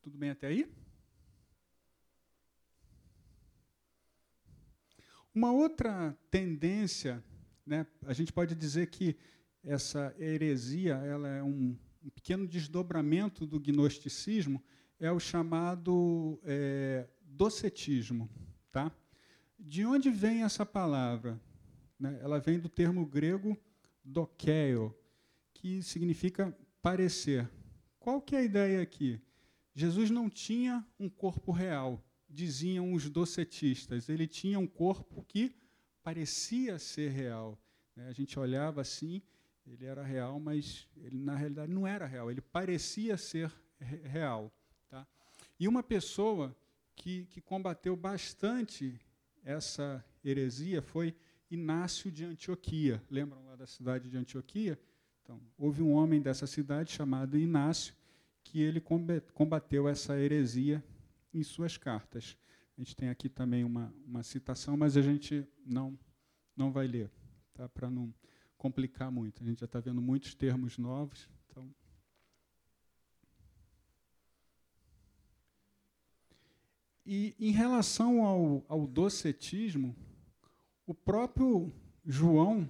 [0.00, 0.70] Tudo bem até aí?
[5.34, 7.22] Uma outra tendência,
[7.66, 9.16] né, a gente pode dizer que
[9.62, 14.62] essa heresia ela é um, um pequeno desdobramento do gnosticismo,
[14.98, 17.06] é o chamado é,
[17.36, 18.28] docetismo.
[18.72, 18.90] Tá?
[19.58, 21.40] De onde vem essa palavra?
[21.98, 22.18] Né?
[22.22, 23.56] Ela vem do termo grego
[24.04, 24.94] dokeio,
[25.52, 27.50] que significa parecer.
[27.98, 29.20] Qual que é a ideia aqui?
[29.74, 34.08] Jesus não tinha um corpo real, diziam os docetistas.
[34.08, 35.54] Ele tinha um corpo que
[36.02, 37.58] parecia ser real.
[37.94, 38.06] Né?
[38.08, 39.20] A gente olhava assim,
[39.66, 42.30] ele era real, mas ele na realidade não era real.
[42.30, 43.52] Ele parecia ser
[44.04, 44.52] real.
[44.88, 45.06] Tá?
[45.58, 46.56] E uma pessoa
[46.96, 48.98] que, que combateu bastante
[49.44, 51.14] essa heresia foi
[51.50, 53.00] Inácio de Antioquia.
[53.08, 54.78] Lembram lá da cidade de Antioquia?
[55.22, 57.94] Então, houve um homem dessa cidade chamado Inácio
[58.42, 58.80] que ele
[59.34, 60.82] combateu essa heresia
[61.32, 62.36] em suas cartas.
[62.76, 65.98] A gente tem aqui também uma, uma citação, mas a gente não,
[66.56, 67.10] não vai ler,
[67.54, 67.68] tá?
[67.68, 68.12] para não
[68.56, 69.42] complicar muito.
[69.42, 71.28] A gente já está vendo muitos termos novos.
[71.48, 71.74] Então.
[77.06, 79.94] E em relação ao, ao docetismo,
[80.84, 81.72] o próprio
[82.04, 82.68] João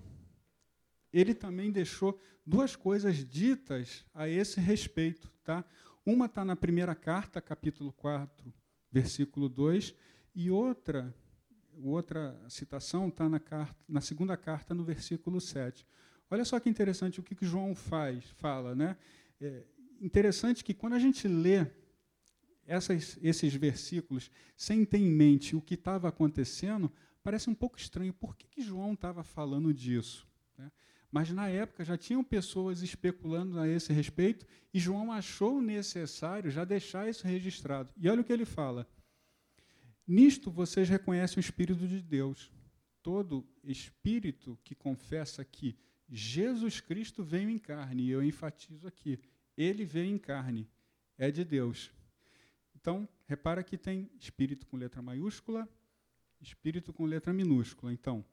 [1.11, 5.33] ele também deixou duas coisas ditas a esse respeito.
[5.43, 5.65] Tá?
[6.05, 8.53] Uma está na primeira carta, capítulo 4,
[8.93, 9.95] versículo 2,
[10.35, 11.15] e outra,
[11.83, 13.41] outra citação está na,
[13.89, 15.87] na segunda carta, no versículo 7.
[16.31, 18.75] Olha só que interessante o que, que João faz, fala.
[18.75, 18.99] Né?
[19.41, 19.65] É
[19.99, 21.67] interessante que quando a gente lê
[22.67, 28.13] essas, esses versículos sem ter em mente o que estava acontecendo, parece um pouco estranho.
[28.13, 30.27] Por que, que João estava falando disso?
[30.59, 30.71] Né?
[31.11, 36.65] Mas na época já tinham pessoas especulando a esse respeito e João achou necessário já
[36.65, 37.93] deixar isso registrado.
[37.97, 38.89] E olha o que ele fala:
[40.07, 42.53] Nisto vocês reconhecem o Espírito de Deus.
[43.03, 45.77] Todo espírito que confessa que
[46.09, 49.19] Jesus Cristo veio em carne, e eu enfatizo aqui,
[49.57, 50.69] ele veio em carne,
[51.17, 51.93] é de Deus.
[52.87, 55.69] Então, repara que tem espírito com letra maiúscula,
[56.41, 57.93] espírito com letra minúscula.
[57.93, 58.25] Então,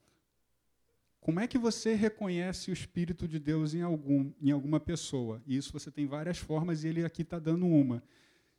[1.20, 5.42] como é que você reconhece o Espírito de Deus em, algum, em alguma pessoa?
[5.48, 8.04] E isso você tem várias formas e ele aqui está dando uma.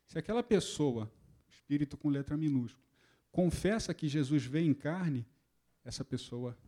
[0.05, 1.09] Se aquela pessoa,
[1.49, 2.85] Espírito com letra minúscula,
[3.31, 5.25] confessa que Jesus veio em carne,
[5.85, 6.59] essa pessoa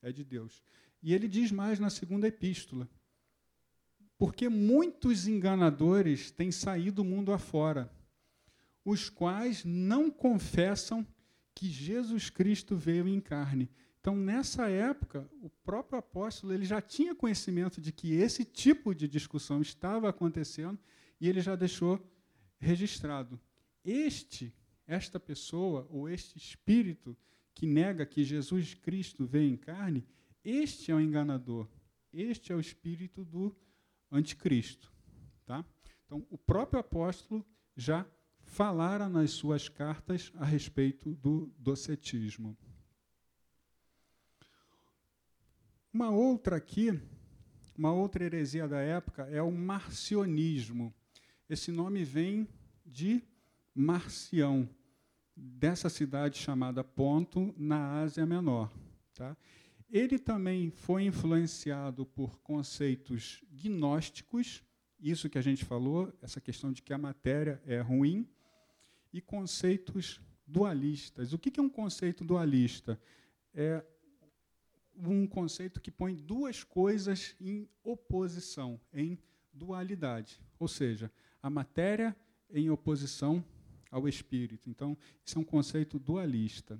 [0.00, 0.64] é de Deus.
[1.02, 2.88] E ele diz mais na segunda epístola.
[4.16, 7.92] Porque muitos enganadores têm saído do mundo afora,
[8.84, 11.06] os quais não confessam
[11.54, 13.70] que Jesus Cristo veio em carne.
[14.00, 19.06] Então, nessa época, o próprio apóstolo ele já tinha conhecimento de que esse tipo de
[19.06, 20.78] discussão estava acontecendo
[21.20, 22.00] e ele já deixou
[22.58, 23.38] registrado.
[23.84, 24.54] Este,
[24.86, 27.16] esta pessoa ou este espírito
[27.54, 30.06] que nega que Jesus Cristo veio em carne,
[30.42, 31.68] este é o enganador.
[32.12, 33.54] Este é o espírito do
[34.10, 34.92] anticristo,
[35.44, 35.64] tá?
[36.04, 37.46] Então, o próprio apóstolo
[37.76, 38.04] já
[38.50, 42.58] falara nas suas cartas a respeito do docetismo.
[45.92, 47.00] Uma outra aqui,
[47.78, 50.92] uma outra heresia da época é o marcionismo.
[51.48, 52.48] Esse nome vem
[52.84, 53.22] de
[53.72, 54.68] Marcião,
[55.34, 58.70] dessa cidade chamada Ponto, na Ásia Menor.
[59.14, 59.36] Tá?
[59.88, 64.62] Ele também foi influenciado por conceitos gnósticos,
[64.98, 68.28] isso que a gente falou, essa questão de que a matéria é ruim,
[69.12, 71.32] e conceitos dualistas.
[71.32, 73.00] O que é um conceito dualista?
[73.54, 73.84] É
[74.96, 79.18] um conceito que põe duas coisas em oposição, em
[79.52, 80.40] dualidade.
[80.58, 81.10] Ou seja,
[81.42, 82.14] a matéria
[82.52, 83.44] em oposição
[83.90, 84.68] ao espírito.
[84.68, 86.78] Então, isso é um conceito dualista.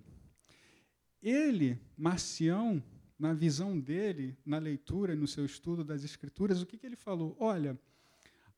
[1.23, 2.82] Ele, Marcião,
[3.19, 7.36] na visão dele, na leitura, no seu estudo das Escrituras, o que, que ele falou?
[7.39, 7.78] Olha,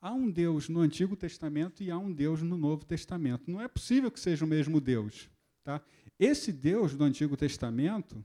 [0.02, 3.48] há um Deus no Antigo Testamento e há um Deus no Novo Testamento.
[3.48, 5.30] Não é possível que seja o mesmo Deus.
[5.62, 5.80] Tá?
[6.18, 8.22] Esse Deus do Antigo Testamento,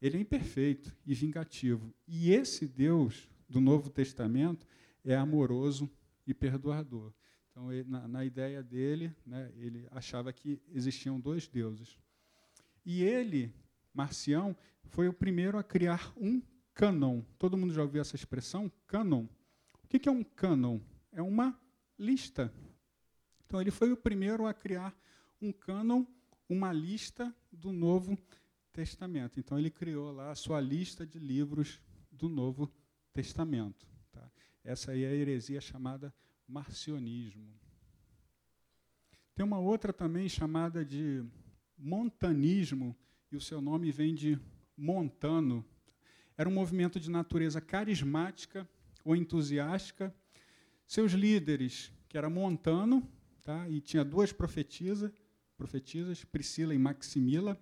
[0.00, 1.92] ele é imperfeito e vingativo.
[2.06, 4.64] E esse Deus do Novo Testamento
[5.04, 5.90] é amoroso
[6.24, 7.12] e perdoador.
[7.50, 11.98] Então, ele, na, na, ideia dele, né, ele achava que existiam dois deuses.
[12.86, 13.52] E ele,
[13.92, 16.40] Marcião, foi o primeiro a criar um
[16.72, 17.22] cânon.
[17.38, 18.70] Todo mundo já ouviu essa expressão?
[18.86, 19.26] Cânon.
[19.94, 20.80] O que é um cânon?
[21.12, 21.56] É uma
[21.96, 22.52] lista.
[23.46, 24.92] Então, ele foi o primeiro a criar
[25.40, 26.04] um cânon,
[26.48, 28.18] uma lista do Novo
[28.72, 29.38] Testamento.
[29.38, 31.80] Então, ele criou lá a sua lista de livros
[32.10, 32.68] do Novo
[33.12, 33.86] Testamento.
[34.10, 34.28] Tá?
[34.64, 36.12] Essa aí é a heresia chamada
[36.48, 37.54] marcionismo.
[39.32, 41.24] Tem uma outra também chamada de
[41.78, 42.96] montanismo,
[43.30, 44.40] e o seu nome vem de
[44.76, 45.64] montano.
[46.36, 48.68] Era um movimento de natureza carismática
[49.04, 50.14] ou entusiástica.
[50.86, 53.06] Seus líderes, que era Montano,
[53.42, 53.68] tá?
[53.68, 55.12] e tinha duas profetisas,
[55.56, 57.60] profetisas, Priscila e Maximila,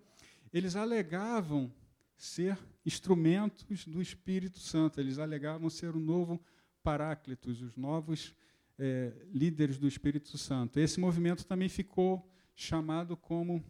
[0.52, 1.72] eles alegavam
[2.16, 6.40] ser instrumentos do Espírito Santo, eles alegavam ser o novo
[6.82, 8.34] Paráclitos, os novos
[8.78, 10.78] é, líderes do Espírito Santo.
[10.78, 13.64] Esse movimento também ficou chamado como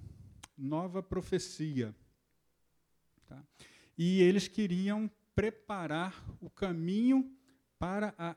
[0.56, 1.94] Nova Profecia.
[3.26, 3.42] Tá?
[3.96, 7.30] E eles queriam preparar o caminho
[7.82, 8.36] para a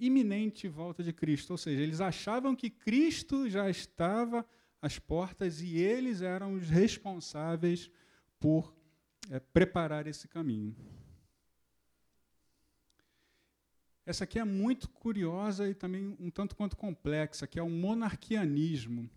[0.00, 1.50] iminente volta de Cristo.
[1.50, 4.46] Ou seja, eles achavam que Cristo já estava
[4.80, 7.90] às portas e eles eram os responsáveis
[8.40, 8.74] por
[9.30, 10.74] é, preparar esse caminho.
[14.06, 19.10] Essa aqui é muito curiosa e também um tanto quanto complexa, que é o monarquianismo.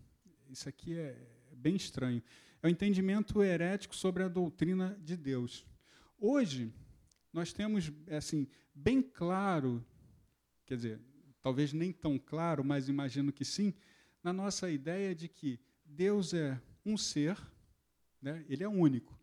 [0.50, 1.16] Isso aqui é
[1.50, 2.22] bem estranho.
[2.62, 5.64] É o entendimento herético sobre a doutrina de Deus.
[6.18, 6.70] Hoje,
[7.32, 9.84] nós temos assim bem claro,
[10.66, 11.00] quer dizer,
[11.42, 13.74] talvez nem tão claro, mas imagino que sim,
[14.22, 17.36] na nossa ideia de que Deus é um ser,
[18.20, 19.18] né, ele é único,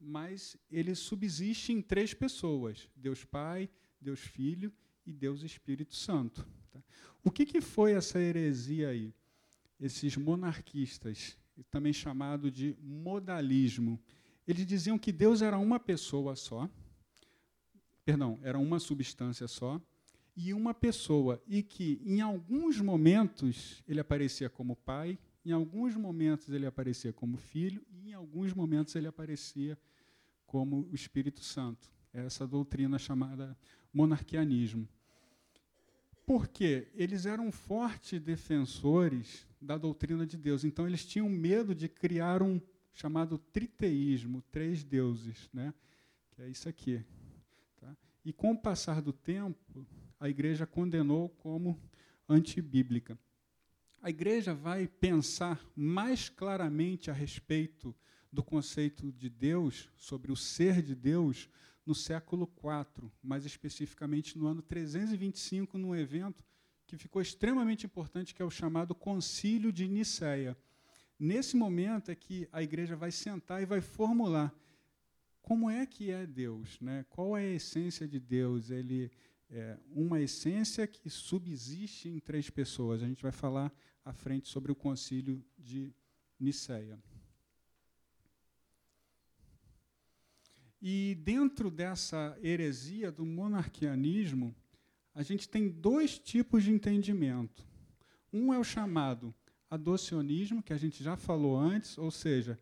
[0.00, 3.68] mas ele subsiste em três pessoas: Deus Pai,
[4.00, 4.72] Deus Filho
[5.04, 6.46] e Deus Espírito Santo.
[6.70, 6.82] Tá?
[7.22, 9.12] O que, que foi essa heresia aí?
[9.80, 11.36] Esses monarquistas,
[11.70, 14.00] também chamado de modalismo,
[14.46, 16.68] eles diziam que Deus era uma pessoa só,
[18.08, 19.78] perdão, era uma substância só,
[20.34, 26.48] e uma pessoa, e que em alguns momentos ele aparecia como pai, em alguns momentos
[26.48, 29.76] ele aparecia como filho, e em alguns momentos ele aparecia
[30.46, 31.92] como o Espírito Santo.
[32.10, 33.54] Essa doutrina chamada
[33.92, 34.88] monarquianismo.
[36.24, 40.64] Porque eles eram fortes defensores da doutrina de Deus.
[40.64, 42.58] Então, eles tinham medo de criar um
[42.94, 45.74] chamado triteísmo, três deuses, né?
[46.30, 47.04] que é isso aqui.
[48.28, 49.86] E com o passar do tempo,
[50.20, 51.80] a igreja condenou como
[52.28, 53.18] antibíblica.
[54.02, 57.96] A igreja vai pensar mais claramente a respeito
[58.30, 61.48] do conceito de Deus, sobre o ser de Deus,
[61.86, 66.44] no século IV, mais especificamente no ano 325, num evento
[66.86, 70.54] que ficou extremamente importante, que é o chamado Concílio de Nicéia.
[71.18, 74.54] Nesse momento é que a igreja vai sentar e vai formular
[75.48, 77.06] como é que é Deus, né?
[77.08, 78.70] qual é a essência de Deus.
[78.70, 79.10] Ele
[79.48, 83.02] é uma essência que subsiste em três pessoas.
[83.02, 83.72] A gente vai falar
[84.04, 85.90] à frente sobre o Concílio de
[86.38, 87.02] Nicéia.
[90.82, 94.54] E dentro dessa heresia do monarquianismo,
[95.14, 97.66] a gente tem dois tipos de entendimento.
[98.30, 99.34] Um é o chamado
[99.70, 102.58] adocionismo, que a gente já falou antes, ou seja,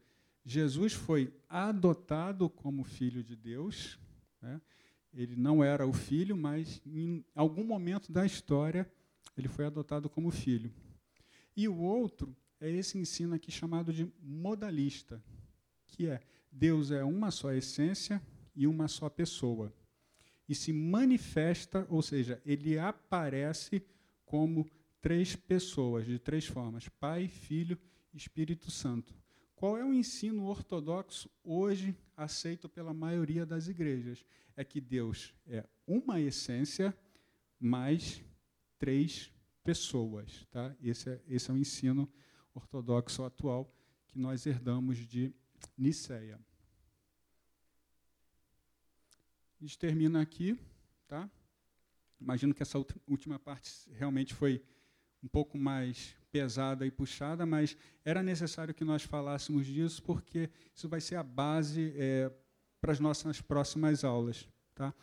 [0.49, 3.99] Jesus foi adotado como filho de Deus.
[4.41, 4.61] Né?
[5.13, 8.89] Ele não era o filho, mas em algum momento da história
[9.37, 10.73] ele foi adotado como filho.
[11.57, 15.21] E o outro é esse ensino aqui chamado de modalista,
[15.85, 16.21] que é
[16.51, 18.23] Deus é uma só essência
[18.55, 19.75] e uma só pessoa.
[20.49, 23.83] E se manifesta, ou seja, ele aparece
[24.25, 24.65] como
[25.01, 27.77] três pessoas, de três formas: Pai, Filho
[28.15, 29.13] e Espírito Santo.
[29.57, 34.23] Qual é o ensino ortodoxo hoje aceito pela maioria das igrejas?
[34.55, 36.95] É que Deus é uma essência
[37.59, 38.23] mais
[38.79, 39.33] três
[39.65, 40.47] pessoas.
[40.51, 40.77] Tá?
[40.81, 42.07] Esse, é, esse é o ensino
[42.55, 43.75] ortodoxo atual
[44.07, 45.35] que nós herdamos de
[45.77, 46.39] Niceia.
[49.59, 50.59] A gente termina aqui,
[51.09, 51.31] tá?
[52.21, 54.63] Imagino que essa última parte realmente foi
[55.27, 60.89] um pouco mais pesada e puxada, mas era necessário que nós falássemos disso, porque isso
[60.89, 62.31] vai ser a base é,
[62.81, 64.49] para as nossas próximas aulas.
[64.73, 64.95] Tá?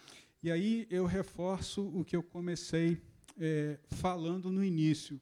[0.41, 3.01] E aí eu reforço o que eu comecei
[3.37, 5.19] é, falando no início,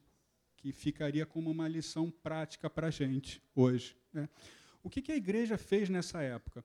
[0.56, 3.96] que ficaria como uma lição prática para a gente hoje.
[4.12, 4.28] Né?
[4.84, 6.64] O que, que a igreja fez nessa época?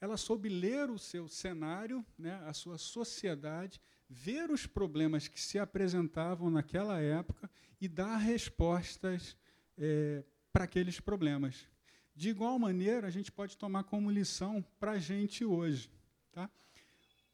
[0.00, 5.58] Ela soube ler o seu cenário, né, a sua sociedade, ver os problemas que se
[5.58, 9.36] apresentavam naquela época e dar respostas
[9.76, 11.68] é, para aqueles problemas.
[12.14, 15.90] De igual maneira, a gente pode tomar como lição para a gente hoje.
[16.32, 16.50] Tá?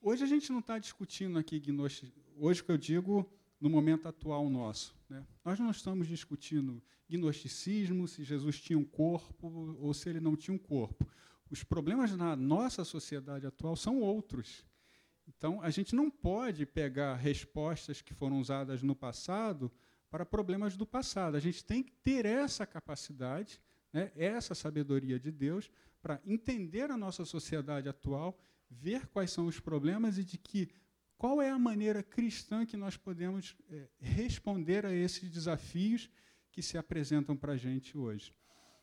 [0.01, 2.23] Hoje a gente não está discutindo aqui gnosticismo.
[2.37, 3.27] Hoje que eu digo
[3.61, 4.95] no momento atual nosso.
[5.09, 5.25] Né?
[5.45, 10.55] Nós não estamos discutindo gnosticismo, se Jesus tinha um corpo ou se ele não tinha
[10.55, 11.09] um corpo.
[11.49, 14.65] Os problemas na nossa sociedade atual são outros.
[15.27, 19.73] Então, a gente não pode pegar respostas que foram usadas no passado
[20.11, 21.37] para problemas do passado.
[21.37, 23.61] A gente tem que ter essa capacidade,
[23.93, 25.71] né, essa sabedoria de Deus,
[26.03, 28.39] para entender a nossa sociedade atual,
[28.71, 30.69] ver quais são os problemas e de que
[31.17, 36.11] qual é a maneira cristã que nós podemos é, responder a esses desafios
[36.53, 38.35] que se apresentam para a gente hoje.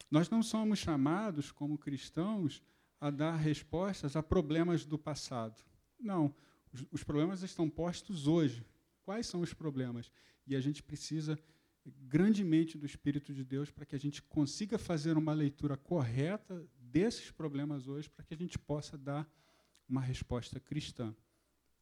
[0.09, 2.61] Nós não somos chamados, como cristãos,
[2.99, 5.63] a dar respostas a problemas do passado.
[6.01, 6.33] Não.
[6.73, 8.65] Os, os problemas estão postos hoje.
[9.03, 10.11] Quais são os problemas?
[10.45, 11.37] E a gente precisa
[11.85, 17.31] grandemente do Espírito de Deus para que a gente consiga fazer uma leitura correta desses
[17.31, 19.27] problemas hoje, para que a gente possa dar
[19.87, 21.15] uma resposta cristã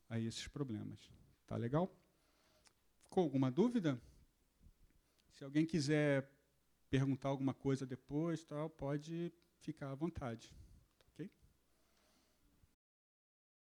[0.08, 1.12] a esses problemas.
[1.46, 1.94] Tá legal?
[3.04, 4.02] Ficou alguma dúvida?
[5.32, 6.32] Se alguém quiser
[6.90, 10.54] perguntar alguma coisa depois, tal, pode ficar à vontade.